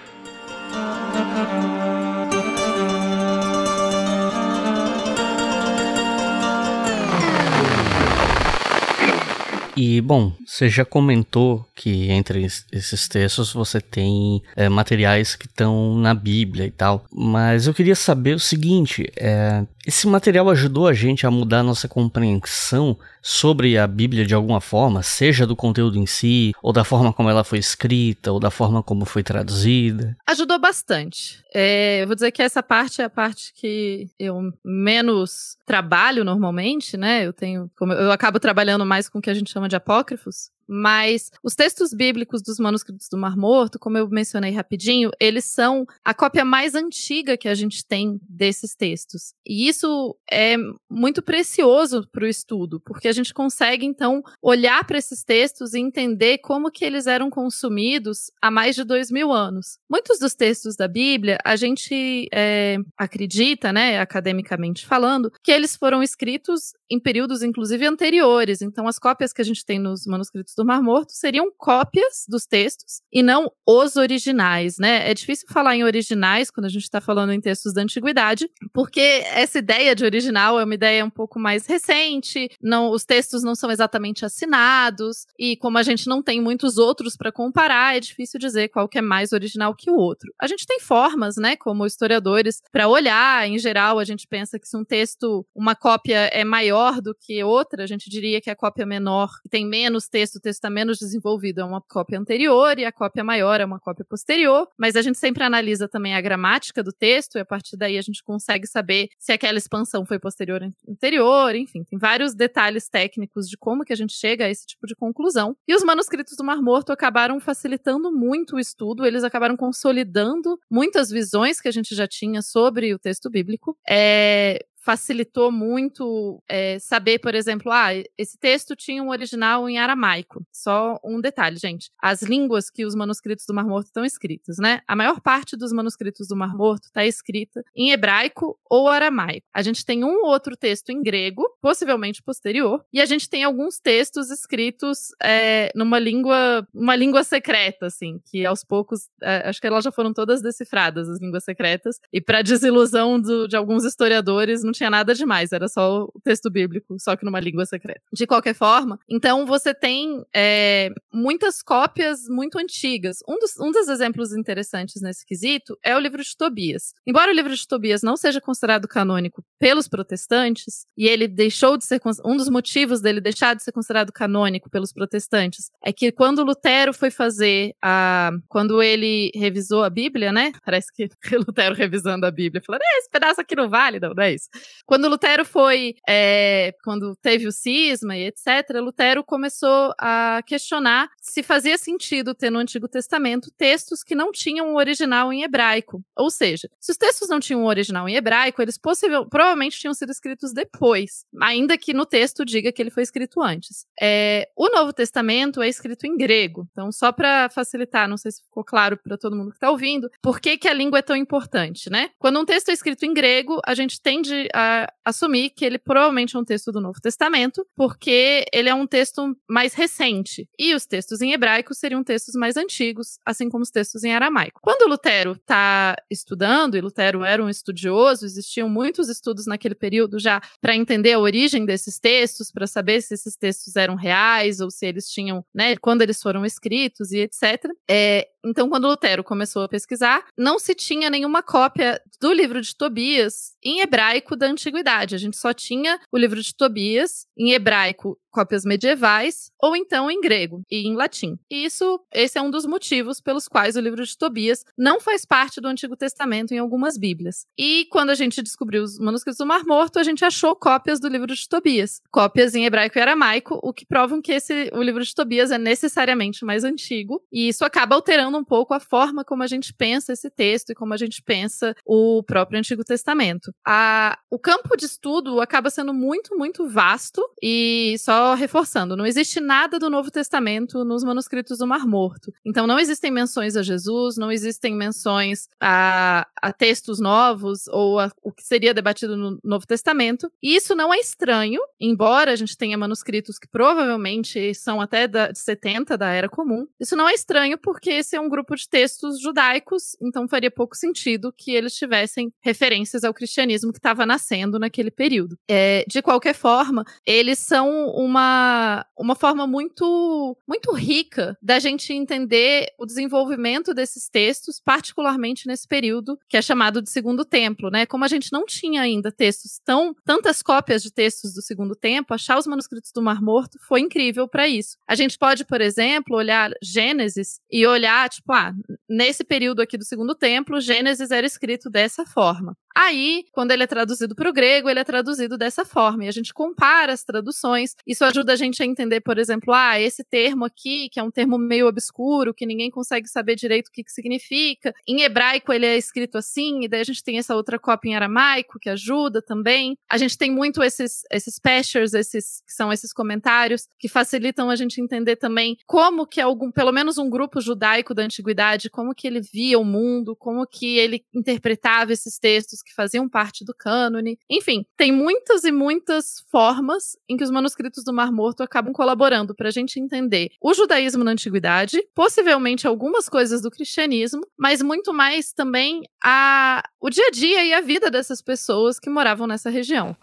E, 9.76 10.00
bom, 10.00 10.32
você 10.46 10.68
já 10.68 10.84
comentou 10.84 11.66
que 11.74 12.10
entre 12.10 12.44
esses 12.44 13.08
textos 13.08 13.52
você 13.52 13.80
tem 13.80 14.42
é, 14.54 14.68
materiais 14.68 15.34
que 15.34 15.46
estão 15.46 15.96
na 15.96 16.14
Bíblia 16.14 16.66
e 16.66 16.70
tal, 16.70 17.04
mas 17.12 17.66
eu 17.66 17.74
queria 17.74 17.96
saber 17.96 18.34
o 18.34 18.40
seguinte: 18.40 19.10
é, 19.16 19.64
esse 19.86 20.06
material 20.06 20.48
ajudou 20.50 20.86
a 20.86 20.92
gente 20.92 21.26
a 21.26 21.30
mudar 21.30 21.62
nossa 21.62 21.88
compreensão 21.88 22.98
sobre 23.22 23.76
a 23.78 23.86
Bíblia 23.86 24.26
de 24.26 24.34
alguma 24.34 24.60
forma, 24.60 25.02
seja 25.02 25.46
do 25.46 25.56
conteúdo 25.56 25.98
em 25.98 26.06
si, 26.06 26.52
ou 26.62 26.72
da 26.72 26.84
forma 26.84 27.12
como 27.12 27.30
ela 27.30 27.44
foi 27.44 27.58
escrita, 27.58 28.32
ou 28.32 28.40
da 28.40 28.50
forma 28.50 28.82
como 28.82 29.04
foi 29.04 29.22
traduzida? 29.22 30.16
Ajudou 30.26 30.58
bastante. 30.58 31.42
É, 31.54 32.02
eu 32.02 32.06
vou 32.06 32.14
dizer 32.14 32.30
que 32.32 32.42
essa 32.42 32.62
parte 32.62 33.00
é 33.00 33.04
a 33.04 33.10
parte 33.10 33.52
que 33.54 34.08
eu 34.18 34.52
menos 34.64 35.56
trabalho 35.66 36.24
normalmente, 36.24 36.96
né? 36.96 37.26
Eu 37.26 37.32
tenho, 37.32 37.70
eu 37.80 38.12
acabo 38.12 38.38
trabalhando 38.38 38.84
mais 38.84 39.08
com 39.08 39.18
o 39.18 39.22
que 39.22 39.30
a 39.30 39.34
gente 39.34 39.50
chama 39.50 39.68
de 39.68 39.76
apócrifos. 39.76 40.50
Mas 40.68 41.30
os 41.42 41.54
textos 41.54 41.92
bíblicos 41.92 42.42
dos 42.42 42.58
manuscritos 42.58 43.08
do 43.08 43.18
Mar 43.18 43.36
Morto, 43.36 43.78
como 43.78 43.98
eu 43.98 44.08
mencionei 44.08 44.52
rapidinho, 44.52 45.10
eles 45.20 45.44
são 45.44 45.86
a 46.04 46.14
cópia 46.14 46.44
mais 46.44 46.74
antiga 46.74 47.36
que 47.36 47.48
a 47.48 47.54
gente 47.54 47.84
tem 47.84 48.20
desses 48.28 48.74
textos. 48.74 49.34
E 49.46 49.68
isso 49.68 50.16
é 50.30 50.56
muito 50.90 51.22
precioso 51.22 52.08
para 52.10 52.24
o 52.24 52.28
estudo, 52.28 52.80
porque 52.80 53.08
a 53.08 53.12
gente 53.12 53.34
consegue 53.34 53.84
então 53.84 54.22
olhar 54.42 54.84
para 54.84 54.98
esses 54.98 55.22
textos 55.22 55.74
e 55.74 55.80
entender 55.80 56.38
como 56.38 56.70
que 56.70 56.84
eles 56.84 57.06
eram 57.06 57.30
consumidos 57.30 58.30
há 58.40 58.50
mais 58.50 58.74
de 58.74 58.84
dois 58.84 59.10
mil 59.10 59.32
anos. 59.32 59.78
Muitos 59.90 60.18
dos 60.18 60.34
textos 60.34 60.76
da 60.76 60.88
Bíblia, 60.88 61.38
a 61.44 61.56
gente 61.56 62.28
é, 62.32 62.76
acredita, 62.96 63.72
né, 63.72 64.00
academicamente 64.00 64.86
falando, 64.86 65.30
que 65.42 65.52
eles 65.52 65.76
foram 65.76 66.02
escritos 66.02 66.72
em 66.90 67.00
períodos, 67.00 67.42
inclusive, 67.42 67.86
anteriores. 67.86 68.62
Então, 68.62 68.86
as 68.86 68.98
cópias 68.98 69.32
que 69.32 69.42
a 69.42 69.44
gente 69.44 69.64
tem 69.64 69.78
nos 69.78 70.06
manuscritos 70.06 70.53
do 70.54 70.64
Mar 70.64 70.82
Morto 70.82 71.12
seriam 71.12 71.50
cópias 71.56 72.24
dos 72.28 72.46
textos 72.46 73.00
e 73.12 73.22
não 73.22 73.50
os 73.66 73.96
originais, 73.96 74.78
né? 74.78 75.10
É 75.10 75.14
difícil 75.14 75.46
falar 75.50 75.76
em 75.76 75.84
originais 75.84 76.50
quando 76.50 76.66
a 76.66 76.68
gente 76.70 76.82
está 76.82 77.00
falando 77.00 77.32
em 77.32 77.40
textos 77.40 77.72
da 77.72 77.82
antiguidade, 77.82 78.48
porque 78.72 79.00
essa 79.00 79.58
ideia 79.58 79.94
de 79.94 80.04
original 80.04 80.58
é 80.58 80.64
uma 80.64 80.74
ideia 80.74 81.04
um 81.04 81.10
pouco 81.10 81.38
mais 81.38 81.66
recente, 81.66 82.50
não, 82.62 82.90
os 82.90 83.04
textos 83.04 83.42
não 83.42 83.54
são 83.54 83.70
exatamente 83.70 84.24
assinados, 84.24 85.26
e 85.38 85.56
como 85.56 85.78
a 85.78 85.82
gente 85.82 86.06
não 86.06 86.22
tem 86.22 86.40
muitos 86.40 86.78
outros 86.78 87.16
para 87.16 87.32
comparar, 87.32 87.96
é 87.96 88.00
difícil 88.00 88.38
dizer 88.38 88.68
qual 88.68 88.88
que 88.88 88.98
é 88.98 89.02
mais 89.02 89.32
original 89.32 89.74
que 89.74 89.90
o 89.90 89.96
outro. 89.96 90.32
A 90.40 90.46
gente 90.46 90.66
tem 90.66 90.80
formas, 90.80 91.36
né, 91.36 91.56
como 91.56 91.86
historiadores, 91.86 92.62
para 92.72 92.88
olhar, 92.88 93.48
em 93.48 93.58
geral, 93.58 93.98
a 93.98 94.04
gente 94.04 94.26
pensa 94.26 94.58
que 94.58 94.68
se 94.68 94.76
um 94.76 94.84
texto, 94.84 95.46
uma 95.54 95.74
cópia 95.74 96.28
é 96.32 96.44
maior 96.44 97.00
do 97.00 97.14
que 97.14 97.42
outra, 97.42 97.84
a 97.84 97.86
gente 97.86 98.08
diria 98.10 98.40
que 98.40 98.50
a 98.50 98.56
cópia 98.56 98.86
menor 98.86 99.30
tem 99.50 99.66
menos 99.66 100.08
texto, 100.08 100.40
texto 100.44 100.58
está 100.58 100.70
menos 100.70 100.98
desenvolvido, 100.98 101.60
é 101.60 101.64
uma 101.64 101.80
cópia 101.80 102.18
anterior, 102.18 102.78
e 102.78 102.84
a 102.84 102.92
cópia 102.92 103.24
maior 103.24 103.60
é 103.60 103.64
uma 103.64 103.80
cópia 103.80 104.04
posterior, 104.08 104.68
mas 104.78 104.96
a 104.96 105.02
gente 105.02 105.18
sempre 105.18 105.42
analisa 105.42 105.88
também 105.88 106.14
a 106.14 106.20
gramática 106.20 106.82
do 106.82 106.92
texto, 106.92 107.36
e 107.36 107.40
a 107.40 107.44
partir 107.44 107.76
daí 107.76 107.98
a 107.98 108.02
gente 108.02 108.22
consegue 108.22 108.66
saber 108.66 109.08
se 109.18 109.32
aquela 109.32 109.58
expansão 109.58 110.04
foi 110.04 110.18
posterior 110.18 110.62
ou 110.62 110.92
anterior, 110.92 111.54
enfim, 111.54 111.82
tem 111.84 111.98
vários 111.98 112.34
detalhes 112.34 112.88
técnicos 112.88 113.48
de 113.48 113.56
como 113.56 113.84
que 113.84 113.92
a 113.92 113.96
gente 113.96 114.12
chega 114.12 114.44
a 114.44 114.50
esse 114.50 114.66
tipo 114.66 114.86
de 114.86 114.94
conclusão. 114.94 115.56
E 115.66 115.74
os 115.74 115.82
manuscritos 115.82 116.36
do 116.36 116.44
Mar 116.44 116.60
Morto 116.60 116.92
acabaram 116.92 117.40
facilitando 117.40 118.12
muito 118.12 118.56
o 118.56 118.60
estudo, 118.60 119.04
eles 119.04 119.24
acabaram 119.24 119.56
consolidando 119.56 120.58
muitas 120.70 121.10
visões 121.10 121.60
que 121.60 121.68
a 121.68 121.72
gente 121.72 121.94
já 121.94 122.06
tinha 122.06 122.42
sobre 122.42 122.94
o 122.94 122.98
texto 122.98 123.30
bíblico. 123.30 123.76
É, 123.88 124.64
facilitou 124.84 125.50
muito 125.50 126.42
é, 126.46 126.78
saber, 126.78 127.18
por 127.18 127.34
exemplo, 127.34 127.72
ah, 127.72 127.88
esse 128.18 128.38
texto 128.38 128.76
tinha 128.76 129.02
um 129.02 129.08
original 129.08 129.68
em 129.68 129.78
aramaico. 129.78 130.44
Só 130.52 131.00
um 131.02 131.20
detalhe, 131.20 131.56
gente. 131.56 131.90
As 132.00 132.22
línguas 132.22 132.68
que 132.68 132.84
os 132.84 132.94
manuscritos 132.94 133.46
do 133.46 133.54
Mar 133.54 133.66
Morto 133.66 133.86
estão 133.86 134.04
escritas, 134.04 134.58
né? 134.58 134.82
A 134.86 134.94
maior 134.94 135.20
parte 135.20 135.56
dos 135.56 135.72
manuscritos 135.72 136.28
do 136.28 136.36
Mar 136.36 136.54
Morto 136.54 136.84
está 136.84 137.04
escrita 137.06 137.64
em 137.74 137.92
hebraico 137.92 138.58
ou 138.68 138.88
aramaico. 138.88 139.46
A 139.54 139.62
gente 139.62 139.86
tem 139.86 140.04
um 140.04 140.22
outro 140.24 140.54
texto 140.54 140.90
em 140.90 141.02
grego, 141.02 141.42
possivelmente 141.62 142.22
posterior, 142.22 142.84
e 142.92 143.00
a 143.00 143.06
gente 143.06 143.28
tem 143.28 143.42
alguns 143.42 143.80
textos 143.80 144.30
escritos 144.30 145.08
é, 145.22 145.72
numa 145.74 145.98
língua, 145.98 146.66
uma 146.74 146.94
língua 146.94 147.24
secreta, 147.24 147.86
assim, 147.86 148.20
que 148.30 148.44
aos 148.44 148.62
poucos, 148.62 149.08
é, 149.22 149.48
acho 149.48 149.60
que 149.60 149.66
elas 149.66 149.84
já 149.84 149.90
foram 149.90 150.12
todas 150.12 150.42
decifradas, 150.42 151.08
as 151.08 151.20
línguas 151.20 151.44
secretas, 151.44 151.98
e 152.12 152.20
para 152.20 152.42
desilusão 152.42 153.18
do, 153.18 153.48
de 153.48 153.56
alguns 153.56 153.84
historiadores, 153.84 154.62
não 154.62 154.73
tinha 154.74 154.90
nada 154.90 155.14
demais, 155.14 155.52
era 155.52 155.68
só 155.68 156.04
o 156.04 156.20
texto 156.22 156.50
bíblico, 156.50 156.96
só 157.00 157.16
que 157.16 157.24
numa 157.24 157.40
língua 157.40 157.64
secreta. 157.64 158.02
De 158.12 158.26
qualquer 158.26 158.54
forma, 158.54 158.98
então 159.08 159.46
você 159.46 159.72
tem 159.72 160.22
é, 160.34 160.90
muitas 161.12 161.62
cópias 161.62 162.20
muito 162.28 162.58
antigas. 162.58 163.18
Um 163.28 163.38
dos, 163.38 163.58
um 163.58 163.70
dos 163.70 163.88
exemplos 163.88 164.32
interessantes 164.34 165.00
nesse 165.00 165.24
quesito 165.24 165.78
é 165.82 165.96
o 165.96 165.98
livro 165.98 166.22
de 166.22 166.36
Tobias. 166.36 166.92
Embora 167.06 167.30
o 167.30 167.34
livro 167.34 167.54
de 167.54 167.66
Tobias 167.66 168.02
não 168.02 168.16
seja 168.16 168.40
considerado 168.40 168.86
canônico 168.86 169.42
pelos 169.58 169.88
protestantes, 169.88 170.86
e 170.96 171.08
ele 171.08 171.26
deixou 171.28 171.76
de 171.76 171.84
ser. 171.84 172.00
Um 172.24 172.36
dos 172.36 172.48
motivos 172.48 173.00
dele 173.00 173.20
deixar 173.20 173.54
de 173.54 173.62
ser 173.62 173.72
considerado 173.72 174.12
canônico 174.12 174.68
pelos 174.68 174.92
protestantes 174.92 175.70
é 175.82 175.92
que 175.92 176.12
quando 176.12 176.44
Lutero 176.44 176.92
foi 176.92 177.10
fazer 177.10 177.74
a. 177.82 178.30
Quando 178.48 178.82
ele 178.82 179.30
revisou 179.34 179.82
a 179.82 179.90
Bíblia, 179.90 180.32
né? 180.32 180.52
Parece 180.64 180.92
que 180.92 181.08
Lutero 181.46 181.74
revisando 181.74 182.26
a 182.26 182.30
Bíblia, 182.30 182.62
falando, 182.64 182.82
é, 182.82 182.98
esse 182.98 183.10
pedaço 183.10 183.40
aqui 183.40 183.54
não 183.54 183.68
vale, 183.68 184.00
não, 184.00 184.12
não 184.14 184.22
é 184.22 184.34
isso. 184.34 184.48
Quando 184.86 185.08
Lutero 185.08 185.44
foi, 185.44 185.94
é, 186.08 186.74
quando 186.84 187.16
teve 187.16 187.46
o 187.46 187.52
cisma 187.52 188.16
e 188.16 188.26
etc., 188.26 188.70
Lutero 188.80 189.24
começou 189.24 189.94
a 189.98 190.42
questionar 190.46 191.08
se 191.20 191.42
fazia 191.42 191.78
sentido 191.78 192.34
ter 192.34 192.50
no 192.50 192.58
Antigo 192.58 192.88
Testamento 192.88 193.50
textos 193.56 194.02
que 194.02 194.14
não 194.14 194.30
tinham 194.30 194.72
o 194.72 194.76
original 194.76 195.32
em 195.32 195.42
hebraico. 195.42 196.02
Ou 196.16 196.30
seja, 196.30 196.68
se 196.80 196.92
os 196.92 196.98
textos 196.98 197.28
não 197.28 197.40
tinham 197.40 197.64
o 197.64 197.66
original 197.66 198.08
em 198.08 198.16
hebraico, 198.16 198.60
eles 198.60 198.78
provavelmente 198.78 199.78
tinham 199.78 199.94
sido 199.94 200.10
escritos 200.10 200.52
depois, 200.52 201.24
ainda 201.40 201.78
que 201.78 201.94
no 201.94 202.06
texto 202.06 202.44
diga 202.44 202.72
que 202.72 202.82
ele 202.82 202.90
foi 202.90 203.02
escrito 203.02 203.42
antes. 203.42 203.86
É, 204.00 204.48
o 204.56 204.68
Novo 204.68 204.92
Testamento 204.92 205.62
é 205.62 205.68
escrito 205.68 206.06
em 206.06 206.16
grego. 206.16 206.68
Então, 206.72 206.92
só 206.92 207.12
para 207.12 207.48
facilitar, 207.48 208.08
não 208.08 208.16
sei 208.16 208.32
se 208.32 208.42
ficou 208.42 208.64
claro 208.64 208.96
para 208.96 209.16
todo 209.16 209.36
mundo 209.36 209.50
que 209.50 209.56
está 209.56 209.70
ouvindo, 209.70 210.10
por 210.22 210.40
que, 210.40 210.56
que 210.56 210.68
a 210.68 210.72
língua 210.72 210.98
é 210.98 211.02
tão 211.02 211.16
importante, 211.16 211.90
né? 211.90 212.10
Quando 212.18 212.38
um 212.38 212.44
texto 212.44 212.68
é 212.68 212.72
escrito 212.72 213.04
em 213.04 213.14
grego, 213.14 213.60
a 213.64 213.74
gente 213.74 214.00
tende 214.00 214.48
a 214.54 214.88
assumir 215.04 215.50
que 215.50 215.64
ele 215.64 215.78
provavelmente 215.78 216.36
é 216.36 216.38
um 216.38 216.44
texto 216.44 216.70
do 216.70 216.80
Novo 216.80 217.00
Testamento, 217.00 217.66
porque 217.76 218.44
ele 218.52 218.68
é 218.68 218.74
um 218.74 218.86
texto 218.86 219.36
mais 219.48 219.74
recente. 219.74 220.48
E 220.58 220.74
os 220.74 220.86
textos 220.86 221.20
em 221.20 221.32
hebraico 221.32 221.74
seriam 221.74 222.04
textos 222.04 222.34
mais 222.34 222.56
antigos, 222.56 223.18
assim 223.26 223.48
como 223.48 223.62
os 223.62 223.70
textos 223.70 224.04
em 224.04 224.14
aramaico. 224.14 224.60
Quando 224.62 224.88
Lutero 224.88 225.32
está 225.32 225.96
estudando, 226.10 226.76
e 226.76 226.80
Lutero 226.80 227.24
era 227.24 227.42
um 227.42 227.48
estudioso, 227.48 228.24
existiam 228.24 228.68
muitos 228.68 229.08
estudos 229.08 229.46
naquele 229.46 229.74
período 229.74 230.18
já 230.18 230.40
para 230.60 230.76
entender 230.76 231.12
a 231.12 231.18
origem 231.18 231.66
desses 231.66 231.98
textos, 231.98 232.50
para 232.50 232.66
saber 232.66 233.02
se 233.02 233.14
esses 233.14 233.36
textos 233.36 233.74
eram 233.76 233.96
reais 233.96 234.60
ou 234.60 234.70
se 234.70 234.86
eles 234.86 235.08
tinham, 235.10 235.44
né, 235.52 235.76
quando 235.76 236.02
eles 236.02 236.22
foram 236.22 236.44
escritos 236.44 237.10
e 237.10 237.18
etc. 237.18 237.64
É, 237.90 238.28
então, 238.44 238.68
quando 238.68 238.86
Lutero 238.86 239.24
começou 239.24 239.62
a 239.62 239.68
pesquisar, 239.68 240.24
não 240.36 240.58
se 240.58 240.74
tinha 240.74 241.08
nenhuma 241.08 241.42
cópia 241.42 242.00
do 242.20 242.32
livro 242.32 242.60
de 242.60 242.76
Tobias 242.76 243.56
em 243.62 243.80
hebraico 243.80 244.36
da 244.36 244.46
antiguidade. 244.46 245.14
A 245.14 245.18
gente 245.18 245.36
só 245.36 245.52
tinha 245.52 245.98
o 246.12 246.18
livro 246.18 246.40
de 246.42 246.54
Tobias 246.54 247.26
em 247.36 247.52
hebraico 247.52 248.18
cópias 248.34 248.64
medievais, 248.64 249.52
ou 249.62 249.76
então 249.76 250.10
em 250.10 250.20
grego 250.20 250.62
e 250.68 250.88
em 250.88 250.96
latim. 250.96 251.38
E 251.48 251.64
isso, 251.64 252.00
esse 252.12 252.36
é 252.36 252.42
um 252.42 252.50
dos 252.50 252.66
motivos 252.66 253.20
pelos 253.20 253.46
quais 253.46 253.76
o 253.76 253.80
livro 253.80 254.04
de 254.04 254.18
Tobias 254.18 254.64
não 254.76 255.00
faz 255.00 255.24
parte 255.24 255.60
do 255.60 255.68
Antigo 255.68 255.96
Testamento 255.96 256.52
em 256.52 256.58
algumas 256.58 256.98
Bíblias. 256.98 257.46
E 257.56 257.86
quando 257.92 258.10
a 258.10 258.14
gente 258.14 258.42
descobriu 258.42 258.82
os 258.82 258.98
manuscritos 258.98 259.38
do 259.38 259.46
Mar 259.46 259.64
Morto, 259.64 260.00
a 260.00 260.02
gente 260.02 260.24
achou 260.24 260.56
cópias 260.56 260.98
do 260.98 261.06
livro 261.06 261.32
de 261.32 261.48
Tobias, 261.48 262.02
cópias 262.10 262.56
em 262.56 262.66
hebraico 262.66 262.98
e 262.98 263.00
aramaico, 263.00 263.60
o 263.62 263.72
que 263.72 263.86
provam 263.86 264.20
que 264.20 264.32
esse, 264.32 264.68
o 264.72 264.82
livro 264.82 265.04
de 265.04 265.14
Tobias 265.14 265.52
é 265.52 265.58
necessariamente 265.58 266.44
mais 266.44 266.64
antigo, 266.64 267.22
e 267.32 267.48
isso 267.48 267.64
acaba 267.64 267.94
alterando 267.94 268.33
um 268.36 268.44
pouco 268.44 268.74
a 268.74 268.80
forma 268.80 269.24
como 269.24 269.42
a 269.42 269.46
gente 269.46 269.72
pensa 269.72 270.12
esse 270.12 270.30
texto 270.30 270.70
e 270.70 270.74
como 270.74 270.94
a 270.94 270.96
gente 270.96 271.22
pensa 271.22 271.74
o 271.84 272.22
próprio 272.22 272.58
Antigo 272.58 272.84
Testamento. 272.84 273.54
A, 273.66 274.18
o 274.30 274.38
campo 274.38 274.76
de 274.76 274.86
estudo 274.86 275.40
acaba 275.40 275.70
sendo 275.70 275.92
muito, 275.92 276.36
muito 276.36 276.68
vasto, 276.68 277.22
e 277.42 277.96
só 277.98 278.34
reforçando, 278.34 278.96
não 278.96 279.06
existe 279.06 279.40
nada 279.40 279.78
do 279.78 279.90
Novo 279.90 280.10
Testamento 280.10 280.84
nos 280.84 281.04
manuscritos 281.04 281.58
do 281.58 281.66
Mar 281.66 281.86
Morto. 281.86 282.32
Então 282.44 282.66
não 282.66 282.78
existem 282.78 283.10
menções 283.10 283.56
a 283.56 283.62
Jesus, 283.62 284.16
não 284.16 284.30
existem 284.30 284.74
menções 284.74 285.48
a, 285.60 286.26
a 286.40 286.52
textos 286.52 287.00
novos 287.00 287.66
ou 287.68 287.98
a, 287.98 288.10
o 288.22 288.32
que 288.32 288.42
seria 288.42 288.74
debatido 288.74 289.16
no 289.16 289.38
Novo 289.42 289.66
Testamento. 289.66 290.30
E 290.42 290.56
isso 290.56 290.74
não 290.74 290.92
é 290.92 290.98
estranho, 290.98 291.60
embora 291.80 292.32
a 292.32 292.36
gente 292.36 292.56
tenha 292.56 292.78
manuscritos 292.78 293.38
que 293.38 293.48
provavelmente 293.48 294.54
são 294.54 294.80
até 294.80 295.06
da, 295.06 295.30
de 295.30 295.38
70 295.38 295.96
da 295.96 296.10
Era 296.10 296.28
Comum. 296.28 296.66
Isso 296.78 296.96
não 296.96 297.08
é 297.08 297.14
estranho 297.14 297.58
porque 297.58 297.90
esse 297.90 298.16
é 298.16 298.20
um 298.20 298.23
grupo 298.28 298.56
de 298.56 298.68
textos 298.68 299.20
judaicos, 299.20 299.96
então 300.00 300.28
faria 300.28 300.50
pouco 300.50 300.76
sentido 300.76 301.32
que 301.36 301.52
eles 301.52 301.74
tivessem 301.74 302.32
referências 302.40 303.04
ao 303.04 303.14
cristianismo 303.14 303.72
que 303.72 303.78
estava 303.78 304.06
nascendo 304.06 304.58
naquele 304.58 304.90
período. 304.90 305.38
É, 305.48 305.84
de 305.86 306.02
qualquer 306.02 306.34
forma, 306.34 306.84
eles 307.06 307.38
são 307.38 307.88
uma 307.88 308.14
uma, 308.14 308.86
uma 308.96 309.14
forma 309.14 309.46
muito, 309.46 310.36
muito 310.46 310.72
rica 310.72 311.36
da 311.42 311.58
gente 311.58 311.92
entender 311.92 312.68
o 312.78 312.86
desenvolvimento 312.86 313.74
desses 313.74 314.08
textos, 314.08 314.60
particularmente 314.60 315.46
nesse 315.46 315.66
período 315.66 316.18
que 316.28 316.36
é 316.36 316.42
chamado 316.42 316.80
de 316.80 316.90
Segundo 316.90 317.24
Templo, 317.24 317.70
né? 317.70 317.86
Como 317.86 318.04
a 318.04 318.08
gente 318.08 318.32
não 318.32 318.46
tinha 318.46 318.82
ainda 318.82 319.10
textos 319.10 319.60
tão 319.64 319.94
tantas 320.04 320.42
cópias 320.42 320.82
de 320.82 320.92
textos 320.92 321.34
do 321.34 321.42
Segundo 321.42 321.74
Templo, 321.74 322.14
achar 322.14 322.38
os 322.38 322.46
manuscritos 322.46 322.92
do 322.92 323.02
Mar 323.02 323.20
Morto 323.20 323.58
foi 323.66 323.80
incrível 323.80 324.28
para 324.28 324.46
isso. 324.46 324.76
A 324.86 324.94
gente 324.94 325.18
pode, 325.18 325.44
por 325.44 325.60
exemplo, 325.60 326.16
olhar 326.16 326.50
Gênesis 326.62 327.40
e 327.50 327.66
olhar, 327.66 328.08
tipo, 328.16 328.32
ah, 328.32 328.52
nesse 328.88 329.24
período 329.24 329.60
aqui 329.62 329.76
do 329.78 329.84
Segundo 329.84 330.14
Templo, 330.14 330.60
Gênesis 330.60 331.10
era 331.10 331.26
escrito 331.26 331.70
dessa 331.70 332.04
forma. 332.06 332.56
Aí, 332.76 333.24
quando 333.30 333.52
ele 333.52 333.62
é 333.62 333.66
traduzido 333.68 334.16
para 334.16 334.28
o 334.28 334.32
grego, 334.32 334.68
ele 334.68 334.80
é 334.80 334.84
traduzido 334.84 335.38
dessa 335.38 335.64
forma. 335.64 336.04
E 336.04 336.08
a 336.08 336.12
gente 336.12 336.34
compara 336.34 336.92
as 336.92 337.04
traduções. 337.04 337.76
Isso 337.86 338.04
ajuda 338.04 338.32
a 338.32 338.36
gente 338.36 338.60
a 338.62 338.66
entender, 338.66 339.00
por 339.00 339.16
exemplo, 339.16 339.54
ah, 339.54 339.80
esse 339.80 340.02
termo 340.02 340.44
aqui, 340.44 340.88
que 340.88 340.98
é 340.98 341.02
um 341.02 341.10
termo 341.10 341.38
meio 341.38 341.68
obscuro, 341.68 342.34
que 342.34 342.44
ninguém 342.44 342.70
consegue 342.70 343.06
saber 343.06 343.36
direito 343.36 343.68
o 343.68 343.70
que, 343.70 343.84
que 343.84 343.92
significa. 343.92 344.74
Em 344.88 345.02
hebraico 345.02 345.52
ele 345.52 345.66
é 345.66 345.76
escrito 345.76 346.18
assim, 346.18 346.64
e 346.64 346.68
daí 346.68 346.80
a 346.80 346.84
gente 346.84 347.04
tem 347.04 347.18
essa 347.18 347.36
outra 347.36 347.60
cópia 347.60 347.90
em 347.90 347.94
aramaico, 347.94 348.58
que 348.58 348.68
ajuda 348.68 349.22
também. 349.22 349.78
A 349.88 349.96
gente 349.96 350.18
tem 350.18 350.30
muito 350.30 350.60
esses, 350.60 351.02
esses 351.12 351.38
pastures, 351.38 351.94
esses 351.94 352.42
que 352.44 352.52
são 352.52 352.72
esses 352.72 352.92
comentários, 352.92 353.68
que 353.78 353.88
facilitam 353.88 354.50
a 354.50 354.56
gente 354.56 354.80
entender 354.80 355.14
também 355.14 355.56
como 355.64 356.06
que 356.06 356.20
algum, 356.20 356.50
pelo 356.50 356.72
menos 356.72 356.98
um 356.98 357.08
grupo 357.08 357.40
judaico 357.40 357.94
da 357.94 358.02
antiguidade, 358.02 358.68
como 358.68 358.94
que 358.94 359.06
ele 359.06 359.20
via 359.20 359.60
o 359.60 359.64
mundo, 359.64 360.16
como 360.16 360.44
que 360.44 360.76
ele 360.76 361.04
interpretava 361.14 361.92
esses 361.92 362.18
textos 362.18 362.63
que 362.64 362.74
faziam 362.74 363.08
parte 363.08 363.44
do 363.44 363.54
cânone. 363.54 364.18
Enfim, 364.28 364.64
tem 364.76 364.90
muitas 364.90 365.44
e 365.44 365.52
muitas 365.52 366.24
formas 366.30 366.96
em 367.08 367.16
que 367.16 367.24
os 367.24 367.30
manuscritos 367.30 367.84
do 367.84 367.92
Mar 367.92 368.10
Morto 368.10 368.42
acabam 368.42 368.72
colaborando 368.72 369.34
para 369.34 369.48
a 369.48 369.52
gente 369.52 369.78
entender 369.78 370.30
o 370.40 370.54
judaísmo 370.54 371.04
na 371.04 371.12
antiguidade, 371.12 371.82
possivelmente 371.94 372.66
algumas 372.66 373.08
coisas 373.08 373.42
do 373.42 373.50
cristianismo, 373.50 374.22
mas 374.38 374.62
muito 374.62 374.92
mais 374.92 375.32
também 375.32 375.82
a, 376.02 376.62
o 376.80 376.90
dia 376.90 377.06
a 377.08 377.10
dia 377.10 377.44
e 377.44 377.52
a 377.52 377.60
vida 377.60 377.90
dessas 377.90 378.22
pessoas 378.22 378.78
que 378.78 378.90
moravam 378.90 379.26
nessa 379.26 379.50
região. 379.50 379.96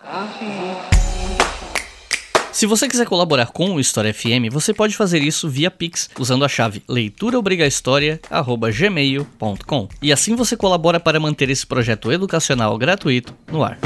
Se 2.51 2.65
você 2.65 2.87
quiser 2.87 3.05
colaborar 3.07 3.47
com 3.47 3.75
o 3.75 3.79
História 3.79 4.13
FM, 4.13 4.51
você 4.51 4.73
pode 4.73 4.93
fazer 4.95 5.23
isso 5.23 5.49
via 5.49 5.71
Pix 5.71 6.09
usando 6.19 6.43
a 6.43 6.49
chave 6.49 6.83
leituraobrigahistoria@gmail.com. 6.87 9.87
E 10.01 10.11
assim 10.11 10.35
você 10.35 10.57
colabora 10.57 10.99
para 10.99 11.19
manter 11.19 11.49
esse 11.49 11.65
projeto 11.65 12.11
educacional 12.11 12.77
gratuito 12.77 13.33
no 13.49 13.63
ar. 13.63 13.79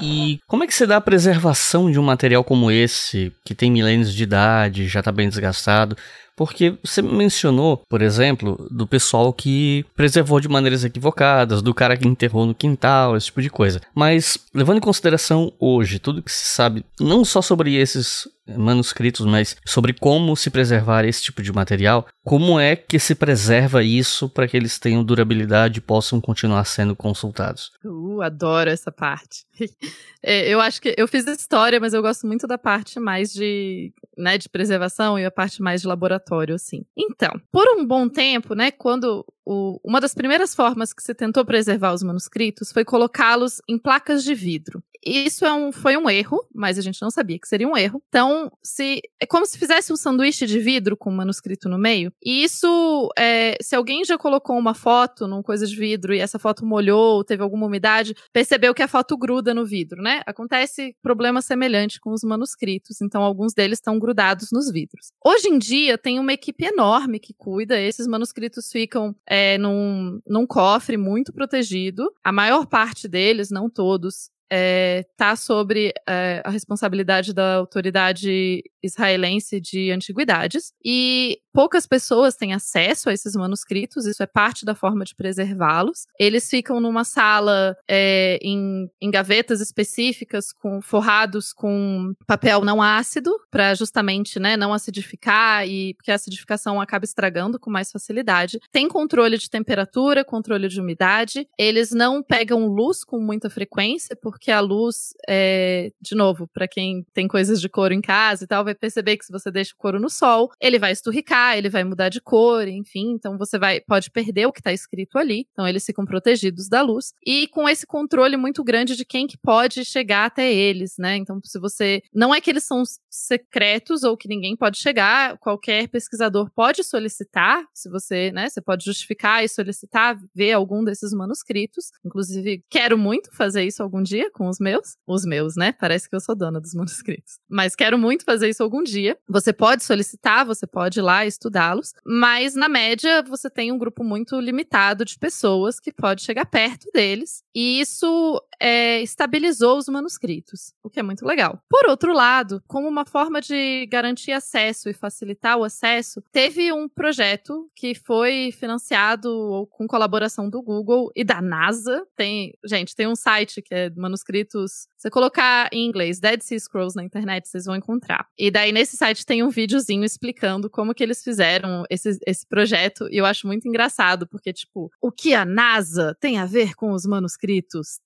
E 0.00 0.38
como 0.46 0.64
é 0.64 0.66
que 0.66 0.74
você 0.74 0.86
dá 0.86 0.96
a 0.96 1.00
preservação 1.00 1.90
de 1.90 1.98
um 1.98 2.02
material 2.02 2.44
como 2.44 2.70
esse, 2.70 3.32
que 3.44 3.54
tem 3.54 3.70
milênios 3.70 4.14
de 4.14 4.22
idade, 4.22 4.88
já 4.88 5.00
está 5.00 5.10
bem 5.10 5.28
desgastado? 5.28 5.96
Porque 6.38 6.78
você 6.84 7.02
mencionou, 7.02 7.82
por 7.88 8.00
exemplo, 8.00 8.68
do 8.70 8.86
pessoal 8.86 9.32
que 9.32 9.84
preservou 9.96 10.38
de 10.38 10.48
maneiras 10.48 10.84
equivocadas, 10.84 11.60
do 11.60 11.74
cara 11.74 11.96
que 11.96 12.06
enterrou 12.06 12.46
no 12.46 12.54
quintal, 12.54 13.16
esse 13.16 13.26
tipo 13.26 13.42
de 13.42 13.50
coisa. 13.50 13.80
Mas, 13.92 14.38
levando 14.54 14.76
em 14.76 14.80
consideração 14.80 15.52
hoje 15.58 15.98
tudo 15.98 16.22
que 16.22 16.30
se 16.30 16.54
sabe, 16.54 16.84
não 17.00 17.24
só 17.24 17.42
sobre 17.42 17.74
esses 17.74 18.28
manuscritos, 18.56 19.26
mas 19.26 19.56
sobre 19.66 19.92
como 19.92 20.36
se 20.36 20.48
preservar 20.48 21.04
esse 21.04 21.24
tipo 21.24 21.42
de 21.42 21.52
material, 21.52 22.06
como 22.24 22.58
é 22.58 22.76
que 22.76 23.00
se 23.00 23.16
preserva 23.16 23.82
isso 23.82 24.28
para 24.28 24.46
que 24.46 24.56
eles 24.56 24.78
tenham 24.78 25.02
durabilidade 25.02 25.78
e 25.78 25.82
possam 25.82 26.20
continuar 26.20 26.64
sendo 26.64 26.94
consultados? 26.94 27.72
Uh, 27.84 28.22
adoro 28.22 28.70
essa 28.70 28.92
parte. 28.92 29.44
é, 30.22 30.48
eu 30.48 30.60
acho 30.60 30.80
que 30.80 30.94
eu 30.96 31.08
fiz 31.08 31.26
história, 31.26 31.80
mas 31.80 31.94
eu 31.94 32.02
gosto 32.02 32.26
muito 32.26 32.46
da 32.46 32.58
parte 32.58 32.98
mais 33.00 33.32
de, 33.32 33.92
né, 34.16 34.38
de 34.38 34.48
preservação 34.48 35.18
e 35.18 35.24
a 35.24 35.30
parte 35.30 35.62
mais 35.62 35.80
de 35.80 35.86
laboratório, 35.86 36.54
assim. 36.54 36.84
Então, 36.96 37.40
por 37.50 37.66
um 37.76 37.84
bom 37.84 38.08
tempo, 38.08 38.54
né, 38.54 38.70
quando 38.70 39.24
o, 39.48 39.80
uma 39.82 39.98
das 39.98 40.14
primeiras 40.14 40.54
formas 40.54 40.92
que 40.92 41.02
se 41.02 41.14
tentou 41.14 41.42
preservar 41.42 41.94
os 41.94 42.02
manuscritos 42.02 42.70
foi 42.70 42.84
colocá-los 42.84 43.62
em 43.66 43.78
placas 43.78 44.22
de 44.22 44.34
vidro. 44.34 44.82
Isso 45.04 45.46
é 45.46 45.52
um, 45.52 45.72
foi 45.72 45.96
um 45.96 46.10
erro, 46.10 46.44
mas 46.54 46.78
a 46.78 46.82
gente 46.82 47.00
não 47.00 47.10
sabia 47.10 47.38
que 47.38 47.48
seria 47.48 47.66
um 47.66 47.76
erro. 47.76 48.02
Então, 48.08 48.50
se 48.62 49.00
é 49.20 49.24
como 49.24 49.46
se 49.46 49.58
fizesse 49.58 49.92
um 49.92 49.96
sanduíche 49.96 50.44
de 50.46 50.58
vidro 50.58 50.96
com 50.96 51.10
um 51.10 51.16
manuscrito 51.16 51.68
no 51.68 51.78
meio. 51.78 52.12
E 52.22 52.44
isso, 52.44 53.08
é, 53.18 53.56
se 53.62 53.74
alguém 53.74 54.04
já 54.04 54.18
colocou 54.18 54.58
uma 54.58 54.74
foto 54.74 55.26
num 55.26 55.42
coisa 55.42 55.66
de 55.66 55.74
vidro 55.74 56.12
e 56.12 56.18
essa 56.18 56.38
foto 56.38 56.66
molhou, 56.66 57.24
teve 57.24 57.42
alguma 57.42 57.66
umidade, 57.66 58.14
percebeu 58.32 58.74
que 58.74 58.82
a 58.82 58.88
foto 58.88 59.16
gruda 59.16 59.47
no 59.54 59.64
vidro, 59.64 60.02
né? 60.02 60.22
Acontece 60.26 60.94
problema 61.02 61.42
semelhante 61.42 62.00
com 62.00 62.12
os 62.12 62.22
manuscritos. 62.22 63.00
Então, 63.00 63.22
alguns 63.22 63.52
deles 63.54 63.78
estão 63.78 63.98
grudados 63.98 64.48
nos 64.52 64.70
vidros. 64.70 65.12
Hoje 65.24 65.48
em 65.48 65.58
dia, 65.58 65.98
tem 65.98 66.18
uma 66.18 66.32
equipe 66.32 66.64
enorme 66.64 67.18
que 67.18 67.34
cuida. 67.34 67.80
Esses 67.80 68.06
manuscritos 68.06 68.70
ficam 68.70 69.14
é, 69.26 69.58
num, 69.58 70.20
num 70.26 70.46
cofre 70.46 70.96
muito 70.96 71.32
protegido. 71.32 72.10
A 72.24 72.32
maior 72.32 72.66
parte 72.66 73.08
deles, 73.08 73.50
não 73.50 73.68
todos, 73.70 74.30
é, 74.50 75.04
tá 75.16 75.36
sobre 75.36 75.92
é, 76.08 76.42
a 76.44 76.50
responsabilidade 76.50 77.34
da 77.34 77.56
autoridade 77.56 78.62
israelense 78.82 79.60
de 79.60 79.90
antiguidades. 79.90 80.72
E 80.84 81.38
poucas 81.58 81.88
pessoas 81.88 82.36
têm 82.36 82.54
acesso 82.54 83.10
a 83.10 83.12
esses 83.12 83.34
manuscritos, 83.34 84.06
isso 84.06 84.22
é 84.22 84.26
parte 84.28 84.64
da 84.64 84.76
forma 84.76 85.04
de 85.04 85.12
preservá-los. 85.12 86.06
Eles 86.16 86.48
ficam 86.48 86.78
numa 86.78 87.02
sala 87.02 87.76
é, 87.88 88.38
em, 88.40 88.88
em 89.02 89.10
gavetas 89.10 89.60
específicas, 89.60 90.52
com 90.52 90.80
forrados 90.80 91.52
com 91.52 92.14
papel 92.28 92.64
não 92.64 92.80
ácido, 92.80 93.32
para 93.50 93.74
justamente 93.74 94.38
né, 94.38 94.56
não 94.56 94.72
acidificar 94.72 95.66
e 95.66 95.94
porque 95.94 96.12
a 96.12 96.14
acidificação 96.14 96.80
acaba 96.80 97.04
estragando 97.04 97.58
com 97.58 97.72
mais 97.72 97.90
facilidade. 97.90 98.60
Tem 98.70 98.86
controle 98.86 99.36
de 99.36 99.50
temperatura, 99.50 100.24
controle 100.24 100.68
de 100.68 100.80
umidade. 100.80 101.48
Eles 101.58 101.90
não 101.90 102.22
pegam 102.22 102.68
luz 102.68 103.02
com 103.02 103.18
muita 103.18 103.50
frequência, 103.50 104.14
porque 104.14 104.52
a 104.52 104.60
luz, 104.60 105.12
é, 105.28 105.90
de 106.00 106.14
novo, 106.14 106.46
para 106.46 106.68
quem 106.68 107.04
tem 107.12 107.26
coisas 107.26 107.60
de 107.60 107.68
couro 107.68 107.92
em 107.92 108.00
casa 108.00 108.44
e 108.44 108.46
tal, 108.46 108.62
vai 108.62 108.76
perceber 108.76 109.16
que 109.16 109.24
se 109.24 109.32
você 109.32 109.50
deixa 109.50 109.74
o 109.74 109.76
couro 109.76 109.98
no 109.98 110.08
sol, 110.08 110.52
ele 110.60 110.78
vai 110.78 110.92
esturricar, 110.92 111.47
ele 111.56 111.68
vai 111.68 111.84
mudar 111.84 112.08
de 112.08 112.20
cor, 112.20 112.66
enfim. 112.68 113.12
Então 113.12 113.38
você 113.38 113.58
vai 113.58 113.80
pode 113.80 114.10
perder 114.10 114.46
o 114.46 114.52
que 114.52 114.60
está 114.60 114.72
escrito 114.72 115.18
ali. 115.18 115.46
Então 115.52 115.66
eles 115.66 115.84
ficam 115.84 116.04
protegidos 116.04 116.68
da 116.68 116.82
luz 116.82 117.12
e 117.26 117.46
com 117.48 117.68
esse 117.68 117.86
controle 117.86 118.36
muito 118.36 118.62
grande 118.64 118.96
de 118.96 119.04
quem 119.04 119.26
que 119.26 119.38
pode 119.38 119.84
chegar 119.84 120.26
até 120.26 120.52
eles, 120.52 120.94
né? 120.98 121.16
Então 121.16 121.40
se 121.42 121.58
você 121.58 122.02
não 122.12 122.34
é 122.34 122.40
que 122.40 122.50
eles 122.50 122.64
são 122.64 122.82
secretos 123.18 124.02
ou 124.02 124.16
que 124.16 124.28
ninguém 124.28 124.56
pode 124.56 124.78
chegar, 124.78 125.36
qualquer 125.38 125.88
pesquisador 125.88 126.50
pode 126.54 126.84
solicitar, 126.84 127.64
se 127.74 127.88
você, 127.90 128.30
né, 128.32 128.48
você 128.48 128.60
pode 128.60 128.84
justificar 128.84 129.44
e 129.44 129.48
solicitar 129.48 130.18
ver 130.34 130.52
algum 130.52 130.84
desses 130.84 131.12
manuscritos. 131.12 131.90
Inclusive, 132.04 132.62
quero 132.70 132.96
muito 132.96 133.34
fazer 133.34 133.64
isso 133.64 133.82
algum 133.82 134.02
dia 134.02 134.30
com 134.30 134.48
os 134.48 134.58
meus, 134.58 134.96
os 135.06 135.24
meus, 135.24 135.56
né? 135.56 135.72
Parece 135.72 136.08
que 136.08 136.16
eu 136.16 136.20
sou 136.20 136.34
dona 136.34 136.60
dos 136.60 136.74
manuscritos. 136.74 137.38
Mas 137.48 137.74
quero 137.74 137.98
muito 137.98 138.24
fazer 138.24 138.48
isso 138.48 138.62
algum 138.62 138.82
dia. 138.82 139.18
Você 139.28 139.52
pode 139.52 139.84
solicitar, 139.84 140.46
você 140.46 140.66
pode 140.66 140.98
ir 140.98 141.02
lá 141.02 141.26
estudá-los, 141.26 141.92
mas 142.04 142.54
na 142.54 142.68
média 142.68 143.22
você 143.22 143.50
tem 143.50 143.72
um 143.72 143.78
grupo 143.78 144.04
muito 144.04 144.38
limitado 144.40 145.04
de 145.04 145.18
pessoas 145.18 145.80
que 145.80 145.92
pode 145.92 146.22
chegar 146.22 146.46
perto 146.46 146.88
deles, 146.92 147.42
e 147.54 147.80
isso 147.80 148.40
é, 148.60 149.00
estabilizou 149.02 149.78
os 149.78 149.88
manuscritos, 149.88 150.72
o 150.82 150.90
que 150.90 151.00
é 151.00 151.02
muito 151.02 151.24
legal. 151.24 151.62
Por 151.68 151.88
outro 151.88 152.12
lado, 152.12 152.62
como 152.66 152.88
uma 152.88 153.04
forma 153.04 153.40
de 153.40 153.86
garantir 153.86 154.32
acesso 154.32 154.88
e 154.88 154.94
facilitar 154.94 155.56
o 155.56 155.64
acesso, 155.64 156.22
teve 156.32 156.72
um 156.72 156.88
projeto 156.88 157.70
que 157.74 157.94
foi 157.94 158.50
financiado 158.52 159.66
com 159.70 159.86
colaboração 159.86 160.50
do 160.50 160.62
Google 160.62 161.10
e 161.14 161.24
da 161.24 161.40
NASA. 161.40 162.06
Tem, 162.16 162.52
gente, 162.64 162.94
tem 162.94 163.06
um 163.06 163.16
site 163.16 163.62
que 163.62 163.74
é 163.74 163.90
manuscritos. 163.90 164.88
Você 164.96 165.10
colocar 165.10 165.68
em 165.72 165.86
inglês 165.86 166.18
Dead 166.20 166.40
Sea 166.42 166.58
Scrolls 166.58 166.96
na 166.96 167.04
internet, 167.04 167.48
vocês 167.48 167.64
vão 167.64 167.76
encontrar. 167.76 168.26
E 168.36 168.50
daí 168.50 168.72
nesse 168.72 168.96
site 168.96 169.24
tem 169.24 169.42
um 169.42 169.50
videozinho 169.50 170.04
explicando 170.04 170.68
como 170.68 170.94
que 170.94 171.02
eles 171.02 171.22
fizeram 171.22 171.84
esse, 171.88 172.18
esse 172.26 172.46
projeto. 172.46 173.08
E 173.10 173.16
eu 173.16 173.26
acho 173.26 173.46
muito 173.46 173.68
engraçado, 173.68 174.26
porque, 174.26 174.52
tipo, 174.52 174.90
o 175.00 175.12
que 175.12 175.34
a 175.34 175.44
NASA 175.44 176.16
tem 176.20 176.38
a 176.38 176.46
ver 176.46 176.74
com 176.74 176.92
os 176.92 177.04
manuscritos? 177.06 178.00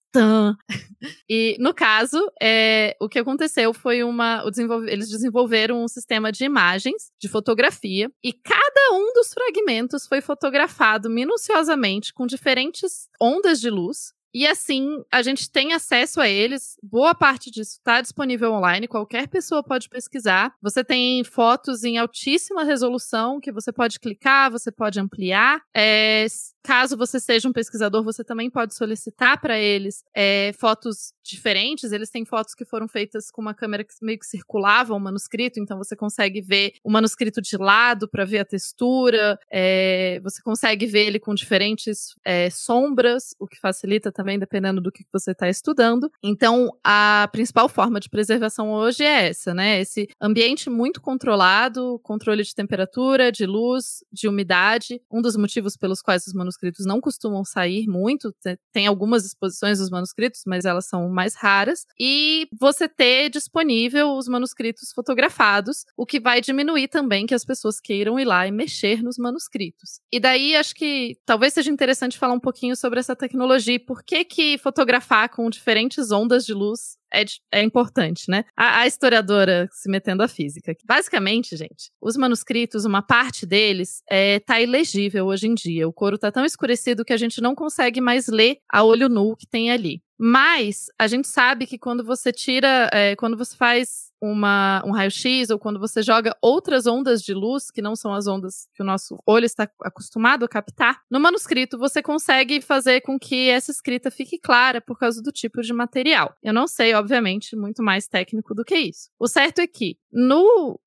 E 1.29 1.57
no 1.59 1.75
caso, 1.75 2.31
é, 2.41 2.97
o 3.01 3.09
que 3.09 3.19
aconteceu 3.19 3.73
foi 3.73 4.05
uma. 4.05 4.49
Desenvolve, 4.49 4.91
eles 4.91 5.09
desenvolveram 5.09 5.83
um 5.83 5.89
sistema 5.89 6.31
de 6.31 6.45
imagens, 6.45 7.11
de 7.21 7.29
fotografia, 7.29 8.11
e 8.23 8.33
cada 8.33 8.95
um 8.95 9.13
dos 9.13 9.33
fragmentos 9.33 10.07
foi 10.07 10.21
fotografado 10.21 11.11
minuciosamente 11.11 12.13
com 12.13 12.27
diferentes 12.27 13.09
ondas 13.21 13.61
de 13.61 13.71
luz. 13.71 14.13
E 14.35 14.47
assim, 14.47 15.05
a 15.11 15.21
gente 15.23 15.51
tem 15.51 15.75
acesso 15.75 16.21
a 16.21 16.29
eles. 16.29 16.79
Boa 16.83 17.15
parte 17.15 17.51
disso 17.51 17.73
está 17.79 18.01
disponível 18.01 18.53
online, 18.53 18.89
qualquer 18.89 19.29
pessoa 19.29 19.63
pode 19.63 19.89
pesquisar. 19.89 20.55
Você 20.63 20.83
tem 20.83 21.23
fotos 21.23 21.85
em 21.85 21.99
altíssima 21.99 22.65
resolução 22.65 23.41
que 23.41 23.53
você 23.53 23.71
pode 23.73 24.01
clicar, 24.01 24.51
você 24.51 24.73
pode 24.73 24.99
ampliar. 24.99 25.63
É, 25.75 26.27
caso 26.63 26.97
você 26.97 27.21
seja 27.21 27.49
um 27.49 27.53
pesquisador, 27.53 28.03
você 28.03 28.25
também 28.25 28.49
pode 28.49 28.75
solicitar 28.75 29.41
para 29.41 29.59
eles 29.59 30.03
é, 30.15 30.53
fotos 30.59 31.13
diferentes. 31.23 31.93
Eles 31.93 32.11
têm 32.11 32.25
fotos 32.25 32.55
que 32.55 32.65
foram 32.65 32.89
feitas 32.89 33.31
com 33.31 33.43
uma 33.43 33.55
câmera 33.55 33.85
que 33.85 33.93
meio 34.01 34.19
que 34.19 34.27
circulava 34.27 34.95
o 34.95 35.01
manuscrito, 35.01 35.61
então 35.61 35.77
você 35.77 35.95
consegue 35.95 36.41
ver 36.41 36.73
o 36.83 36.91
manuscrito 36.91 37.43
de 37.43 37.57
lado 37.57 38.09
para 38.09 38.25
ver 38.25 38.39
a 38.39 38.45
textura. 38.45 39.39
É, 39.51 40.21
você 40.23 40.41
consegue 40.43 40.87
ver 40.87 41.07
ele 41.07 41.19
com 41.19 41.35
diferentes 41.35 42.15
é, 42.25 42.49
sombras, 42.49 43.35
o 43.39 43.47
que 43.47 43.59
facilita 43.59 44.11
também 44.11 44.22
também, 44.23 44.39
dependendo 44.39 44.81
do 44.81 44.93
que 44.93 45.05
você 45.13 45.33
está 45.33 45.49
estudando. 45.49 46.11
Então, 46.23 46.71
a 46.85 47.29
principal 47.33 47.69
forma 47.69 47.99
de 47.99 48.09
preservação 48.09 48.73
hoje 48.73 49.03
é 49.03 49.29
essa, 49.29 49.53
né? 49.53 49.81
Esse 49.81 50.09
ambiente 50.21 50.71
muito 50.71 51.01
controlado, 51.01 51.99
controle 52.03 52.45
de 52.45 52.55
temperatura, 52.55 53.33
de 53.33 53.45
luz, 53.45 54.05
de 54.13 54.29
umidade. 54.29 55.01
Um 55.11 55.21
dos 55.21 55.37
motivos 55.37 55.77
pelos 55.77 56.01
quais 56.01 56.27
os 56.27 56.33
manuscritos 56.33 56.87
não 56.87 57.01
costumam 57.01 57.45
sair 57.45 57.87
muito, 57.89 58.33
tem 58.73 58.87
algumas 58.87 59.27
exposições 59.27 59.79
dos 59.79 59.91
manuscritos, 59.91 60.43
mas 60.47 60.65
elas 60.65 60.87
são 60.87 61.09
mais 61.09 61.35
raras. 61.35 61.85
E 61.99 62.47
você 62.59 62.89
ter 62.89 63.29
disponível 63.29 64.13
os 64.13 64.29
manuscritos 64.29 64.93
fotografados, 64.95 65.85
o 65.97 66.07
que 66.07 66.21
vai 66.21 66.41
diminuir 66.41 66.87
também 66.87 67.27
que 67.27 67.35
as 67.35 67.45
pessoas 67.45 67.81
queiram 67.81 68.21
ir 68.21 68.25
lá 68.25 68.47
e 68.47 68.53
mexer 68.53 69.03
nos 69.03 69.19
manuscritos. 69.19 70.01
E 70.13 70.21
daí 70.21 70.55
acho 70.55 70.75
que 70.75 71.17
talvez 71.27 71.55
seja 71.55 71.71
interessante 71.71 72.19
falar 72.19 72.35
um 72.35 72.41
pouquinho 72.41 72.77
sobre 72.77 73.01
essa 73.01 73.17
tecnologia, 73.17 73.81
porque 73.85 74.12
que 74.13 74.25
que 74.25 74.59
fotografar 74.59 75.31
com 75.31 75.49
diferentes 75.49 76.11
ondas 76.11 76.45
de 76.45 76.53
luz 76.53 76.99
é, 77.13 77.25
é 77.51 77.63
importante, 77.63 78.25
né? 78.29 78.45
A, 78.55 78.81
a, 78.81 78.87
historiadora 78.87 79.69
se 79.73 79.91
metendo 79.91 80.23
à 80.23 80.29
física. 80.29 80.75
Basicamente, 80.85 81.57
gente, 81.57 81.91
os 82.01 82.17
manuscritos, 82.17 82.85
uma 82.85 83.01
parte 83.01 83.47
deles 83.47 84.03
é, 84.11 84.39
tá 84.41 84.61
ilegível 84.61 85.27
hoje 85.27 85.47
em 85.47 85.55
dia. 85.55 85.89
O 85.89 85.93
couro 85.93 86.19
tá 86.19 86.31
tão 86.31 86.45
escurecido 86.45 87.05
que 87.05 87.13
a 87.13 87.17
gente 87.17 87.41
não 87.41 87.55
consegue 87.55 88.01
mais 88.01 88.29
ler 88.29 88.59
a 88.71 88.85
olho 88.85 89.09
nu 89.09 89.35
que 89.35 89.47
tem 89.47 89.71
ali. 89.71 90.03
Mas 90.19 90.87
a 90.99 91.07
gente 91.07 91.27
sabe 91.27 91.67
que 91.67 91.79
quando 91.79 92.05
você 92.05 92.33
tira, 92.33 92.91
é, 92.93 93.17
quando 93.17 93.37
você 93.37 93.57
faz 93.57 94.12
uma, 94.23 94.81
um 94.87 94.93
raio-x 94.93 95.51
ou 95.51 95.59
quando 95.59 95.81
você 95.81 96.01
joga 96.01 96.37
outras 96.41 96.87
ondas 96.87 97.21
de 97.21 97.35
luz, 97.35 97.73
que 97.73 97.83
não 97.83 97.97
são 97.97 98.15
as 98.15 98.29
ondas 98.29 98.69
que 98.73 98.81
o 98.81 98.87
nosso 98.87 99.19
olho 99.27 99.45
está 99.45 99.69
acostumado 99.83 100.45
a 100.45 100.49
captar, 100.49 101.01
no 101.11 101.19
manuscrito 101.19 101.77
você 101.77 102.01
consegue 102.01 102.61
fazer 102.61 103.01
com 103.01 103.19
que 103.19 103.49
essa 103.49 103.73
escrita 103.73 104.13
fique 104.13 104.39
clara 104.39 104.81
por 104.81 104.97
causa 104.97 105.21
do 105.21 105.33
tipo 105.33 105.61
de 105.61 105.73
material. 105.73 106.35
Eu 106.41 106.53
não 106.53 106.69
sei, 106.69 106.95
obviamente, 106.95 107.57
muito 107.57 107.83
mais 107.83 108.07
técnico 108.07 108.55
do 108.55 108.65
que 108.65 108.77
isso. 108.77 109.11
O 109.19 109.27
certo 109.27 109.59
é 109.59 109.67
que 109.67 109.97
no 110.13 110.79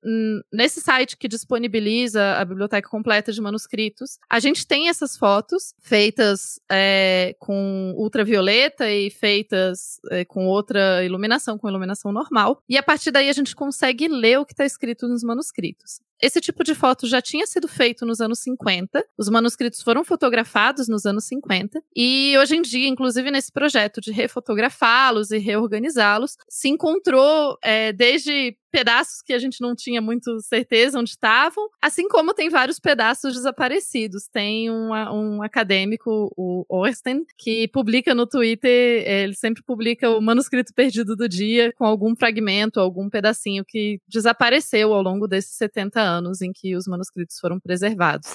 nesse 0.54 0.80
site 0.80 1.18
que 1.18 1.28
disponibiliza 1.28 2.36
a 2.36 2.46
biblioteca 2.46 2.88
completa 2.88 3.32
de 3.32 3.42
manuscritos, 3.42 4.18
a 4.30 4.40
gente 4.40 4.66
tem 4.66 4.88
essas 4.88 5.18
fotos 5.18 5.74
feitas 5.82 6.60
é, 6.72 7.36
com 7.40 7.94
ultravioleta 7.98 8.90
e 8.90 9.10
feitas 9.10 10.00
é, 10.12 10.24
com 10.24 10.46
outra 10.46 11.04
iluminação, 11.04 11.58
com 11.58 11.68
iluminação 11.68 12.12
normal. 12.12 12.62
E 12.70 12.78
a 12.78 12.84
partir 12.84 13.12
daí 13.12 13.25
a 13.30 13.34
gente 13.34 13.56
consegue 13.56 14.08
ler 14.08 14.40
o 14.40 14.46
que 14.46 14.54
está 14.54 14.66
escrito 14.66 15.08
nos 15.08 15.24
manuscritos. 15.24 16.00
Esse 16.22 16.40
tipo 16.40 16.64
de 16.64 16.74
foto 16.74 17.08
já 17.08 17.22
tinha 17.22 17.46
sido 17.46 17.68
feito 17.68 18.06
nos 18.06 18.22
anos 18.22 18.40
50, 18.40 19.06
os 19.18 19.30
manuscritos 19.30 19.82
foram 19.82 20.04
fotografados 20.04 20.88
nos 20.88 21.06
anos 21.06 21.26
50, 21.26 21.82
e 21.96 22.36
hoje 22.38 22.56
em 22.56 22.62
dia, 22.62 22.88
inclusive 22.88 23.30
nesse 23.32 23.52
projeto 23.52 24.00
de 24.00 24.12
refotografá-los 24.12 25.32
e 25.32 25.38
reorganizá-los, 25.38 26.38
se 26.50 26.70
encontrou 26.70 27.58
é, 27.62 27.92
desde 27.92 28.58
pedaços 28.72 29.22
que 29.22 29.32
a 29.32 29.40
gente 29.40 29.62
não 29.62 29.74
tinha 29.74 30.02
muito 30.02 30.42
certeza 30.42 31.00
onde 31.00 31.12
estavam, 31.12 31.70
assim 31.82 32.10
como 32.10 32.34
tem 32.34 32.50
vários 32.50 32.78
pedaços 32.78 33.34
desaparecidos. 33.34 34.28
Tem 34.28 34.70
um, 34.70 34.90
um 34.92 35.42
acadêmico, 35.42 36.30
o 36.36 36.66
Orsten, 36.68 37.24
que 37.38 37.70
publica 37.70 38.14
no 38.14 38.28
Twitter, 38.28 39.02
ele 39.08 39.34
sempre 39.34 39.64
publica 39.64 40.10
o 40.10 40.22
manuscrito 40.22 40.74
perdido 40.74 41.16
do 41.16 41.30
dia 41.30 41.72
com 41.78 41.86
algum 41.86 42.18
fragmento, 42.18 42.82
algum 42.82 43.10
pedacinho 43.10 43.64
que 43.66 44.02
desapareceu 44.10 44.94
ao 44.94 45.02
longo 45.02 45.26
desses 45.26 45.56
70 45.56 46.02
anos 46.02 46.05
em 46.42 46.52
que 46.54 46.76
os 46.76 46.88
manuscritos 46.88 47.38
foram 47.40 47.60
preservados. 47.60 48.34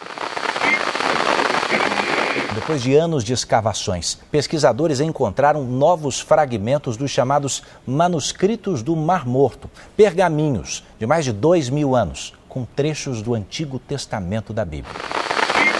Depois 2.54 2.82
de 2.82 2.94
anos 2.94 3.22
de 3.22 3.32
escavações, 3.32 4.18
pesquisadores 4.30 5.00
encontraram 5.00 5.64
novos 5.64 6.20
fragmentos 6.20 6.96
dos 6.96 7.10
chamados 7.10 7.62
manuscritos 7.86 8.82
do 8.82 8.94
Mar 8.96 9.26
Morto, 9.26 9.70
pergaminhos 9.96 10.84
de 10.98 11.06
mais 11.06 11.24
de 11.24 11.32
dois 11.32 11.70
mil 11.70 11.94
anos, 11.94 12.34
com 12.48 12.64
trechos 12.64 13.22
do 13.22 13.34
Antigo 13.34 13.78
Testamento 13.78 14.52
da 14.52 14.64
Bíblia. 14.64 14.94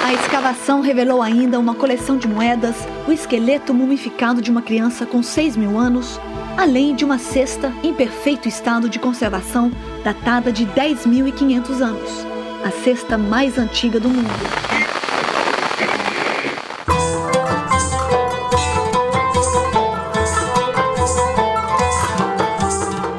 A 0.03 0.15
escavação 0.15 0.81
revelou 0.81 1.23
ainda 1.23 1.59
uma 1.59 1.75
coleção 1.75 2.17
de 2.17 2.27
moedas, 2.27 2.75
o 3.07 3.13
esqueleto 3.13 3.73
mumificado 3.73 4.41
de 4.43 4.51
uma 4.51 4.63
criança 4.63 5.07
com 5.07 5.23
6 5.23 5.57
mil 5.57 5.79
anos, 5.79 6.19
além 6.57 6.97
de 6.97 7.05
uma 7.05 7.19
cesta 7.19 7.73
em 7.83 7.95
perfeito 7.95 8.49
estado 8.49 8.89
de 8.89 8.99
conservação, 8.99 9.71
datada 10.05 10.51
de 10.51 10.67
10.500 10.67 11.81
anos, 11.81 12.27
a 12.65 12.71
cesta 12.71 13.19
mais 13.19 13.59
antiga 13.59 14.01
do 14.01 14.09
mundo. 14.09 14.29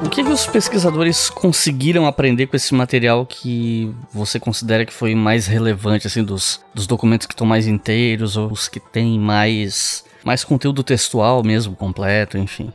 O 0.03 0.09
que, 0.09 0.23
que 0.23 0.29
os 0.29 0.45
pesquisadores 0.45 1.29
conseguiram 1.29 2.05
aprender 2.05 2.47
com 2.47 2.55
esse 2.55 2.73
material 2.73 3.25
que 3.25 3.93
você 4.11 4.39
considera 4.39 4.85
que 4.85 4.93
foi 4.93 5.15
mais 5.15 5.47
relevante, 5.47 6.05
assim, 6.07 6.23
dos, 6.23 6.59
dos 6.73 6.85
documentos 6.85 7.27
que 7.27 7.33
estão 7.33 7.47
mais 7.47 7.65
inteiros 7.65 8.35
ou 8.35 8.51
os 8.51 8.67
que 8.67 8.79
têm 8.79 9.19
mais 9.19 10.03
mais 10.23 10.43
conteúdo 10.43 10.83
textual 10.83 11.43
mesmo, 11.43 11.75
completo, 11.75 12.37
enfim. 12.37 12.71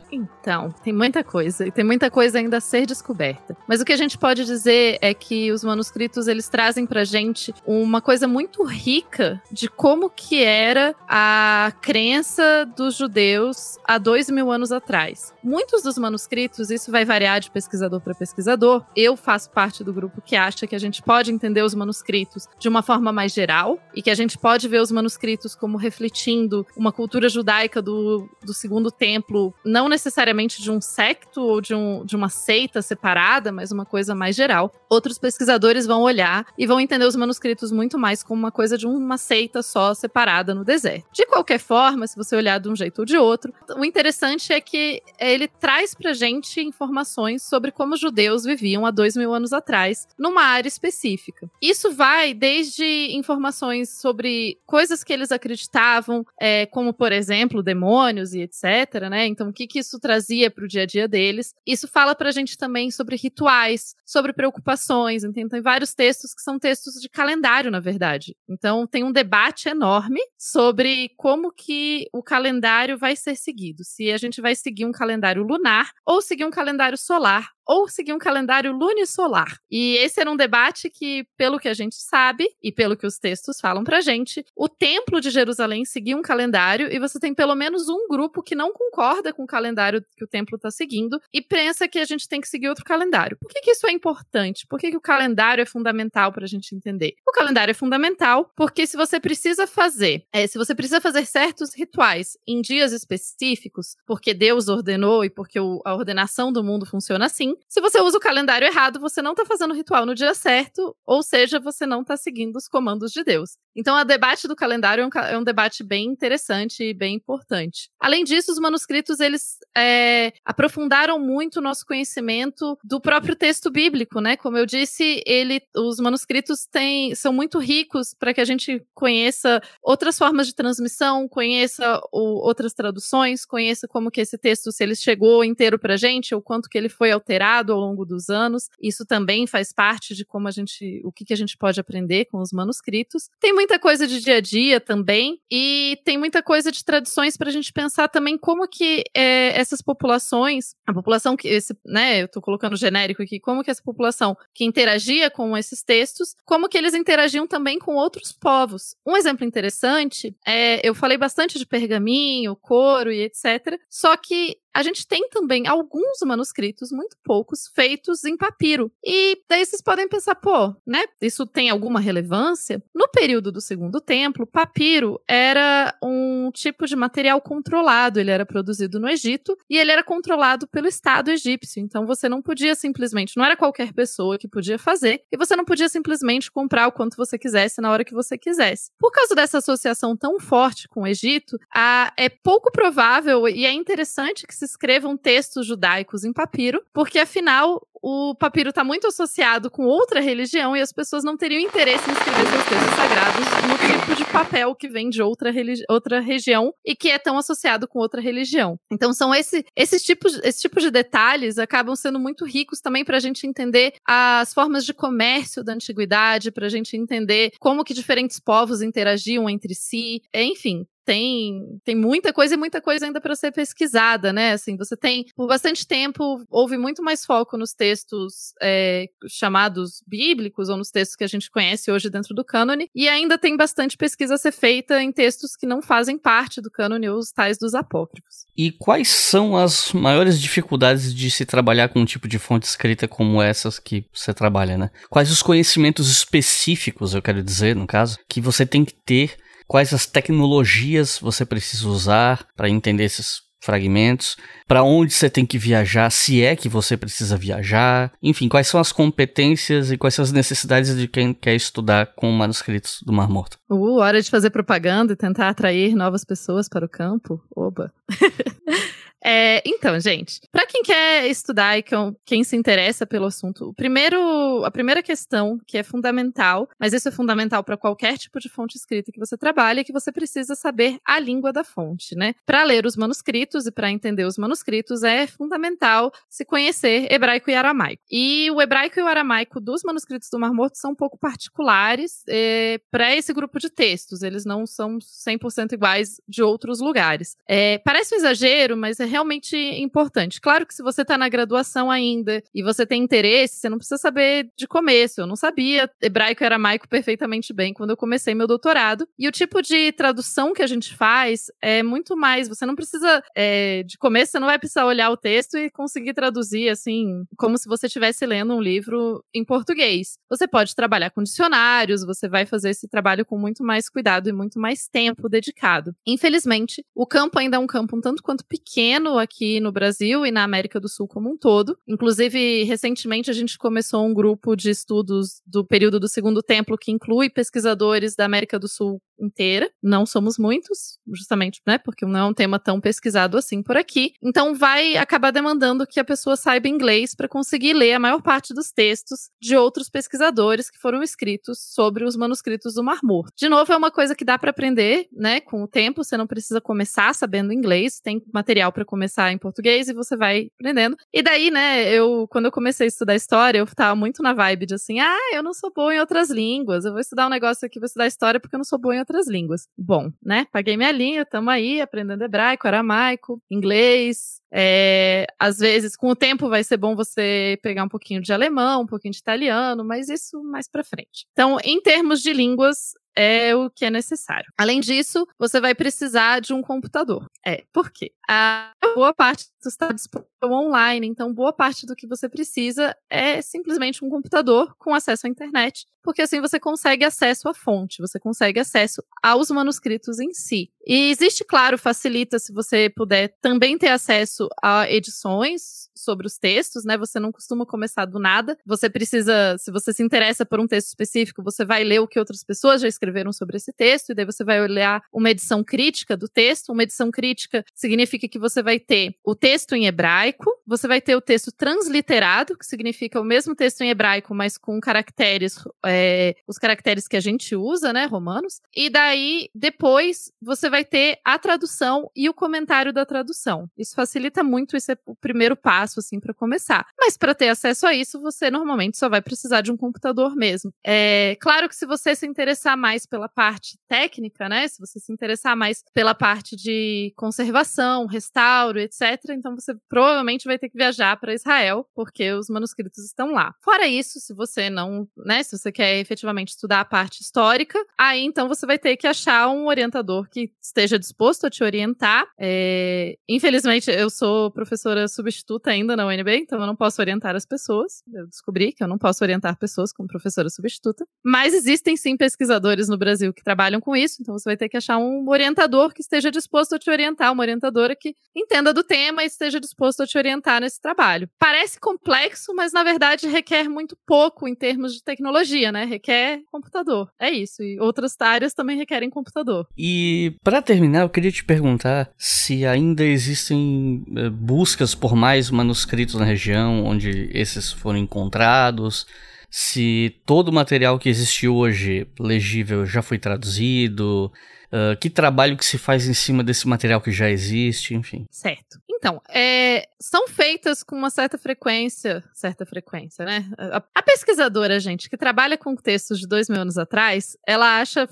Então, 0.47 0.73
tem 0.81 0.93
muita 0.93 1.25
coisa, 1.25 1.67
e 1.67 1.71
tem 1.71 1.83
muita 1.83 2.09
coisa 2.09 2.37
ainda 2.37 2.55
a 2.55 2.61
ser 2.61 2.85
descoberta. 2.85 3.57
Mas 3.67 3.81
o 3.81 3.85
que 3.85 3.91
a 3.91 3.97
gente 3.97 4.17
pode 4.17 4.45
dizer 4.45 4.97
é 5.01 5.13
que 5.13 5.51
os 5.51 5.61
manuscritos, 5.61 6.25
eles 6.25 6.47
trazem 6.47 6.85
pra 6.85 7.03
gente 7.03 7.53
uma 7.65 7.99
coisa 7.99 8.29
muito 8.29 8.63
rica 8.63 9.41
de 9.51 9.67
como 9.67 10.09
que 10.09 10.41
era 10.41 10.95
a 11.05 11.73
crença 11.81 12.65
dos 12.77 12.95
judeus 12.95 13.77
há 13.83 13.97
dois 13.97 14.29
mil 14.29 14.49
anos 14.49 14.71
atrás. 14.71 15.33
Muitos 15.43 15.83
dos 15.83 15.97
manuscritos, 15.97 16.71
isso 16.71 16.93
vai 16.93 17.03
variar 17.03 17.41
de 17.41 17.51
pesquisador 17.51 17.99
para 17.99 18.15
pesquisador, 18.15 18.85
eu 18.95 19.17
faço 19.17 19.49
parte 19.49 19.83
do 19.83 19.91
grupo 19.91 20.21
que 20.21 20.37
acha 20.37 20.65
que 20.65 20.75
a 20.75 20.79
gente 20.79 21.01
pode 21.01 21.29
entender 21.29 21.61
os 21.61 21.75
manuscritos 21.75 22.47
de 22.57 22.69
uma 22.69 22.81
forma 22.81 23.11
mais 23.11 23.33
geral, 23.33 23.77
e 23.93 24.01
que 24.01 24.09
a 24.09 24.15
gente 24.15 24.37
pode 24.37 24.65
ver 24.69 24.81
os 24.81 24.93
manuscritos 24.93 25.55
como 25.55 25.77
refletindo 25.77 26.65
uma 26.77 26.93
cultura 26.93 27.27
judaica 27.27 27.81
do, 27.81 28.29
do 28.41 28.53
segundo 28.53 28.89
templo, 28.89 29.53
não 29.65 29.89
necessariamente 29.89 30.36
de 30.45 30.69
um 30.69 30.81
secto 30.81 31.41
ou 31.41 31.61
de, 31.61 31.73
um, 31.73 32.05
de 32.05 32.15
uma 32.15 32.29
seita 32.29 32.81
separada, 32.81 33.51
mas 33.51 33.71
uma 33.71 33.85
coisa 33.85 34.13
mais 34.13 34.35
geral. 34.35 34.71
Outros 34.89 35.17
pesquisadores 35.17 35.85
vão 35.85 36.01
olhar 36.01 36.45
e 36.57 36.67
vão 36.67 36.79
entender 36.79 37.05
os 37.05 37.15
manuscritos 37.15 37.71
muito 37.71 37.97
mais 37.97 38.21
como 38.21 38.39
uma 38.39 38.51
coisa 38.51 38.77
de 38.77 38.85
uma 38.85 39.17
seita 39.17 39.63
só 39.63 39.93
separada 39.93 40.53
no 40.53 40.63
deserto. 40.63 41.07
De 41.13 41.25
qualquer 41.25 41.59
forma, 41.59 42.05
se 42.05 42.15
você 42.15 42.35
olhar 42.35 42.59
de 42.59 42.69
um 42.69 42.75
jeito 42.75 42.99
ou 42.99 43.05
de 43.05 43.17
outro, 43.17 43.53
o 43.75 43.85
interessante 43.85 44.51
é 44.53 44.61
que 44.61 45.01
ele 45.19 45.47
traz 45.47 45.95
pra 45.95 46.13
gente 46.13 46.61
informações 46.61 47.43
sobre 47.43 47.71
como 47.71 47.93
os 47.93 47.99
judeus 47.99 48.43
viviam 48.43 48.85
há 48.85 48.91
dois 48.91 49.15
mil 49.15 49.33
anos 49.33 49.53
atrás, 49.53 50.07
numa 50.17 50.43
área 50.43 50.67
específica. 50.67 51.49
Isso 51.61 51.93
vai 51.93 52.33
desde 52.33 52.83
informações 53.15 53.89
sobre 53.89 54.57
coisas 54.65 55.03
que 55.03 55.13
eles 55.13 55.31
acreditavam, 55.31 56.25
é, 56.39 56.65
como, 56.65 56.93
por 56.93 57.11
exemplo, 57.11 57.37
exemplo, 57.37 57.63
demônios 57.63 58.33
e 58.33 58.41
etc, 58.41 59.09
né? 59.09 59.25
Então, 59.27 59.49
o 59.49 59.53
que, 59.53 59.67
que 59.67 59.79
isso 59.79 59.99
trazia 59.99 60.26
para 60.51 60.65
o 60.65 60.67
dia 60.67 60.83
a 60.83 60.85
dia 60.85 61.07
deles? 61.07 61.53
Isso 61.65 61.87
fala 61.87 62.15
para 62.15 62.29
a 62.29 62.31
gente 62.31 62.57
também 62.57 62.91
sobre 62.91 63.15
rituais, 63.15 63.95
sobre 64.05 64.33
preocupações. 64.33 65.23
Então, 65.23 65.47
tem 65.47 65.61
vários 65.61 65.93
textos 65.93 66.33
que 66.33 66.41
são 66.41 66.59
textos 66.59 66.95
de 67.01 67.09
calendário, 67.09 67.71
na 67.71 67.79
verdade. 67.79 68.35
Então, 68.47 68.85
tem 68.85 69.03
um 69.03 69.11
debate 69.11 69.69
enorme 69.69 70.19
sobre 70.37 71.09
como 71.17 71.51
que 71.51 72.07
o 72.13 72.21
calendário 72.21 72.97
vai 72.97 73.15
ser 73.15 73.35
seguido. 73.35 73.83
Se 73.83 74.11
a 74.11 74.17
gente 74.17 74.41
vai 74.41 74.55
seguir 74.55 74.85
um 74.85 74.91
calendário 74.91 75.43
lunar 75.43 75.91
ou 76.05 76.21
seguir 76.21 76.45
um 76.45 76.51
calendário 76.51 76.97
solar 76.97 77.56
ou 77.67 77.87
seguir 77.87 78.13
um 78.13 78.17
calendário 78.17 78.71
lunisolar. 78.71 79.59
E 79.69 79.97
esse 79.97 80.19
era 80.21 80.31
um 80.31 80.37
debate 80.37 80.89
que, 80.89 81.27
pelo 81.35 81.59
que 81.59 81.67
a 81.67 81.73
gente 81.73 81.95
sabe 81.95 82.47
e 82.63 82.71
pelo 82.71 82.95
que 82.95 83.05
os 83.05 83.17
textos 83.17 83.59
falam 83.59 83.83
pra 83.83 84.01
gente, 84.01 84.45
o 84.55 84.69
Templo 84.69 85.19
de 85.19 85.29
Jerusalém 85.29 85.83
seguia 85.83 86.15
um 86.15 86.21
calendário 86.21 86.91
e 86.91 86.99
você 86.99 87.19
tem 87.19 87.33
pelo 87.33 87.55
menos 87.55 87.89
um 87.89 88.07
grupo 88.07 88.41
que 88.41 88.55
não 88.55 88.71
concorda 88.71 89.33
com 89.33 89.43
o 89.43 89.47
calendário 89.47 90.03
que 90.15 90.23
o 90.23 90.27
templo 90.27 90.55
está 90.55 90.71
seguindo 90.71 91.19
e 91.33 91.41
pensa 91.41 91.87
que 91.87 91.99
a 91.99 92.05
gente 92.05 92.27
tem 92.27 92.39
que 92.39 92.47
seguir 92.47 92.69
outro 92.69 92.85
calendário. 92.85 93.37
Por 93.39 93.49
que, 93.49 93.61
que 93.61 93.71
isso 93.71 93.87
é 93.87 93.91
importante? 93.91 94.65
Por 94.67 94.79
que, 94.79 94.91
que 94.91 94.97
o 94.97 95.01
calendário 95.01 95.61
é 95.61 95.65
fundamental 95.65 96.31
para 96.31 96.45
a 96.45 96.47
gente 96.47 96.73
entender? 96.75 97.15
O 97.27 97.31
calendário 97.31 97.71
é 97.71 97.73
fundamental 97.73 98.51
porque 98.55 98.87
se 98.87 98.95
você 98.95 99.19
precisa 99.19 99.67
fazer, 99.67 100.25
é, 100.31 100.47
se 100.47 100.57
você 100.57 100.73
precisa 100.73 101.01
fazer 101.01 101.25
certos 101.25 101.73
rituais 101.73 102.37
em 102.47 102.61
dias 102.61 102.93
específicos, 102.93 103.95
porque 104.05 104.33
Deus 104.33 104.67
ordenou 104.67 105.25
e 105.25 105.29
porque 105.29 105.59
o, 105.59 105.81
a 105.85 105.93
ordenação 105.93 106.51
do 106.51 106.63
mundo 106.63 106.85
funciona 106.85 107.25
assim, 107.25 107.56
se 107.67 107.81
você 107.81 107.99
usa 108.01 108.17
o 108.17 108.21
calendário 108.21 108.67
errado, 108.67 108.99
você 108.99 109.21
não 109.21 109.31
está 109.31 109.45
fazendo 109.45 109.71
o 109.71 109.75
ritual 109.75 110.05
no 110.05 110.15
dia 110.15 110.33
certo, 110.33 110.95
ou 111.05 111.23
seja, 111.23 111.59
você 111.59 111.85
não 111.85 112.01
está 112.01 112.17
seguindo 112.17 112.55
os 112.57 112.67
comandos 112.67 113.11
de 113.11 113.23
Deus. 113.23 113.57
Então, 113.77 113.95
o 113.95 114.03
debate 114.03 114.47
do 114.47 114.55
calendário 114.55 115.03
é 115.03 115.05
um, 115.05 115.21
é 115.21 115.37
um, 115.37 115.43
debate 115.43 115.83
bem 115.83 116.07
interessante 116.07 116.83
e 116.83 116.93
bem 116.95 117.13
importante. 117.13 117.91
Além 117.99 118.23
disso, 118.23 118.51
os 118.51 118.57
manuscritos 118.57 119.19
eles 119.19 119.57
é, 119.77 120.33
aprofundaram 120.43 121.19
muito 121.19 121.57
o 121.57 121.61
nosso 121.61 121.85
conhecimento 121.85 122.75
do 122.83 122.99
próprio 122.99 123.35
texto 123.35 123.69
bíblico, 123.69 124.19
né? 124.19 124.35
Como 124.35 124.57
eu 124.57 124.65
disse, 124.65 125.21
ele, 125.27 125.61
os 125.75 125.99
manuscritos 125.99 126.65
têm, 126.65 127.13
são 127.13 127.31
muito 127.31 127.59
ricos 127.59 128.15
para 128.17 128.33
que 128.33 128.41
a 128.41 128.45
gente 128.45 128.83
conheça 128.95 129.61
outras 129.83 130.17
formas 130.17 130.47
de 130.47 130.55
transmissão, 130.55 131.27
conheça 131.27 132.01
o, 132.11 132.47
outras 132.47 132.73
traduções, 132.73 133.45
conheça 133.45 133.87
como 133.87 134.09
que 134.09 134.21
esse 134.21 134.39
texto, 134.39 134.71
se 134.71 134.83
ele 134.83 134.95
chegou 134.95 135.43
inteiro 135.43 135.77
para 135.77 135.93
a 135.93 135.97
gente, 135.97 136.33
ou 136.33 136.41
quanto 136.41 136.67
que 136.67 136.77
ele 136.79 136.89
foi 136.89 137.11
alterado 137.11 137.73
ao 137.73 137.79
longo 137.79 138.03
dos 138.05 138.27
anos. 138.27 138.69
Isso 138.81 139.05
também 139.05 139.45
faz 139.45 139.71
parte 139.71 140.15
de 140.15 140.25
como 140.25 140.47
a 140.47 140.51
gente, 140.51 140.99
o 141.03 141.11
que, 141.11 141.23
que 141.23 141.33
a 141.33 141.37
gente 141.37 141.55
pode 141.55 141.79
aprender 141.79 142.25
com 142.25 142.39
os 142.39 142.51
manuscritos. 142.51 143.29
Tem 143.39 143.53
muita 143.67 143.79
coisa 143.79 144.07
de 144.07 144.21
dia 144.21 144.37
a 144.37 144.41
dia 144.41 144.79
também 144.79 145.41
e 145.51 145.99
tem 146.05 146.17
muita 146.17 146.41
coisa 146.41 146.71
de 146.71 146.85
tradições 146.85 147.35
para 147.35 147.49
a 147.49 147.51
gente 147.51 147.73
pensar 147.73 148.07
também 148.07 148.37
como 148.37 148.65
que 148.65 149.03
é, 149.13 149.59
essas 149.59 149.81
populações, 149.81 150.73
a 150.85 150.93
população 150.93 151.35
que 151.35 151.49
esse, 151.49 151.77
né, 151.85 152.21
eu 152.21 152.27
estou 152.27 152.41
colocando 152.41 152.77
genérico 152.77 153.21
aqui, 153.21 153.41
como 153.41 153.61
que 153.61 153.69
essa 153.69 153.83
população 153.83 154.37
que 154.53 154.63
interagia 154.63 155.29
com 155.29 155.57
esses 155.57 155.83
textos, 155.83 156.33
como 156.45 156.69
que 156.69 156.77
eles 156.77 156.93
interagiam 156.93 157.45
também 157.45 157.77
com 157.77 157.95
outros 157.95 158.31
povos. 158.31 158.95
Um 159.05 159.17
exemplo 159.17 159.45
interessante 159.45 160.33
é, 160.45 160.87
eu 160.87 160.95
falei 160.95 161.17
bastante 161.17 161.59
de 161.59 161.65
pergaminho, 161.65 162.55
couro 162.55 163.11
e 163.11 163.23
etc. 163.23 163.77
Só 163.89 164.15
que 164.15 164.57
a 164.77 164.83
gente 164.83 165.07
tem 165.07 165.27
também 165.29 165.65
alguns 165.65 166.19
manuscritos, 166.23 166.91
muito 166.91 167.17
poucos, 167.23 167.67
feitos 167.73 168.23
em 168.23 168.37
papiro. 168.37 168.91
E 169.03 169.41
daí 169.49 169.65
vocês 169.65 169.81
podem 169.81 170.07
pensar, 170.07 170.35
pô, 170.35 170.71
né? 170.85 171.03
Isso 171.19 171.47
tem 171.47 171.71
alguma 171.71 171.99
relevância? 171.99 172.83
No 172.93 173.07
período 173.07 173.51
do 173.51 173.59
Segundo 173.59 173.99
Templo, 173.99 174.45
papiro 174.45 175.19
era 175.27 175.97
um 176.03 176.51
tipo 176.53 176.85
de 176.85 176.95
material 176.95 177.41
controlado. 177.41 178.19
Ele 178.19 178.29
era 178.29 178.45
produzido 178.45 178.99
no 178.99 179.09
Egito 179.09 179.57
e 179.67 179.79
ele 179.79 179.91
era 179.91 180.03
controlado 180.03 180.67
pelo 180.67 180.87
Estado 180.87 181.31
egípcio. 181.31 181.81
Então 181.81 182.05
você 182.05 182.29
não 182.29 182.39
podia 182.39 182.75
simplesmente, 182.75 183.35
não 183.35 183.45
era 183.45 183.57
qualquer 183.57 183.91
pessoa 183.93 184.37
que 184.37 184.47
podia 184.47 184.77
fazer, 184.77 185.23
e 185.31 185.37
você 185.37 185.55
não 185.55 185.65
podia 185.65 185.89
simplesmente 185.89 186.51
comprar 186.51 186.87
o 186.87 186.91
quanto 186.91 187.17
você 187.17 187.39
quisesse 187.39 187.81
na 187.81 187.89
hora 187.89 188.05
que 188.05 188.13
você 188.13 188.37
quisesse. 188.37 188.91
Por 188.99 189.11
causa 189.11 189.33
dessa 189.33 189.57
associação 189.57 190.15
tão 190.15 190.39
forte 190.39 190.87
com 190.87 191.01
o 191.01 191.07
Egito, 191.07 191.57
a, 191.73 192.13
é 192.15 192.29
pouco 192.29 192.71
provável 192.71 193.49
e 193.49 193.65
é 193.65 193.73
interessante 193.73 194.45
que 194.45 194.53
se 194.53 194.66
escrevam 194.69 195.17
textos 195.17 195.65
judaicos 195.65 196.23
em 196.23 196.33
papiro, 196.33 196.83
porque 196.93 197.19
afinal 197.19 197.81
o 198.01 198.35
papiro 198.35 198.69
está 198.69 198.83
muito 198.83 199.07
associado 199.07 199.69
com 199.69 199.85
outra 199.85 200.21
religião 200.21 200.75
e 200.75 200.81
as 200.81 200.91
pessoas 200.91 201.23
não 201.23 201.35
teriam 201.35 201.59
interesse 201.59 202.09
em 202.09 202.13
escrever 202.13 202.47
seus 202.47 202.63
textos 202.65 202.95
sagrados 202.95 203.45
no 203.67 204.05
tipo 204.05 204.15
de 204.15 204.31
papel 204.31 204.75
que 204.75 204.87
vem 204.87 205.09
de 205.09 205.21
outra, 205.21 205.51
outra 205.89 206.19
região 206.19 206.73
e 206.85 206.95
que 206.95 207.09
é 207.09 207.17
tão 207.17 207.37
associado 207.37 207.87
com 207.87 207.99
outra 207.99 208.21
religião. 208.21 208.79
Então 208.91 209.13
são 209.13 209.33
esse, 209.33 209.65
esses 209.75 210.03
tipos, 210.03 210.39
esse 210.43 210.61
tipo 210.61 210.79
de 210.79 210.91
detalhes 210.91 211.57
acabam 211.57 211.95
sendo 211.95 212.19
muito 212.19 212.45
ricos 212.45 212.79
também 212.79 213.03
para 213.03 213.17
a 213.17 213.19
gente 213.19 213.47
entender 213.47 213.93
as 214.05 214.53
formas 214.53 214.85
de 214.85 214.93
comércio 214.93 215.63
da 215.63 215.73
antiguidade, 215.73 216.51
para 216.51 216.67
a 216.67 216.69
gente 216.69 216.95
entender 216.95 217.51
como 217.59 217.83
que 217.83 217.93
diferentes 217.93 218.39
povos 218.39 218.81
interagiam 218.81 219.49
entre 219.49 219.73
si, 219.73 220.21
enfim, 220.33 220.85
tem, 221.07 221.79
tem 221.85 221.95
muita 221.95 222.33
coisa 222.33 222.55
e 222.55 222.57
muita 222.57 222.81
coisa 222.81 223.05
ainda 223.05 223.21
para 223.21 223.33
ser 223.33 223.53
pesquisada, 223.53 224.33
né? 224.33 224.51
Assim, 224.51 224.75
você 224.75 224.97
tem, 224.97 225.25
por 225.37 225.47
bastante 225.47 225.87
tempo, 225.87 226.43
houve 226.49 226.77
muito 226.77 227.01
mais 227.01 227.23
foco 227.25 227.57
nos 227.57 227.73
textos 227.73 228.53
é, 228.61 229.05
chamados 229.25 230.03
bíblicos, 230.05 230.67
ou 230.67 230.75
nos 230.75 230.91
textos 230.91 231.15
que 231.15 231.23
a 231.23 231.27
gente 231.27 231.49
conhece 231.49 231.89
hoje 231.89 232.09
dentro 232.09 232.35
do 232.35 232.43
cânone, 232.43 232.89
e 232.93 233.07
ainda 233.07 233.37
tem 233.37 233.55
bastante 233.55 233.95
pesquisa 233.95 234.33
a 234.33 234.37
ser 234.37 234.51
feita 234.51 235.01
em 235.01 235.09
textos 235.13 235.55
que 235.55 235.65
não 235.65 235.81
fazem 235.81 236.17
parte 236.17 236.59
do 236.59 236.69
cânone, 236.69 237.07
ou 237.07 237.19
os 237.19 237.31
tais 237.31 237.57
dos 237.57 237.73
apócrifos. 237.73 238.45
E 238.57 238.73
quais 238.73 239.07
são 239.07 239.55
as 239.55 239.93
maiores 239.93 240.37
dificuldades 240.37 241.15
de 241.15 241.31
se 241.31 241.45
trabalhar 241.45 241.87
com 241.87 242.01
um 242.01 242.05
tipo 242.05 242.27
de 242.27 242.37
fonte 242.37 242.67
escrita 242.67 243.07
como 243.07 243.41
essas 243.41 243.79
que 243.79 244.05
você 244.13 244.33
trabalha, 244.33 244.77
né? 244.77 244.91
Quais 245.09 245.31
os 245.31 245.41
conhecimentos 245.41 246.11
específicos, 246.11 247.13
eu 247.13 247.21
quero 247.21 247.41
dizer, 247.41 247.77
no 247.77 247.87
caso, 247.87 248.19
que 248.27 248.41
você 248.41 248.65
tem 248.65 248.83
que 248.83 248.93
ter 248.93 249.37
quais 249.67 249.93
as 249.93 250.05
tecnologias 250.05 251.19
você 251.21 251.45
precisa 251.45 251.87
usar 251.87 252.47
para 252.55 252.69
entender 252.69 253.03
esses 253.03 253.47
fragmentos, 253.59 254.37
para 254.67 254.83
onde 254.83 255.13
você 255.13 255.29
tem 255.29 255.45
que 255.45 255.57
viajar, 255.57 256.09
se 256.09 256.41
é 256.41 256.55
que 256.55 256.69
você 256.69 256.95
precisa 256.95 257.35
viajar, 257.35 258.13
enfim, 258.23 258.47
quais 258.47 258.67
são 258.67 258.79
as 258.79 258.91
competências 258.91 259.91
e 259.91 259.97
quais 259.97 260.13
são 260.13 260.23
as 260.23 260.31
necessidades 260.31 260.95
de 260.95 261.07
quem 261.07 261.33
quer 261.33 261.55
estudar 261.55 262.13
com 262.15 262.31
manuscritos 262.31 262.99
do 263.05 263.11
Mar 263.11 263.27
Morto. 263.27 263.59
Uh, 263.69 263.99
hora 263.99 264.21
de 264.21 264.29
fazer 264.29 264.51
propaganda 264.51 265.13
e 265.13 265.17
tentar 265.17 265.49
atrair 265.49 265.95
novas 265.95 266.23
pessoas 266.23 266.69
para 266.69 266.85
o 266.85 266.89
campo. 266.89 267.43
Oba! 267.55 267.91
É, 269.23 269.61
então, 269.65 269.99
gente, 269.99 270.39
para 270.51 270.65
quem 270.65 270.83
quer 270.83 271.27
estudar 271.27 271.77
e 271.77 271.83
quem 272.25 272.43
se 272.43 272.55
interessa 272.55 273.05
pelo 273.05 273.25
assunto, 273.25 273.73
primeiro, 273.75 274.63
a 274.63 274.71
primeira 274.71 275.01
questão 275.01 275.59
que 275.65 275.77
é 275.77 275.83
fundamental, 275.83 276.69
mas 276.79 276.93
isso 276.93 277.07
é 277.07 277.11
fundamental 277.11 277.63
para 277.63 277.77
qualquer 277.77 278.17
tipo 278.17 278.39
de 278.39 278.49
fonte 278.49 278.77
escrita 278.77 279.11
que 279.11 279.19
você 279.19 279.37
trabalhe, 279.37 279.81
é 279.81 279.83
que 279.83 279.93
você 279.93 280.11
precisa 280.11 280.55
saber 280.55 280.97
a 281.05 281.19
língua 281.19 281.51
da 281.51 281.63
fonte, 281.63 282.15
né? 282.15 282.35
Para 282.45 282.63
ler 282.63 282.85
os 282.85 282.95
manuscritos 282.95 283.65
e 283.65 283.71
para 283.71 283.91
entender 283.91 284.25
os 284.25 284.37
manuscritos 284.37 285.03
é 285.03 285.25
fundamental 285.25 286.11
se 286.29 286.45
conhecer 286.45 287.11
hebraico 287.11 287.49
e 287.49 287.55
aramaico. 287.55 288.03
E 288.11 288.49
o 288.51 288.61
hebraico 288.61 288.99
e 288.99 289.03
o 289.03 289.07
aramaico 289.07 289.59
dos 289.59 289.81
manuscritos 289.83 290.29
do 290.29 290.39
Mar 290.39 290.53
Morto 290.53 290.77
são 290.77 290.91
um 290.91 290.95
pouco 290.95 291.17
particulares 291.17 292.23
é, 292.29 292.79
para 292.91 293.15
esse 293.15 293.33
grupo 293.33 293.59
de 293.59 293.69
textos. 293.69 294.21
Eles 294.21 294.45
não 294.45 294.65
são 294.65 294.97
100% 294.99 295.73
iguais 295.73 296.21
de 296.27 296.43
outros 296.43 296.79
lugares. 296.79 297.35
É, 297.47 297.79
parece 297.79 298.13
um 298.13 298.17
exagero, 298.17 298.77
mas 298.77 298.99
é 298.99 299.06
realmente 299.07 299.57
importante. 299.57 300.39
Claro 300.39 300.65
que 300.65 300.73
se 300.73 300.83
você 300.83 301.01
está 301.01 301.17
na 301.17 301.29
graduação 301.29 301.89
ainda 301.89 302.43
e 302.53 302.61
você 302.61 302.85
tem 302.85 303.03
interesse, 303.03 303.59
você 303.59 303.69
não 303.69 303.77
precisa 303.77 303.97
saber 303.97 304.49
de 304.55 304.67
começo. 304.67 305.21
Eu 305.21 305.27
não 305.27 305.35
sabia 305.35 305.89
hebraico 306.01 306.43
e 306.43 306.45
aramaico 306.45 306.87
perfeitamente 306.87 307.53
bem 307.53 307.73
quando 307.73 307.91
eu 307.91 307.97
comecei 307.97 308.35
meu 308.35 308.47
doutorado. 308.47 309.07
E 309.17 309.27
o 309.27 309.31
tipo 309.31 309.61
de 309.61 309.91
tradução 309.93 310.53
que 310.53 310.61
a 310.61 310.67
gente 310.67 310.95
faz 310.95 311.47
é 311.61 311.81
muito 311.81 312.15
mais. 312.15 312.47
Você 312.47 312.65
não 312.65 312.75
precisa, 312.75 313.23
é, 313.35 313.83
de 313.83 313.97
começo, 313.97 314.31
você 314.31 314.39
não 314.39 314.47
vai 314.47 314.59
precisar 314.59 314.85
olhar 314.85 315.09
o 315.09 315.17
texto 315.17 315.57
e 315.57 315.69
conseguir 315.69 316.13
traduzir 316.13 316.69
assim, 316.69 317.23
como 317.37 317.57
se 317.57 317.67
você 317.67 317.87
estivesse 317.87 318.25
lendo 318.25 318.53
um 318.53 318.61
livro 318.61 319.23
em 319.33 319.43
português. 319.43 320.17
Você 320.29 320.47
pode 320.47 320.75
trabalhar 320.75 321.09
com 321.11 321.23
dicionários, 321.23 322.05
você 322.05 322.27
vai 322.27 322.45
fazer 322.45 322.69
esse 322.69 322.87
trabalho 322.87 323.25
com 323.25 323.37
muito 323.37 323.63
mais 323.63 323.89
cuidado 323.89 324.29
e 324.29 324.33
muito 324.33 324.59
mais 324.59 324.87
tempo 324.87 325.29
dedicado. 325.29 325.95
Infelizmente, 326.05 326.83
o 326.95 327.05
campo 327.05 327.39
ainda 327.39 327.57
é 327.57 327.59
um 327.59 327.67
campo 327.67 327.95
um 327.95 328.01
tanto 328.01 328.21
quanto 328.23 328.45
pequeno 328.45 328.96
aqui 329.19 329.59
no 329.59 329.71
Brasil 329.71 330.25
e 330.25 330.31
na 330.31 330.43
América 330.43 330.79
do 330.79 330.89
Sul 330.89 331.07
como 331.07 331.29
um 331.29 331.37
todo. 331.37 331.77
Inclusive, 331.87 332.63
recentemente 332.63 333.29
a 333.29 333.33
gente 333.33 333.57
começou 333.57 334.05
um 334.05 334.13
grupo 334.13 334.55
de 334.55 334.69
estudos 334.69 335.41
do 335.45 335.63
período 335.63 335.99
do 335.99 336.07
Segundo 336.07 336.41
Templo 336.41 336.77
que 336.77 336.91
inclui 336.91 337.29
pesquisadores 337.29 338.15
da 338.15 338.25
América 338.25 338.57
do 338.57 338.67
Sul 338.67 339.01
inteira. 339.19 339.69
Não 339.81 340.05
somos 340.05 340.37
muitos, 340.37 340.99
justamente, 341.13 341.61
né? 341.65 341.77
Porque 341.77 342.05
não 342.05 342.19
é 342.19 342.23
um 342.23 342.33
tema 342.33 342.59
tão 342.59 342.79
pesquisado 342.79 343.37
assim 343.37 343.61
por 343.61 343.77
aqui. 343.77 344.13
Então 344.21 344.55
vai 344.55 344.97
acabar 344.97 345.31
demandando 345.31 345.85
que 345.87 345.99
a 345.99 346.05
pessoa 346.05 346.35
saiba 346.35 346.67
inglês 346.67 347.15
para 347.15 347.27
conseguir 347.27 347.73
ler 347.73 347.93
a 347.93 347.99
maior 347.99 348.21
parte 348.21 348.53
dos 348.53 348.71
textos 348.71 349.29
de 349.41 349.55
outros 349.55 349.89
pesquisadores 349.89 350.69
que 350.69 350.79
foram 350.79 351.01
escritos 351.01 351.59
sobre 351.59 352.03
os 352.03 352.15
manuscritos 352.15 352.75
do 352.75 352.83
Mar 352.83 352.99
Morto. 353.03 353.33
De 353.37 353.49
novo, 353.49 353.71
é 353.71 353.77
uma 353.77 353.91
coisa 353.91 354.15
que 354.15 354.25
dá 354.25 354.37
para 354.37 354.51
aprender, 354.51 355.07
né? 355.11 355.41
Com 355.41 355.63
o 355.63 355.67
tempo, 355.67 356.03
você 356.03 356.17
não 356.17 356.27
precisa 356.27 356.61
começar 356.61 357.13
sabendo 357.13 357.53
inglês, 357.53 357.99
tem 357.99 358.21
material 358.33 358.71
para 358.71 358.85
começar 358.85 359.31
em 359.31 359.37
português 359.37 359.87
e 359.87 359.93
você 359.93 360.15
vai 360.15 360.49
aprendendo. 360.59 360.97
E 361.13 361.21
daí, 361.21 361.51
né, 361.51 361.89
eu 361.91 362.27
quando 362.29 362.45
eu 362.45 362.51
comecei 362.51 362.85
a 362.85 362.87
estudar 362.87 363.15
história, 363.15 363.59
eu 363.59 363.65
tava 363.67 363.95
muito 363.95 364.21
na 364.21 364.33
vibe 364.33 364.65
de 364.65 364.75
assim, 364.75 364.99
ah, 364.99 365.31
eu 365.33 365.43
não 365.43 365.53
sou 365.53 365.71
boa 365.73 365.93
em 365.93 365.99
outras 365.99 366.29
línguas, 366.29 366.85
eu 366.85 366.91
vou 366.91 367.01
estudar 367.01 367.27
um 367.27 367.29
negócio 367.29 367.65
aqui, 367.65 367.79
vou 367.79 367.85
estudar 367.85 368.07
história 368.07 368.39
porque 368.39 368.55
eu 368.55 368.59
não 368.59 368.65
sou 368.65 368.79
boa 368.79 368.95
em 368.95 368.99
outras 369.07 369.27
línguas. 369.27 369.67
Bom, 369.77 370.11
né? 370.23 370.45
Paguei 370.51 370.75
minha 370.75 370.91
linha, 370.91 371.25
tamo 371.25 371.49
aí 371.49 371.79
aprendendo 371.79 372.23
hebraico, 372.23 372.67
aramaico, 372.67 373.41
inglês. 373.49 374.41
É, 374.51 375.25
às 375.39 375.57
vezes, 375.57 375.95
com 375.95 376.09
o 376.09 376.15
tempo, 376.15 376.49
vai 376.49 376.63
ser 376.63 376.77
bom 376.77 376.95
você 376.95 377.57
pegar 377.61 377.83
um 377.83 377.89
pouquinho 377.89 378.21
de 378.21 378.33
alemão, 378.33 378.81
um 378.81 378.87
pouquinho 378.87 379.13
de 379.13 379.19
italiano, 379.19 379.83
mas 379.83 380.09
isso 380.09 380.43
mais 380.43 380.69
pra 380.69 380.83
frente. 380.83 381.25
Então, 381.31 381.57
em 381.63 381.81
termos 381.81 382.21
de 382.21 382.33
línguas, 382.33 382.93
é 383.15 383.55
o 383.55 383.69
que 383.69 383.83
é 383.83 383.89
necessário. 383.89 384.45
Além 384.57 384.79
disso, 384.79 385.25
você 385.39 385.59
vai 385.59 385.73
precisar 385.73 386.39
de 386.39 386.53
um 386.53 386.61
computador. 386.61 387.25
É, 387.45 387.63
por 387.73 387.91
quê? 387.91 388.11
A 388.29 388.73
boa 388.93 389.13
parte 389.13 389.45
está 389.65 389.91
disponível 389.91 390.27
online, 390.43 391.07
então 391.07 391.33
boa 391.33 391.53
parte 391.53 391.85
do 391.85 391.95
que 391.95 392.07
você 392.07 392.27
precisa 392.29 392.95
é 393.09 393.41
simplesmente 393.41 394.03
um 394.03 394.09
computador 394.09 394.75
com 394.77 394.93
acesso 394.93 395.27
à 395.27 395.29
internet, 395.29 395.85
porque 396.03 396.21
assim 396.21 396.39
você 396.39 396.59
consegue 396.59 397.03
acesso 397.03 397.49
à 397.49 397.53
fonte, 397.53 398.01
você 398.01 398.19
consegue 398.19 398.59
acesso 398.59 399.03
aos 399.21 399.49
manuscritos 399.51 400.19
em 400.19 400.33
si. 400.33 400.69
E 400.85 401.09
existe, 401.09 401.43
claro, 401.43 401.77
facilita 401.77 402.39
se 402.39 402.53
você 402.53 402.89
puder 402.89 403.35
também 403.41 403.77
ter 403.77 403.89
acesso 403.89 404.47
a 404.63 404.89
edições 404.89 405.89
sobre 405.95 406.27
os 406.27 406.37
textos, 406.37 406.85
né? 406.85 406.97
Você 406.97 407.19
não 407.19 407.31
costuma 407.31 407.65
começar 407.65 408.05
do 408.05 408.19
nada. 408.19 408.57
Você 408.65 408.89
precisa, 408.89 409.57
se 409.57 409.69
você 409.71 409.91
se 409.91 410.01
interessa 410.01 410.45
por 410.45 410.61
um 410.61 410.67
texto 410.67 410.87
específico, 410.87 411.43
você 411.43 411.65
vai 411.65 411.83
ler 411.83 411.99
o 411.99 412.07
que 412.07 412.19
outras 412.19 412.43
pessoas 412.43 412.81
já 412.81 412.87
escreveram 412.87 413.33
sobre 413.33 413.57
esse 413.57 413.73
texto, 413.73 414.11
e 414.11 414.15
daí 414.15 414.25
você 414.25 414.45
vai 414.45 414.61
olhar 414.61 415.01
uma 415.11 415.29
edição 415.29 415.63
crítica 415.63 416.15
do 416.15 416.29
texto. 416.29 416.71
Uma 416.71 416.83
edição 416.83 417.11
crítica 417.11 417.65
significa 417.75 418.16
que 418.19 418.39
você 418.39 418.63
vai 418.63 418.79
ter 418.79 419.15
o 419.25 419.35
texto 419.35 419.75
em 419.75 419.85
hebraico, 419.85 420.49
você 420.65 420.87
vai 420.87 421.01
ter 421.01 421.15
o 421.15 421.21
texto 421.21 421.51
transliterado, 421.51 422.57
que 422.57 422.65
significa 422.65 423.19
o 423.19 423.23
mesmo 423.23 423.53
texto 423.53 423.81
em 423.81 423.89
hebraico, 423.89 424.33
mas 424.33 424.57
com 424.57 424.79
caracteres, 424.79 425.57
é, 425.85 426.35
os 426.47 426.57
caracteres 426.57 427.07
que 427.07 427.17
a 427.17 427.19
gente 427.19 427.55
usa, 427.55 427.91
né, 427.91 428.05
romanos. 428.05 428.61
E 428.75 428.89
daí, 428.89 429.49
depois, 429.53 430.31
você 430.41 430.69
vai 430.69 430.85
ter 430.85 431.19
a 431.25 431.37
tradução 431.37 432.09
e 432.15 432.29
o 432.29 432.33
comentário 432.33 432.93
da 432.93 433.05
tradução. 433.05 433.69
Isso 433.77 433.93
facilita 433.95 434.43
muito, 434.43 434.77
isso 434.77 434.91
é 434.91 434.97
o 435.05 435.15
primeiro 435.15 435.55
passo, 435.55 435.99
assim, 435.99 436.19
para 436.19 436.33
começar. 436.33 436.85
Mas 436.97 437.17
para 437.17 437.35
ter 437.35 437.49
acesso 437.49 437.85
a 437.85 437.93
isso, 437.93 438.21
você 438.21 438.49
normalmente 438.49 438.97
só 438.97 439.09
vai 439.09 439.21
precisar 439.21 439.61
de 439.61 439.71
um 439.71 439.77
computador 439.77 440.35
mesmo. 440.35 440.71
É 440.85 441.35
claro 441.41 441.67
que 441.67 441.75
se 441.75 441.85
você 441.85 442.15
se 442.15 442.25
interessar 442.25 442.77
mais 442.77 443.05
pela 443.05 443.27
parte 443.27 443.77
técnica, 443.87 444.47
né, 444.47 444.67
se 444.67 444.79
você 444.79 444.99
se 444.99 445.11
interessar 445.11 445.55
mais 445.55 445.83
pela 445.93 446.15
parte 446.15 446.55
de 446.55 447.13
conservação, 447.15 448.06
restauro, 448.07 448.79
etc., 448.79 449.19
então 449.29 449.55
você 449.55 449.75
provavelmente 449.87 450.45
vai 450.45 450.57
ter 450.57 450.69
que 450.69 450.77
viajar 450.77 451.15
para 451.17 451.33
Israel, 451.33 451.87
porque 451.93 452.31
os 452.31 452.49
manuscritos 452.49 453.03
estão 453.05 453.31
lá. 453.31 453.53
Fora 453.63 453.87
isso, 453.87 454.19
se 454.19 454.33
você 454.33 454.69
não, 454.69 455.07
né, 455.17 455.43
se 455.43 455.57
você 455.57 455.71
quer 455.71 455.99
efetivamente 455.99 456.49
estudar 456.49 456.81
a 456.81 456.85
parte 456.85 457.21
histórica, 457.21 457.79
aí 457.97 458.23
então 458.23 458.47
você 458.47 458.65
vai 458.65 458.79
ter 458.79 458.97
que 458.97 459.07
achar 459.07 459.49
um 459.49 459.67
orientador 459.67 460.27
que 460.29 460.51
esteja 460.61 460.97
disposto 460.97 461.45
a 461.45 461.49
te 461.49 461.63
orientar. 461.63 462.27
É... 462.39 463.17
Infelizmente, 463.27 463.91
eu 463.91 464.09
sou 464.09 464.51
professora 464.51 465.07
substituta 465.07 465.71
ainda 465.71 465.95
na 465.95 466.05
UNB, 466.05 466.37
então 466.37 466.59
eu 466.59 466.67
não 466.67 466.75
posso 466.75 467.01
orientar 467.01 467.35
as 467.35 467.45
pessoas. 467.45 468.03
Eu 468.11 468.27
descobri 468.27 468.71
que 468.71 468.83
eu 468.83 468.87
não 468.87 468.97
posso 468.97 469.23
orientar 469.23 469.57
pessoas 469.57 469.91
como 469.91 470.07
professora 470.07 470.49
substituta. 470.49 471.05
Mas 471.23 471.53
existem 471.53 471.97
sim 471.97 472.15
pesquisadores 472.15 472.87
no 472.87 472.97
Brasil 472.97 473.33
que 473.33 473.43
trabalham 473.43 473.79
com 473.79 473.95
isso, 473.95 474.21
então 474.21 474.37
você 474.37 474.49
vai 474.49 474.57
ter 474.57 474.69
que 474.69 474.77
achar 474.77 474.97
um 474.97 475.27
orientador 475.29 475.93
que 475.93 476.01
esteja 476.01 476.31
disposto 476.31 476.75
a 476.75 476.79
te 476.79 476.89
orientar, 476.89 477.31
uma 477.31 477.43
orientadora 477.43 477.95
que 477.99 478.15
entenda 478.35 478.73
do 478.73 478.83
tema 478.83 479.23
e 479.23 479.27
esteja 479.27 479.59
disposto 479.59 480.01
a 480.01 480.05
te 480.05 480.17
orientar 480.17 480.61
nesse 480.61 480.79
trabalho. 480.79 481.29
Parece 481.39 481.79
complexo, 481.79 482.53
mas 482.55 482.71
na 482.71 482.83
verdade 482.83 483.27
requer 483.27 483.67
muito 483.67 483.97
pouco 484.05 484.47
em 484.47 484.55
termos 484.55 484.93
de 484.93 485.03
tecnologia, 485.03 485.71
né? 485.71 485.85
Requer 485.85 486.41
computador. 486.51 487.09
É 487.19 487.29
isso. 487.29 487.63
E 487.63 487.79
outras 487.79 488.15
áreas 488.19 488.53
também 488.53 488.77
requerem 488.77 489.09
computador. 489.09 489.67
E 489.77 490.35
para 490.43 490.61
terminar, 490.61 491.01
eu 491.01 491.09
queria 491.09 491.31
te 491.31 491.43
perguntar 491.43 492.11
se 492.17 492.65
ainda 492.65 493.03
existem 493.03 494.05
eh, 494.15 494.29
buscas 494.29 494.93
por 494.93 495.15
mais 495.15 495.49
manuscritos 495.49 496.15
na 496.15 496.25
região 496.25 496.85
onde 496.85 497.29
esses 497.33 497.71
foram 497.71 497.99
encontrados 497.99 499.05
se 499.49 500.15
todo 500.25 500.49
o 500.49 500.53
material 500.53 500.99
que 500.99 501.09
existe 501.09 501.47
hoje 501.47 502.07
legível 502.19 502.85
já 502.85 503.01
foi 503.01 503.17
traduzido, 503.17 504.31
Uh, 504.71 504.97
que 504.99 505.09
trabalho 505.09 505.55
que 505.55 505.65
se 505.65 505.77
faz 505.77 506.07
em 506.07 506.13
cima 506.13 506.43
desse 506.43 506.67
material 506.67 506.99
que 506.99 507.11
já 507.11 507.29
existe, 507.29 507.95
enfim. 507.95 508.25
Certo. 508.29 508.79
Então, 508.97 509.21
é, 509.29 509.87
são 509.99 510.27
feitas 510.27 510.83
com 510.83 510.95
uma 510.95 511.09
certa 511.09 511.37
frequência, 511.37 512.23
certa 512.33 512.65
frequência, 512.65 513.23
né? 513.25 513.45
A, 513.57 513.83
a, 513.95 514.01
pesquisadora, 514.01 514.79
gente, 514.79 515.09
que 515.09 515.17
trabalha 515.17 515.57
com 515.57 515.75
textos 515.75 516.19
de 516.19 516.27
dois 516.27 516.49
mil 516.49 516.59
anos 516.59 516.77
atrás, 516.77 517.37
ela 517.45 517.79
acha 517.79 518.07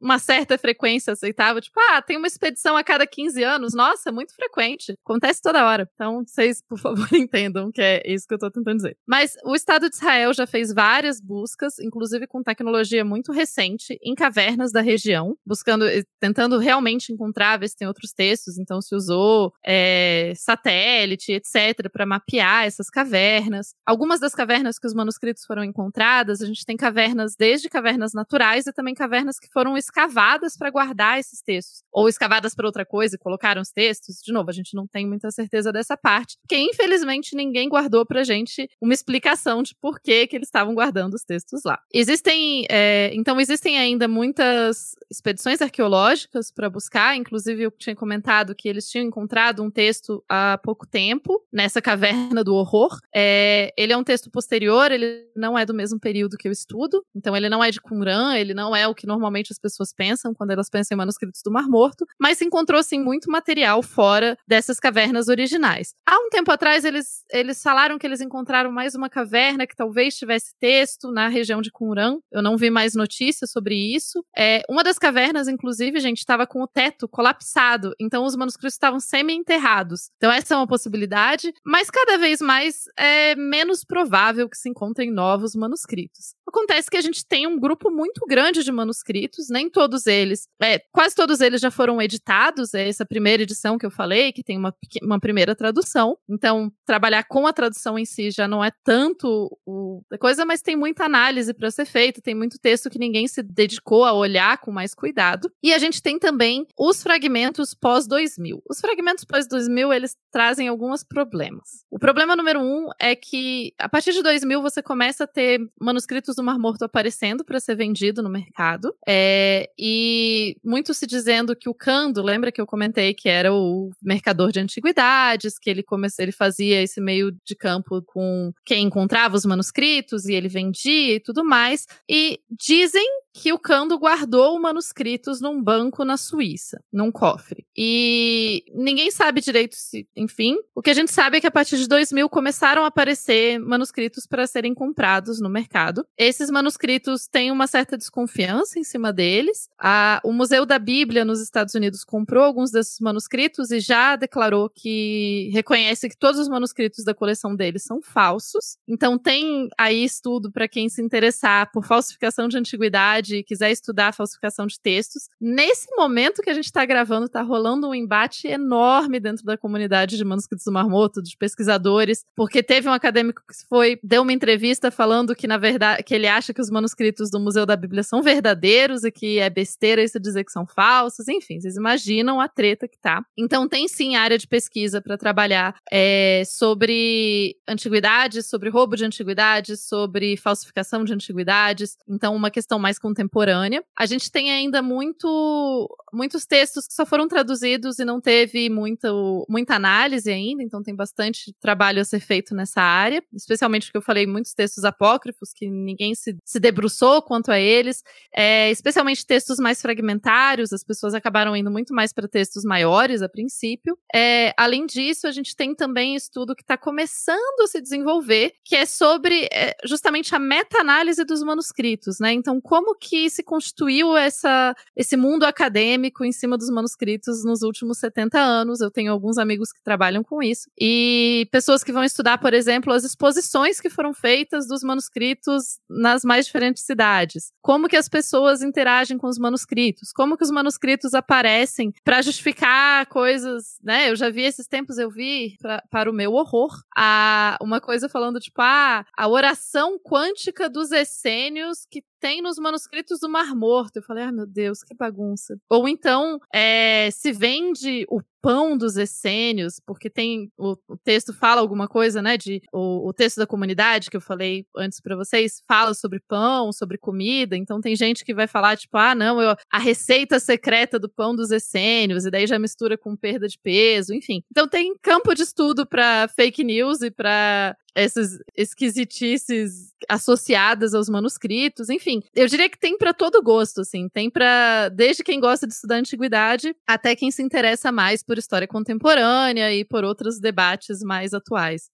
uma 0.00 0.18
certa 0.18 0.56
frequência 0.56 1.12
aceitável, 1.12 1.60
tipo, 1.60 1.78
ah, 1.90 2.00
tem 2.00 2.16
uma 2.16 2.26
expedição 2.26 2.76
a 2.76 2.82
cada 2.82 3.06
15 3.06 3.42
anos, 3.42 3.74
nossa, 3.74 4.08
é 4.08 4.12
muito 4.12 4.34
frequente, 4.34 4.96
acontece 5.04 5.42
toda 5.42 5.66
hora. 5.66 5.88
Então, 5.94 6.24
vocês, 6.26 6.62
por 6.62 6.78
favor, 6.78 7.06
entendam 7.12 7.70
que 7.70 7.82
é 7.82 8.02
isso 8.06 8.26
que 8.26 8.34
eu 8.34 8.38
tô 8.38 8.50
tentando 8.50 8.76
dizer. 8.76 8.96
Mas 9.06 9.36
o 9.44 9.54
Estado 9.54 9.90
de 9.90 9.96
Israel 9.96 10.32
já 10.32 10.46
fez 10.46 10.72
várias 10.72 11.20
buscas, 11.20 11.78
inclusive 11.78 12.26
com 12.26 12.42
tecnologia 12.42 13.04
muito 13.04 13.30
recente, 13.32 13.98
em 14.02 14.14
cavernas 14.14 14.72
da 14.72 14.80
região, 14.80 15.36
buscando 15.46 15.84
tentando 16.18 16.58
realmente 16.58 17.12
encontrar, 17.12 17.58
ver 17.58 17.68
se 17.68 17.76
tem 17.76 17.88
outros 17.88 18.12
textos. 18.12 18.58
Então, 18.58 18.80
se 18.80 18.94
usou 18.94 19.52
é, 19.64 20.29
satélite, 20.34 21.32
etc., 21.32 21.90
para 21.92 22.06
mapear 22.06 22.64
essas 22.64 22.88
cavernas. 22.88 23.74
Algumas 23.86 24.20
das 24.20 24.34
cavernas 24.34 24.78
que 24.78 24.86
os 24.86 24.94
manuscritos 24.94 25.44
foram 25.44 25.64
encontradas, 25.64 26.40
a 26.40 26.46
gente 26.46 26.64
tem 26.64 26.76
cavernas 26.76 27.34
desde 27.36 27.68
cavernas 27.68 28.12
naturais 28.12 28.66
e 28.66 28.72
também 28.72 28.94
cavernas 28.94 29.38
que 29.38 29.48
foram 29.52 29.76
escavadas 29.76 30.56
para 30.56 30.70
guardar 30.70 31.18
esses 31.18 31.40
textos. 31.42 31.82
Ou 31.92 32.08
escavadas 32.08 32.54
para 32.54 32.66
outra 32.66 32.84
coisa 32.84 33.16
e 33.16 33.18
colocaram 33.18 33.62
os 33.62 33.70
textos. 33.70 34.16
De 34.22 34.32
novo, 34.32 34.50
a 34.50 34.52
gente 34.52 34.74
não 34.74 34.86
tem 34.86 35.06
muita 35.06 35.30
certeza 35.30 35.72
dessa 35.72 35.96
parte, 35.96 36.36
porque 36.40 36.56
infelizmente 36.56 37.34
ninguém 37.34 37.68
guardou 37.68 38.04
pra 38.04 38.24
gente 38.24 38.68
uma 38.80 38.94
explicação 38.94 39.62
de 39.62 39.74
por 39.80 40.00
que, 40.00 40.26
que 40.26 40.36
eles 40.36 40.48
estavam 40.48 40.74
guardando 40.74 41.14
os 41.14 41.22
textos 41.22 41.62
lá. 41.64 41.78
Existem, 41.92 42.66
é, 42.70 43.10
então, 43.14 43.40
existem 43.40 43.78
ainda 43.78 44.06
muitas 44.08 44.94
expedições 45.10 45.60
arqueológicas 45.60 46.50
para 46.50 46.70
buscar, 46.70 47.16
inclusive 47.16 47.62
eu 47.62 47.70
tinha 47.70 47.96
comentado 47.96 48.54
que 48.54 48.68
eles 48.68 48.88
tinham 48.88 49.06
encontrado 49.06 49.62
um 49.62 49.70
texto 49.70 50.19
há 50.28 50.58
pouco 50.62 50.86
tempo, 50.86 51.42
nessa 51.52 51.80
caverna 51.80 52.42
do 52.44 52.54
horror. 52.54 52.98
É, 53.14 53.72
ele 53.76 53.92
é 53.92 53.96
um 53.96 54.04
texto 54.04 54.30
posterior, 54.30 54.90
ele 54.90 55.26
não 55.36 55.58
é 55.58 55.64
do 55.64 55.74
mesmo 55.74 55.98
período 55.98 56.36
que 56.36 56.48
eu 56.48 56.52
estudo, 56.52 57.04
então 57.14 57.36
ele 57.36 57.48
não 57.48 57.62
é 57.62 57.70
de 57.70 57.80
Qumran, 57.80 58.34
ele 58.36 58.54
não 58.54 58.74
é 58.74 58.86
o 58.86 58.94
que 58.94 59.06
normalmente 59.06 59.52
as 59.52 59.58
pessoas 59.58 59.92
pensam 59.92 60.34
quando 60.34 60.50
elas 60.50 60.68
pensam 60.68 60.94
em 60.94 60.98
manuscritos 60.98 61.40
do 61.44 61.50
Mar 61.50 61.68
Morto, 61.68 62.06
mas 62.18 62.38
se 62.38 62.44
encontrou, 62.44 62.82
sim, 62.82 63.00
muito 63.00 63.30
material 63.30 63.82
fora 63.82 64.36
dessas 64.46 64.78
cavernas 64.78 65.28
originais. 65.28 65.94
Há 66.06 66.16
um 66.16 66.28
tempo 66.30 66.50
atrás, 66.50 66.84
eles, 66.84 67.24
eles 67.32 67.62
falaram 67.62 67.98
que 67.98 68.06
eles 68.06 68.20
encontraram 68.20 68.70
mais 68.70 68.94
uma 68.94 69.08
caverna 69.08 69.66
que 69.66 69.76
talvez 69.76 70.16
tivesse 70.16 70.52
texto 70.58 71.10
na 71.10 71.28
região 71.28 71.60
de 71.60 71.70
Qumran. 71.70 72.18
Eu 72.30 72.42
não 72.42 72.56
vi 72.56 72.70
mais 72.70 72.94
notícias 72.94 73.50
sobre 73.50 73.74
isso. 73.74 74.24
É, 74.36 74.62
uma 74.68 74.82
das 74.82 74.98
cavernas, 74.98 75.48
inclusive, 75.48 76.00
gente, 76.00 76.18
estava 76.18 76.46
com 76.46 76.62
o 76.62 76.66
teto 76.66 77.08
colapsado, 77.08 77.94
então 77.98 78.24
os 78.24 78.36
manuscritos 78.36 78.74
estavam 78.74 79.00
semi-enterrados. 79.00 80.09
Então 80.16 80.30
essa 80.30 80.54
é 80.54 80.56
uma 80.56 80.66
possibilidade, 80.66 81.52
mas 81.64 81.90
cada 81.90 82.18
vez 82.18 82.40
mais 82.40 82.84
é 82.96 83.34
menos 83.36 83.84
provável 83.84 84.48
que 84.48 84.56
se 84.56 84.68
encontrem 84.68 85.10
novos 85.10 85.54
manuscritos. 85.54 86.34
Acontece 86.50 86.90
que 86.90 86.96
a 86.96 87.00
gente 87.00 87.24
tem 87.24 87.46
um 87.46 87.58
grupo 87.58 87.92
muito 87.92 88.26
grande 88.26 88.64
de 88.64 88.72
manuscritos, 88.72 89.48
nem 89.48 89.70
todos 89.70 90.08
eles, 90.08 90.48
é, 90.60 90.80
quase 90.92 91.14
todos 91.14 91.40
eles 91.40 91.60
já 91.60 91.70
foram 91.70 92.02
editados, 92.02 92.74
é 92.74 92.88
essa 92.88 93.06
primeira 93.06 93.44
edição 93.44 93.78
que 93.78 93.86
eu 93.86 93.90
falei, 93.90 94.32
que 94.32 94.42
tem 94.42 94.58
uma, 94.58 94.74
uma 95.00 95.20
primeira 95.20 95.54
tradução. 95.54 96.18
Então, 96.28 96.72
trabalhar 96.84 97.22
com 97.22 97.46
a 97.46 97.52
tradução 97.52 97.96
em 97.96 98.04
si 98.04 98.32
já 98.32 98.48
não 98.48 98.64
é 98.64 98.72
tanto 98.82 99.56
o, 99.64 100.02
a 100.12 100.18
coisa, 100.18 100.44
mas 100.44 100.60
tem 100.60 100.74
muita 100.74 101.04
análise 101.04 101.54
para 101.54 101.70
ser 101.70 101.84
feita, 101.84 102.20
tem 102.20 102.34
muito 102.34 102.58
texto 102.58 102.90
que 102.90 102.98
ninguém 102.98 103.28
se 103.28 103.44
dedicou 103.44 104.04
a 104.04 104.12
olhar 104.12 104.58
com 104.58 104.72
mais 104.72 104.92
cuidado. 104.92 105.48
E 105.62 105.72
a 105.72 105.78
gente 105.78 106.02
tem 106.02 106.18
também 106.18 106.66
os 106.76 107.00
fragmentos 107.00 107.74
pós-2000. 107.74 108.60
Os 108.68 108.80
fragmentos 108.80 109.24
pós-2000, 109.24 109.94
eles 109.94 110.16
trazem 110.32 110.66
alguns 110.66 111.04
problemas. 111.04 111.84
O 111.88 111.98
problema 111.98 112.34
número 112.34 112.60
um 112.60 112.88
é 112.98 113.14
que, 113.14 113.72
a 113.78 113.88
partir 113.88 114.12
de 114.12 114.22
2000, 114.22 114.60
você 114.60 114.82
começa 114.82 115.24
a 115.24 115.28
ter 115.28 115.60
manuscritos 115.80 116.39
do 116.40 116.44
Mar 116.44 116.58
Morto 116.58 116.84
aparecendo 116.84 117.44
para 117.44 117.60
ser 117.60 117.76
vendido 117.76 118.22
no 118.22 118.30
mercado. 118.30 118.94
É, 119.06 119.70
e 119.78 120.56
muito 120.64 120.94
se 120.94 121.06
dizendo 121.06 121.54
que 121.54 121.68
o 121.68 121.74
Cando, 121.74 122.22
lembra 122.22 122.50
que 122.50 122.60
eu 122.60 122.66
comentei 122.66 123.12
que 123.12 123.28
era 123.28 123.52
o 123.52 123.90
mercador 124.02 124.50
de 124.50 124.58
antiguidades, 124.58 125.58
que 125.58 125.68
ele 125.68 125.82
começou, 125.82 126.22
ele 126.24 126.32
fazia 126.32 126.82
esse 126.82 127.00
meio 127.00 127.30
de 127.44 127.54
campo 127.54 128.02
com 128.02 128.52
quem 128.64 128.86
encontrava 128.86 129.36
os 129.36 129.44
manuscritos 129.44 130.24
e 130.26 130.34
ele 130.34 130.48
vendia 130.48 131.16
e 131.16 131.20
tudo 131.20 131.44
mais. 131.44 131.86
E 132.08 132.40
dizem 132.50 133.06
que 133.32 133.52
o 133.52 133.58
Cando 133.58 133.98
guardou 133.98 134.58
manuscritos 134.60 135.40
num 135.40 135.62
banco 135.62 136.04
na 136.04 136.16
Suíça, 136.16 136.82
num 136.92 137.12
cofre. 137.12 137.64
E 137.76 138.64
ninguém 138.74 139.10
sabe 139.10 139.40
direito 139.40 139.76
se, 139.76 140.06
enfim, 140.16 140.56
o 140.74 140.82
que 140.82 140.90
a 140.90 140.94
gente 140.94 141.12
sabe 141.12 141.36
é 141.36 141.40
que 141.40 141.46
a 141.46 141.50
partir 141.50 141.76
de 141.76 141.86
2000 141.86 142.28
começaram 142.28 142.84
a 142.84 142.88
aparecer 142.88 143.58
manuscritos 143.58 144.26
para 144.26 144.46
serem 144.46 144.74
comprados 144.74 145.40
no 145.40 145.48
mercado. 145.48 146.04
Esses 146.30 146.48
manuscritos 146.48 147.26
têm 147.26 147.50
uma 147.50 147.66
certa 147.66 147.98
desconfiança 147.98 148.78
em 148.78 148.84
cima 148.84 149.12
deles. 149.12 149.68
A, 149.76 150.20
o 150.22 150.32
Museu 150.32 150.64
da 150.64 150.78
Bíblia 150.78 151.24
nos 151.24 151.40
Estados 151.40 151.74
Unidos 151.74 152.04
comprou 152.04 152.44
alguns 152.44 152.70
desses 152.70 153.00
manuscritos 153.00 153.72
e 153.72 153.80
já 153.80 154.14
declarou 154.14 154.70
que 154.70 155.50
reconhece 155.52 156.08
que 156.08 156.16
todos 156.16 156.38
os 156.38 156.48
manuscritos 156.48 157.04
da 157.04 157.12
coleção 157.12 157.56
deles 157.56 157.82
são 157.82 158.00
falsos. 158.00 158.76
Então 158.86 159.18
tem 159.18 159.68
aí 159.76 160.04
estudo 160.04 160.52
para 160.52 160.68
quem 160.68 160.88
se 160.88 161.02
interessar 161.02 161.72
por 161.72 161.84
falsificação 161.84 162.46
de 162.46 162.56
antiguidade 162.56 163.34
e 163.34 163.42
quiser 163.42 163.72
estudar 163.72 164.14
falsificação 164.14 164.68
de 164.68 164.78
textos, 164.78 165.28
nesse 165.40 165.88
momento 165.96 166.42
que 166.42 166.50
a 166.50 166.54
gente 166.54 166.66
está 166.66 166.84
gravando, 166.84 167.26
está 167.26 167.42
rolando 167.42 167.88
um 167.88 167.94
embate 167.94 168.46
enorme 168.46 169.18
dentro 169.18 169.44
da 169.44 169.58
comunidade 169.58 170.16
de 170.16 170.24
manuscritos 170.24 170.64
do 170.64 170.70
Marmoto, 170.70 171.20
dos 171.20 171.34
pesquisadores, 171.34 172.24
porque 172.36 172.62
teve 172.62 172.88
um 172.88 172.92
acadêmico 172.92 173.42
que 173.48 173.66
foi 173.68 173.98
deu 174.00 174.22
uma 174.22 174.32
entrevista 174.32 174.92
falando 174.92 175.34
que 175.34 175.48
na 175.48 175.58
verdade 175.58 176.04
que 176.10 176.14
ele 176.16 176.26
acha 176.26 176.52
que 176.52 176.60
os 176.60 176.68
manuscritos 176.68 177.30
do 177.30 177.38
Museu 177.38 177.64
da 177.64 177.76
Bíblia 177.76 178.02
são 178.02 178.20
verdadeiros 178.20 179.04
e 179.04 179.12
que 179.12 179.38
é 179.38 179.48
besteira 179.48 180.02
isso 180.02 180.18
dizer 180.18 180.42
que 180.42 180.50
são 180.50 180.66
falsos. 180.66 181.28
Enfim, 181.28 181.60
vocês 181.60 181.76
imaginam 181.76 182.40
a 182.40 182.48
treta 182.48 182.88
que 182.88 182.98
tá. 182.98 183.24
Então 183.38 183.68
tem 183.68 183.86
sim 183.86 184.16
área 184.16 184.36
de 184.36 184.48
pesquisa 184.48 185.00
para 185.00 185.16
trabalhar 185.16 185.76
é, 185.88 186.42
sobre 186.44 187.54
antiguidades, 187.68 188.48
sobre 188.48 188.70
roubo 188.70 188.96
de 188.96 189.04
antiguidades, 189.04 189.86
sobre 189.86 190.36
falsificação 190.36 191.04
de 191.04 191.14
antiguidades. 191.14 191.96
Então 192.08 192.34
uma 192.34 192.50
questão 192.50 192.76
mais 192.76 192.98
contemporânea. 192.98 193.84
A 193.96 194.04
gente 194.04 194.32
tem 194.32 194.50
ainda 194.50 194.82
muito, 194.82 195.88
muitos 196.12 196.44
textos 196.44 196.88
que 196.88 196.94
só 196.94 197.06
foram 197.06 197.28
traduzidos 197.28 198.00
e 198.00 198.04
não 198.04 198.20
teve 198.20 198.68
muito, 198.68 199.46
muita 199.48 199.76
análise 199.76 200.28
ainda, 200.28 200.60
então 200.60 200.82
tem 200.82 200.96
bastante 200.96 201.54
trabalho 201.60 202.00
a 202.00 202.04
ser 202.04 202.18
feito 202.18 202.52
nessa 202.52 202.82
área, 202.82 203.22
especialmente 203.32 203.86
porque 203.86 203.98
eu 203.98 204.02
falei 204.02 204.26
muitos 204.26 204.54
textos 204.54 204.82
apócrifos 204.82 205.52
que 205.54 205.70
ninguém 205.70 205.99
se, 206.14 206.36
se 206.44 206.58
debruçou 206.58 207.22
quanto 207.22 207.50
a 207.50 207.58
eles, 207.58 208.02
é, 208.34 208.70
especialmente 208.70 209.26
textos 209.26 209.58
mais 209.58 209.80
fragmentários, 209.80 210.72
as 210.72 210.82
pessoas 210.82 211.14
acabaram 211.14 211.54
indo 211.56 211.70
muito 211.70 211.94
mais 211.94 212.12
para 212.12 212.26
textos 212.26 212.64
maiores 212.64 213.22
a 213.22 213.28
princípio. 213.28 213.98
É, 214.14 214.52
além 214.56 214.86
disso, 214.86 215.26
a 215.26 215.32
gente 215.32 215.54
tem 215.54 215.74
também 215.74 216.14
estudo 216.14 216.54
que 216.54 216.62
está 216.62 216.76
começando 216.76 217.60
a 217.62 217.66
se 217.66 217.80
desenvolver, 217.80 218.54
que 218.64 218.74
é 218.74 218.86
sobre 218.86 219.48
é, 219.52 219.76
justamente 219.84 220.34
a 220.34 220.38
meta-análise 220.38 221.24
dos 221.24 221.42
manuscritos, 221.42 222.18
né? 222.18 222.32
Então, 222.32 222.60
como 222.60 222.94
que 222.94 223.28
se 223.28 223.42
constituiu 223.42 224.16
essa, 224.16 224.74
esse 224.96 225.16
mundo 225.16 225.44
acadêmico 225.44 226.24
em 226.24 226.32
cima 226.32 226.56
dos 226.56 226.70
manuscritos 226.70 227.44
nos 227.44 227.62
últimos 227.62 227.98
70 227.98 228.38
anos. 228.38 228.80
Eu 228.80 228.90
tenho 228.90 229.12
alguns 229.12 229.38
amigos 229.38 229.72
que 229.72 229.82
trabalham 229.82 230.22
com 230.22 230.42
isso. 230.42 230.68
E 230.78 231.48
pessoas 231.50 231.84
que 231.84 231.92
vão 231.92 232.04
estudar, 232.04 232.38
por 232.38 232.54
exemplo, 232.54 232.92
as 232.92 233.04
exposições 233.04 233.80
que 233.80 233.90
foram 233.90 234.14
feitas 234.14 234.66
dos 234.66 234.82
manuscritos 234.82 235.78
nas 235.90 236.22
mais 236.24 236.46
diferentes 236.46 236.84
cidades. 236.84 237.52
Como 237.60 237.88
que 237.88 237.96
as 237.96 238.08
pessoas 238.08 238.62
interagem 238.62 239.18
com 239.18 239.26
os 239.26 239.38
manuscritos? 239.38 240.12
Como 240.12 240.36
que 240.36 240.44
os 240.44 240.50
manuscritos 240.50 241.14
aparecem 241.14 241.92
para 242.04 242.22
justificar 242.22 243.06
coisas, 243.06 243.78
né? 243.82 244.10
Eu 244.10 244.16
já 244.16 244.30
vi 244.30 244.42
esses 244.42 244.66
tempos, 244.66 244.98
eu 244.98 245.10
vi, 245.10 245.56
pra, 245.60 245.82
para 245.90 246.10
o 246.10 246.14
meu 246.14 246.32
horror, 246.32 246.70
a, 246.96 247.58
uma 247.60 247.80
coisa 247.80 248.08
falando, 248.08 248.38
tipo, 248.38 248.62
ah, 248.62 249.04
a 249.16 249.28
oração 249.28 249.98
quântica 249.98 250.68
dos 250.68 250.92
essênios 250.92 251.84
que 251.90 252.02
tem 252.20 252.42
nos 252.42 252.58
manuscritos 252.58 253.18
do 253.20 253.28
Mar 253.28 253.54
Morto. 253.56 253.96
Eu 253.96 254.02
falei, 254.02 254.24
ah, 254.24 254.32
meu 254.32 254.46
Deus, 254.46 254.82
que 254.82 254.94
bagunça. 254.94 255.56
Ou 255.68 255.88
então, 255.88 256.38
é, 256.52 257.10
se 257.10 257.32
vende 257.32 258.04
o 258.08 258.20
pão 258.42 258.76
dos 258.76 258.96
essênios, 258.96 259.80
porque 259.86 260.08
tem 260.08 260.50
o, 260.58 260.74
o, 260.88 260.96
texto 260.96 261.32
fala 261.32 261.60
alguma 261.60 261.86
coisa, 261.86 262.22
né, 262.22 262.36
de 262.36 262.60
o, 262.72 263.08
o 263.08 263.12
texto 263.12 263.36
da 263.36 263.46
comunidade 263.46 264.10
que 264.10 264.16
eu 264.16 264.20
falei 264.20 264.64
antes 264.76 265.00
para 265.00 265.16
vocês 265.16 265.62
fala 265.68 265.94
sobre 265.94 266.20
pão, 266.26 266.72
sobre 266.72 266.96
comida, 266.96 267.56
então 267.56 267.80
tem 267.80 267.94
gente 267.94 268.24
que 268.24 268.34
vai 268.34 268.46
falar 268.46 268.76
tipo, 268.76 268.96
ah, 268.96 269.14
não, 269.14 269.40
eu, 269.40 269.54
a 269.70 269.78
receita 269.78 270.40
secreta 270.40 270.98
do 270.98 271.08
pão 271.08 271.34
dos 271.34 271.50
essênios 271.50 272.24
e 272.24 272.30
daí 272.30 272.46
já 272.46 272.58
mistura 272.58 272.96
com 272.96 273.16
perda 273.16 273.46
de 273.46 273.58
peso, 273.58 274.14
enfim. 274.14 274.42
Então 274.50 274.66
tem 274.66 274.94
campo 275.02 275.34
de 275.34 275.42
estudo 275.42 275.86
para 275.86 276.28
fake 276.28 276.64
news 276.64 277.02
e 277.02 277.10
para 277.10 277.76
essas 277.94 278.38
esquisitices 278.56 279.92
associadas 280.08 280.94
aos 280.94 281.08
manuscritos, 281.08 281.90
enfim. 281.90 282.22
Eu 282.34 282.46
diria 282.46 282.68
que 282.68 282.78
tem 282.78 282.96
para 282.96 283.12
todo 283.12 283.42
gosto, 283.42 283.82
assim, 283.82 284.08
tem 284.08 284.30
para 284.30 284.88
desde 284.88 285.22
quem 285.22 285.40
gosta 285.40 285.66
de 285.66 285.74
estudar 285.74 285.96
antiguidade 285.96 286.74
até 286.86 287.14
quem 287.14 287.30
se 287.30 287.42
interessa 287.42 287.92
mais 287.92 288.22
por 288.22 288.38
história 288.38 288.66
contemporânea 288.66 289.72
e 289.74 289.84
por 289.84 290.04
outros 290.04 290.38
debates 290.40 291.00
mais 291.02 291.34
atuais. 291.34 291.90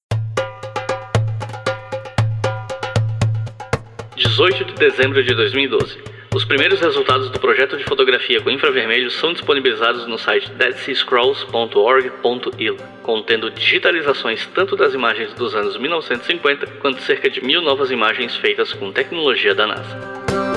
18 4.17 4.65
de 4.65 4.75
dezembro 4.75 5.23
de 5.23 5.35
2012. 5.35 6.16
Os 6.47 6.49
primeiros 6.49 6.81
resultados 6.81 7.29
do 7.29 7.41
projeto 7.41 7.77
de 7.77 7.83
fotografia 7.83 8.41
com 8.41 8.49
infravermelho 8.49 9.11
são 9.11 9.33
disponibilizados 9.33 10.07
no 10.07 10.17
site 10.17 10.49
deadseascrolls.org.il, 10.53 12.77
contendo 13.03 13.51
digitalizações 13.51 14.47
tanto 14.55 14.77
das 14.77 14.95
imagens 14.95 15.35
dos 15.35 15.57
anos 15.57 15.77
1950 15.77 16.69
quanto 16.81 17.03
cerca 17.03 17.29
de 17.29 17.45
mil 17.45 17.61
novas 17.61 17.91
imagens 17.91 18.37
feitas 18.37 18.73
com 18.73 18.93
tecnologia 18.93 19.57
da 19.57 19.67
NASA. 19.67 20.56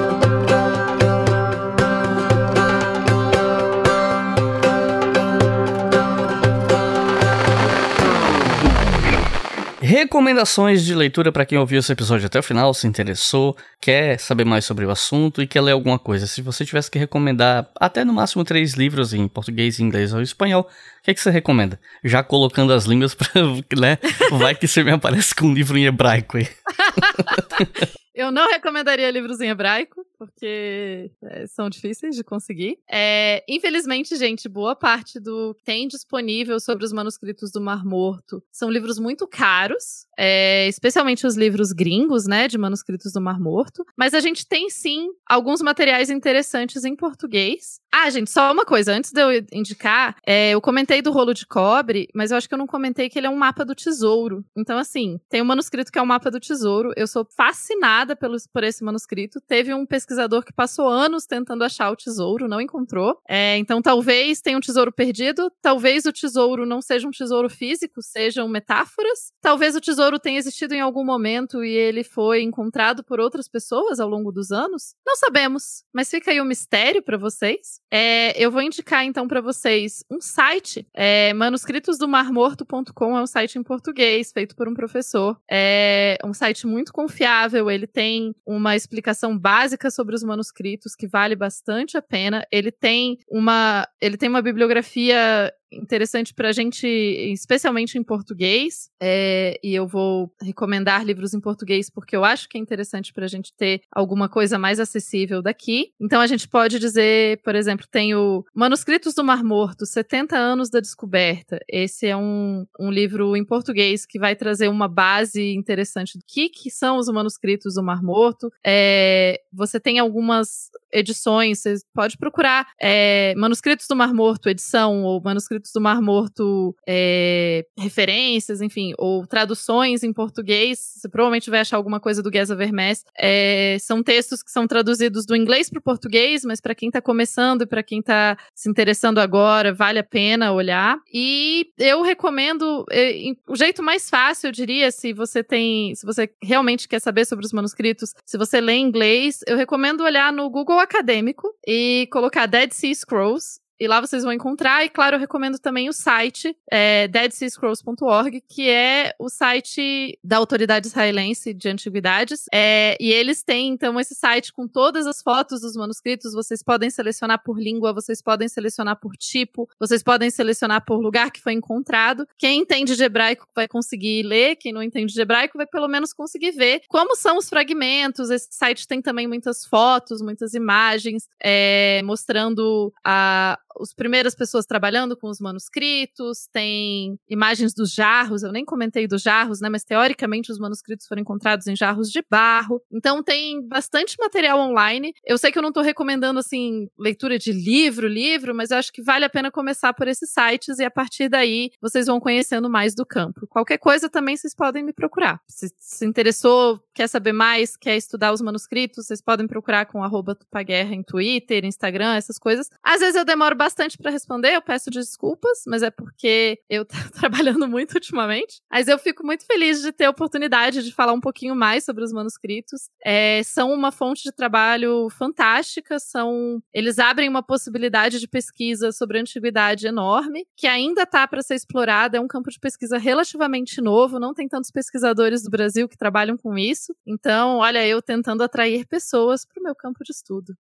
Recomendações 9.90 10.86
de 10.86 10.94
leitura 10.94 11.32
para 11.32 11.44
quem 11.44 11.58
ouviu 11.58 11.80
esse 11.80 11.92
episódio 11.92 12.28
até 12.28 12.38
o 12.38 12.44
final, 12.44 12.72
se 12.76 12.86
interessou, 12.86 13.58
quer 13.82 14.20
saber 14.20 14.46
mais 14.46 14.64
sobre 14.64 14.86
o 14.86 14.92
assunto 14.92 15.42
e 15.42 15.48
quer 15.48 15.62
ler 15.62 15.72
alguma 15.72 15.98
coisa. 15.98 16.28
Se 16.28 16.44
você 16.44 16.64
tivesse 16.64 16.92
que 16.92 17.00
recomendar 17.00 17.68
até 17.76 18.06
no 18.06 18.14
máximo 18.14 18.44
três 18.44 18.76
livros 18.76 19.16
em 19.16 19.28
português, 19.28 19.80
inglês 19.80 20.14
ou 20.14 20.22
espanhol, 20.22 20.62
o 20.62 21.04
que, 21.04 21.10
é 21.10 21.14
que 21.16 21.20
você 21.20 21.32
recomenda? 21.32 21.80
Já 22.04 22.22
colocando 22.22 22.72
as 22.72 22.86
línguas 22.86 23.16
para, 23.16 23.32
né? 23.76 23.98
Vai 24.34 24.54
que 24.54 24.68
você 24.68 24.84
me 24.84 24.92
aparece 24.92 25.34
com 25.34 25.48
um 25.48 25.54
livro 25.56 25.76
em 25.76 25.86
hebraico 25.86 26.38
aí. 26.38 26.48
Eu 28.20 28.34
não 28.34 28.50
recomendaria 28.52 29.10
livros 29.10 29.40
em 29.40 29.48
hebraico, 29.48 30.06
porque 30.18 31.10
é, 31.24 31.48
são 31.48 31.70
difíceis 31.70 32.18
de 32.18 32.22
conseguir. 32.22 32.78
É, 32.86 33.42
infelizmente, 33.48 34.14
gente, 34.18 34.50
boa 34.50 34.76
parte 34.76 35.22
do 35.22 35.56
que 35.56 35.64
tem 35.64 35.88
disponível 35.88 36.60
sobre 36.60 36.84
os 36.84 36.92
manuscritos 36.92 37.50
do 37.50 37.62
Mar 37.62 37.86
Morto 37.86 38.44
são 38.52 38.70
livros 38.70 39.00
muito 39.00 39.26
caros, 39.26 40.06
é, 40.22 40.68
especialmente 40.68 41.26
os 41.26 41.38
livros 41.38 41.72
gringos, 41.72 42.28
né, 42.28 42.50
de 42.50 42.58
manuscritos 42.58 43.14
do 43.14 43.22
Mar 43.22 43.40
Morto. 43.40 43.86
Mas 43.98 44.14
a 44.14 44.20
gente 44.20 44.46
tem 44.46 44.70
sim 44.70 45.08
alguns 45.26 45.62
materiais 45.62 46.10
interessantes 46.10 46.84
em 46.84 46.94
português. 46.94 47.80
Ah, 47.90 48.10
gente, 48.10 48.30
só 48.30 48.52
uma 48.52 48.66
coisa, 48.66 48.94
antes 48.94 49.14
de 49.14 49.22
eu 49.22 49.46
indicar, 49.54 50.18
é, 50.28 50.52
eu 50.52 50.62
comentei 50.62 51.02
do 51.02 51.12
rolo 51.12 51.34
de 51.34 51.46
cobre, 51.46 52.10
mas 52.14 52.32
eu 52.32 52.38
acho 52.38 52.50
que 52.50 52.54
eu 52.54 52.58
não 52.58 52.68
comentei 52.68 53.10
que 53.10 53.18
ele 53.18 53.28
é 53.28 53.30
um 53.30 53.38
mapa 53.38 53.64
do 53.64 53.74
tesouro. 53.74 54.44
Então, 54.58 54.78
assim, 54.78 55.20
tem 55.30 55.42
um 55.42 55.46
manuscrito 55.46 55.92
que 55.92 55.98
é 55.98 56.02
um 56.02 56.06
mapa 56.06 56.30
do 56.30 56.40
tesouro. 56.40 56.92
Eu 56.98 57.08
sou 57.08 57.26
fascinada 57.36 58.16
pelos, 58.16 58.46
por 58.46 58.64
esse 58.64 58.84
manuscrito. 58.84 59.40
Teve 59.48 59.74
um 59.74 59.86
pesquisador 59.86 60.44
que 60.44 60.52
passou 60.52 60.90
anos 60.90 61.26
tentando 61.26 61.64
achar 61.64 61.90
o 61.92 61.96
tesouro, 61.96 62.48
não 62.48 62.60
encontrou. 62.60 63.18
É, 63.28 63.58
então, 63.58 63.82
talvez 63.82 64.42
tenha 64.42 64.58
um 64.58 64.62
tesouro 64.62 64.92
perdido, 64.92 65.50
talvez 65.62 66.06
o 66.06 66.12
tesouro 66.12 66.66
não 66.66 66.82
seja 66.82 67.08
um 67.08 67.12
tesouro 67.12 67.50
físico, 67.50 68.02
sejam 68.02 68.48
metáforas. 68.50 69.32
Talvez 69.42 69.76
o 69.76 69.82
tesouro 69.82 70.09
tenha 70.18 70.40
existido 70.40 70.74
em 70.74 70.80
algum 70.80 71.04
momento 71.04 71.64
e 71.64 71.70
ele 71.72 72.04
foi 72.04 72.42
encontrado 72.42 73.04
por 73.04 73.20
outras 73.20 73.48
pessoas 73.48 74.00
ao 74.00 74.08
longo 74.08 74.32
dos 74.32 74.52
anos. 74.52 74.96
Não 75.06 75.16
sabemos, 75.18 75.84
mas 75.94 76.10
fica 76.10 76.32
aí 76.32 76.40
o 76.40 76.44
um 76.44 76.48
mistério 76.48 77.04
para 77.04 77.18
vocês. 77.18 77.82
É, 77.92 78.32
eu 78.42 78.50
vou 78.50 78.62
indicar 78.62 79.04
então 79.04 79.28
para 79.28 79.42
vocês 79.42 80.04
um 80.10 80.22
site, 80.22 80.88
é, 80.94 81.34
manuscritosdomarmorto.com 81.34 83.18
é 83.18 83.22
um 83.22 83.28
site 83.28 83.60
em 83.60 83.64
português 83.64 84.32
feito 84.32 84.56
por 84.56 84.68
um 84.68 84.74
professor. 84.74 85.38
É 85.52 86.18
um 86.24 86.34
site 86.34 86.66
muito 86.66 86.94
confiável, 86.94 87.70
ele 87.70 87.88
tem 87.88 88.34
uma 88.46 88.76
explicação 88.76 89.38
básica 89.38 89.92
sobre 89.92 90.16
os 90.16 90.24
manuscritos 90.24 90.96
que 90.96 91.08
vale 91.08 91.36
bastante 91.36 91.98
a 91.98 92.02
pena. 92.02 92.46
Ele 92.52 92.72
tem 92.72 93.18
uma, 93.30 93.88
ele 94.00 94.16
tem 94.16 94.30
uma 94.30 94.42
bibliografia 94.42 95.54
interessante 95.72 96.34
para 96.34 96.50
a 96.50 96.52
gente, 96.52 96.88
especialmente 96.88 97.98
em 97.98 98.04
português. 98.04 98.90
É, 99.02 99.60
e 99.64 99.74
eu 99.74 99.88
vou 99.88 100.32
recomendar 100.42 101.06
livros 101.06 101.34
em 101.34 101.40
português 101.40 101.90
porque 101.90 102.16
eu 102.16 102.26
acho 102.26 102.48
que 102.50 102.58
é 102.58 102.62
interessante 102.62 103.14
para 103.14 103.26
a 103.26 103.28
gente 103.28 103.54
ter 103.54 103.82
alguma 103.92 104.28
coisa 104.28 104.58
mais 104.58 104.80
acessível 104.80 105.42
daqui. 105.42 105.92
Então 106.00 106.22
a 106.22 106.28
gente 106.28 106.48
pode 106.48 106.80
dizer, 106.80 107.42
por 107.44 107.56
exemplo, 107.56 107.86
tem 107.90 108.16
o 108.16 108.44
Manuscritos 108.54 109.14
do 109.14 109.24
Mar 109.24 109.44
Morto, 109.44 109.86
70 109.86 110.36
anos 110.38 110.70
da 110.70 110.80
descoberta. 110.80 111.60
Esse 111.68 112.08
é 112.08 112.18
um, 112.18 112.66
um 112.80 112.92
livro 112.92 113.36
em 113.36 113.46
português 113.46 114.06
que 114.06 114.20
vai 114.20 114.36
trazer 114.36 114.68
uma 114.68 114.88
base 114.88 115.54
interessante 115.54 116.18
do 116.18 116.24
que, 116.26 116.50
que 116.50 116.70
são 116.70 116.98
os 116.98 117.08
manuscritos 117.08 117.76
do 117.76 117.84
Mar 117.84 118.02
Morto. 118.02 118.52
É, 118.66 119.42
você 119.52 119.80
tem 119.80 120.00
algumas 120.00 120.70
edições, 120.92 121.60
você 121.60 121.76
pode 121.94 122.18
procurar 122.18 122.68
é, 122.82 123.34
Manuscritos 123.36 123.86
do 123.88 123.96
Mar 123.96 124.14
Morto, 124.14 124.50
edição, 124.50 125.04
ou 125.04 125.22
Manuscritos 125.22 125.59
do 125.74 125.82
Mar 125.82 126.02
Morto, 126.02 126.76
é, 126.88 127.66
referências, 127.78 128.62
enfim, 128.62 128.94
ou 128.98 129.26
traduções 129.26 130.04
em 130.04 130.14
português. 130.14 130.80
Você 130.80 131.10
provavelmente 131.10 131.50
vai 131.50 131.60
achar 131.60 131.78
alguma 131.78 132.00
coisa 132.00 132.22
do 132.22 132.32
Geza 132.32 132.56
Vermes. 132.56 133.04
É, 133.18 133.78
são 133.80 134.02
textos 134.04 134.42
que 134.42 134.52
são 134.52 134.68
traduzidos 134.68 135.26
do 135.26 135.36
inglês 135.36 135.70
para 135.70 135.80
o 135.80 135.82
português, 135.82 136.44
mas 136.46 136.62
para 136.62 136.76
quem 136.76 136.90
está 136.90 137.02
começando 137.02 137.64
e 137.64 137.66
para 137.66 137.84
quem 137.84 138.00
está 138.00 138.38
se 138.56 138.70
interessando 138.70 139.20
agora, 139.20 139.74
vale 139.74 140.00
a 140.00 140.04
pena 140.04 140.52
olhar. 140.52 141.00
E 141.14 141.68
eu 141.78 142.02
recomendo 142.02 142.86
é, 142.92 143.34
o 143.48 143.56
jeito 143.56 143.84
mais 143.84 144.10
fácil, 144.10 144.48
eu 144.48 144.52
diria, 144.52 144.92
se 144.92 145.14
você 145.14 145.44
tem, 145.44 145.96
se 145.96 146.06
você 146.06 146.30
realmente 146.42 146.88
quer 146.88 147.00
saber 147.00 147.26
sobre 147.26 147.46
os 147.46 147.54
manuscritos, 147.54 148.14
se 148.26 148.38
você 148.38 148.62
lê 148.62 148.76
inglês, 148.78 149.40
eu 149.48 149.58
recomendo 149.58 150.04
olhar 150.04 150.32
no 150.32 150.50
Google 150.50 150.80
acadêmico 150.80 151.54
e 151.68 152.08
colocar 152.12 152.46
Dead 152.46 152.72
Sea 152.72 152.94
Scrolls 152.94 153.60
e 153.80 153.88
lá 153.88 154.02
vocês 154.02 154.24
vão 154.24 154.34
encontrar. 154.34 154.84
E 154.84 154.90
claro, 154.90 155.16
eu 155.16 155.20
recomendo 155.20 155.58
também 155.58 155.88
o 155.88 155.94
site 155.94 156.56
é, 156.70 157.08
deadseascrolls.org, 157.08 158.42
que 158.48 158.70
é 158.70 159.14
o 159.18 159.30
site 159.30 160.18
da 160.24 160.38
Autoridade 160.38 160.88
Israelense 160.88 161.54
de 161.54 161.70
Antiguidades. 161.70 162.46
É, 162.54 162.98
e 163.00 163.12
eles 163.12 163.44
têm, 163.44 163.70
então, 163.70 164.00
esse 164.00 164.16
site 164.16 164.52
com 164.52 164.68
todas 164.68 165.08
as 165.08 165.22
fotos 165.22 165.62
dos 165.62 165.76
manuscritos. 165.76 166.34
Vocês 166.34 166.62
podem 166.62 166.90
selecionar 166.90 167.42
por 167.44 167.60
língua, 167.60 167.94
vocês 167.94 168.22
podem 168.22 168.48
selecionar 168.50 169.00
por 169.00 169.16
tipo, 169.16 169.70
vocês 169.80 170.04
podem 170.04 170.30
selecionar 170.30 170.84
por 170.86 171.00
lugar 171.00 171.32
que 171.32 171.42
foi 171.42 171.54
encontrado. 171.54 172.28
Quem 172.38 172.60
entende 172.60 172.96
de 172.96 173.04
hebraico 173.04 173.48
vai 173.56 173.68
conseguir 173.68 174.24
ler, 174.24 174.56
quem 174.56 174.74
não 174.74 174.84
entende 174.84 175.14
de 175.14 175.22
hebraico 175.22 175.58
vai 175.58 175.66
pelo 175.66 175.88
menos 175.88 176.14
conseguir 176.14 176.52
ver 176.52 176.82
como 176.90 177.16
são 177.16 177.38
os 177.38 177.48
fragmentos. 177.48 178.30
Esse 178.30 178.50
site 178.52 178.88
tem 178.88 179.02
também 179.02 179.28
muitas 179.28 179.66
fotos, 179.66 180.22
muitas 180.22 180.54
imagens, 180.54 181.28
é, 181.42 182.02
mostrando 182.04 182.94
a 183.04 183.58
as 183.80 183.94
primeiras 183.94 184.36
pessoas 184.36 184.66
trabalhando 184.66 185.18
com 185.18 185.28
os 185.28 185.40
manuscritos, 185.40 186.48
tem 186.52 187.18
imagens 187.30 187.74
dos 187.74 187.94
jarros, 187.94 188.44
eu 188.44 188.52
nem 188.52 188.66
comentei 188.66 189.08
dos 189.08 189.22
jarros, 189.22 189.60
né, 189.60 189.70
mas 189.70 189.84
teoricamente 189.84 190.52
os 190.52 190.60
manuscritos 190.60 191.08
foram 191.08 191.22
encontrados 191.22 191.68
em 191.68 191.76
jarros 191.76 192.10
de 192.10 192.24
barro. 192.30 192.82
Então 192.92 193.24
tem 193.24 193.66
bastante 193.68 194.16
material 194.20 194.60
online. 194.60 195.14
Eu 195.26 195.38
sei 195.38 195.52
que 195.52 195.58
eu 195.58 195.62
não 195.62 195.70
estou 195.70 195.84
recomendando 195.84 196.40
assim 196.40 196.88
leitura 196.98 197.38
de 197.38 197.52
livro, 197.52 198.08
livro, 198.08 198.54
mas 198.54 198.72
eu 198.72 198.78
acho 198.78 198.92
que 198.92 199.02
vale 199.02 199.26
a 199.26 199.30
pena 199.30 199.52
começar 199.52 199.94
por 199.94 200.08
esses 200.08 200.32
sites 200.32 200.80
e 200.80 200.84
a 200.84 200.92
partir 200.92 201.30
daí 201.30 201.72
vocês 201.82 202.08
vão 202.08 202.20
conhecendo 202.20 202.70
mais 202.70 202.94
do 202.96 203.06
campo. 203.06 203.48
Qualquer 203.48 203.78
coisa 203.78 204.10
também 204.10 204.36
vocês 204.36 204.56
podem 204.56 204.84
me 204.84 204.94
procurar. 204.94 205.40
Se 205.48 205.70
se 205.80 206.06
interessou, 206.06 206.80
quer 207.00 207.08
saber 207.08 207.32
mais, 207.32 207.78
quer 207.78 207.96
estudar 207.96 208.34
os 208.34 208.42
manuscritos, 208.42 209.06
vocês 209.06 209.22
podem 209.22 209.48
procurar 209.48 209.86
com 209.86 210.02
Tupaguerra 210.36 210.94
em 210.94 211.02
Twitter, 211.02 211.64
Instagram, 211.64 212.16
essas 212.16 212.38
coisas. 212.38 212.70
Às 212.84 213.00
vezes 213.00 213.16
eu 213.16 213.24
demoro 213.24 213.56
bastante 213.56 213.98
para 213.98 214.12
responder, 214.12 214.54
eu 214.54 214.62
peço 214.62 214.92
desculpas, 214.92 215.64
mas 215.66 215.82
é 215.82 215.90
porque 215.90 216.60
eu 216.70 216.84
tô 216.84 216.96
trabalhando 217.18 217.70
muito 217.70 217.94
ultimamente. 217.94 218.62
Mas 218.70 218.90
eu 218.90 219.00
fico 219.00 219.26
muito 219.26 219.46
feliz 219.46 219.82
de 219.82 219.94
ter 219.94 220.06
a 220.06 220.10
oportunidade 220.10 220.84
de 220.84 220.94
falar 220.94 221.14
um 221.14 221.22
pouquinho 221.22 221.56
mais 221.56 221.86
sobre 221.86 222.04
os 222.04 222.12
manuscritos. 222.12 222.90
É, 223.02 223.44
são 223.44 223.72
uma 223.72 223.94
fonte 223.94 224.24
de 224.24 224.34
trabalho 224.34 225.10
fantástica, 225.10 226.00
são 226.00 226.62
eles 226.74 227.00
abrem 227.00 227.30
uma 227.30 227.42
possibilidade 227.42 228.20
de 228.20 228.28
pesquisa 228.28 228.92
sobre 228.92 229.18
a 229.18 229.22
antiguidade 229.22 229.88
enorme, 229.88 230.46
que 230.54 230.68
ainda 230.68 231.04
está 231.04 231.26
para 231.26 231.42
ser 231.42 231.56
explorada, 231.56 232.18
é 232.18 232.20
um 232.20 232.28
campo 232.28 232.50
de 232.50 232.60
pesquisa 232.60 232.98
relativamente 232.98 233.80
novo, 233.80 234.20
não 234.20 234.34
tem 234.34 234.50
tantos 234.50 234.70
pesquisadores 234.70 235.44
do 235.44 235.50
Brasil 235.50 235.88
que 235.88 235.98
trabalham 235.98 236.36
com 236.36 236.58
isso. 236.58 236.89
Então, 237.06 237.58
olha, 237.58 237.86
eu 237.86 238.02
tentando 238.02 238.44
atrair 238.44 238.86
pessoas 238.86 239.46
para 239.46 239.60
o 239.60 239.64
meu 239.64 239.76
campo 239.76 240.04
de 240.04 240.12
estudo. 240.12 240.54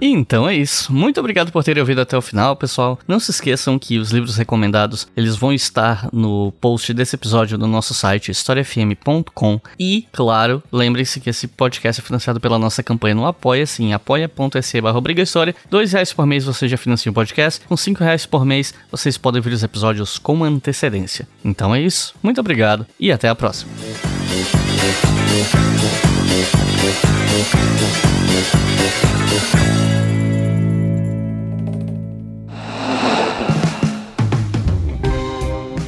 Então 0.00 0.48
é 0.48 0.54
isso. 0.54 0.92
Muito 0.92 1.18
obrigado 1.18 1.50
por 1.50 1.64
terem 1.64 1.80
ouvido 1.80 2.00
até 2.00 2.16
o 2.16 2.22
final, 2.22 2.56
pessoal. 2.56 2.98
Não 3.06 3.18
se 3.18 3.30
esqueçam 3.30 3.78
que 3.78 3.98
os 3.98 4.10
livros 4.10 4.36
recomendados, 4.36 5.08
eles 5.16 5.36
vão 5.36 5.52
estar 5.52 6.08
no 6.12 6.52
post 6.60 6.92
desse 6.94 7.16
episódio 7.16 7.58
no 7.58 7.66
nosso 7.66 7.94
site 7.94 8.30
historiafm.com 8.30 9.60
e, 9.78 10.06
claro, 10.12 10.62
lembrem-se 10.72 11.20
que 11.20 11.30
esse 11.30 11.48
podcast 11.48 12.00
é 12.00 12.04
financiado 12.04 12.40
pela 12.40 12.58
nossa 12.58 12.82
campanha 12.82 13.14
no 13.14 13.26
Apoia-se 13.26 13.82
em 13.82 13.92
apoia.se 13.92 14.80
barra 14.80 14.98
História. 15.18 15.54
Dois 15.70 15.92
reais 15.92 16.12
por 16.12 16.26
mês 16.26 16.44
você 16.44 16.68
já 16.68 16.76
financia 16.76 17.10
o 17.10 17.14
podcast. 17.14 17.64
Com 17.66 17.76
cinco 17.76 18.04
reais 18.04 18.26
por 18.26 18.44
mês 18.44 18.74
vocês 18.90 19.16
podem 19.16 19.40
ouvir 19.40 19.52
os 19.52 19.62
episódios 19.62 20.18
com 20.18 20.44
antecedência. 20.44 21.26
Então 21.44 21.74
é 21.74 21.80
isso. 21.80 22.14
Muito 22.22 22.40
obrigado 22.40 22.86
e 23.00 23.10
até 23.10 23.28
a 23.28 23.34
próxima. 23.34 23.72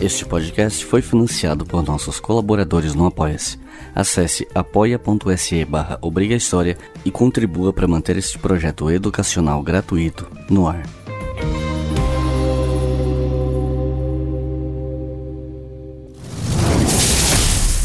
Este 0.01 0.25
podcast 0.25 0.83
foi 0.87 1.03
financiado 1.03 1.67
por 1.67 1.87
nossos 1.87 2.19
colaboradores 2.19 2.95
no 2.95 3.05
Apoia-se. 3.05 3.59
Acesse 3.95 4.49
apoia.se 4.55 5.63
barra 5.67 5.99
História 6.35 6.79
e 7.05 7.11
contribua 7.11 7.71
para 7.71 7.87
manter 7.87 8.17
este 8.17 8.39
projeto 8.39 8.91
educacional 8.91 9.63
gratuito 9.63 10.27
no 10.49 10.67
ar. 10.67 10.83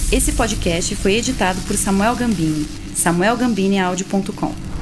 Esse 0.09 0.31
podcast 0.31 0.95
foi 0.95 1.15
editado 1.15 1.59
por 1.67 1.75
Samuel 1.75 2.15
Gambini, 2.15 2.65
samuelgambiniaudio.com. 2.95 4.74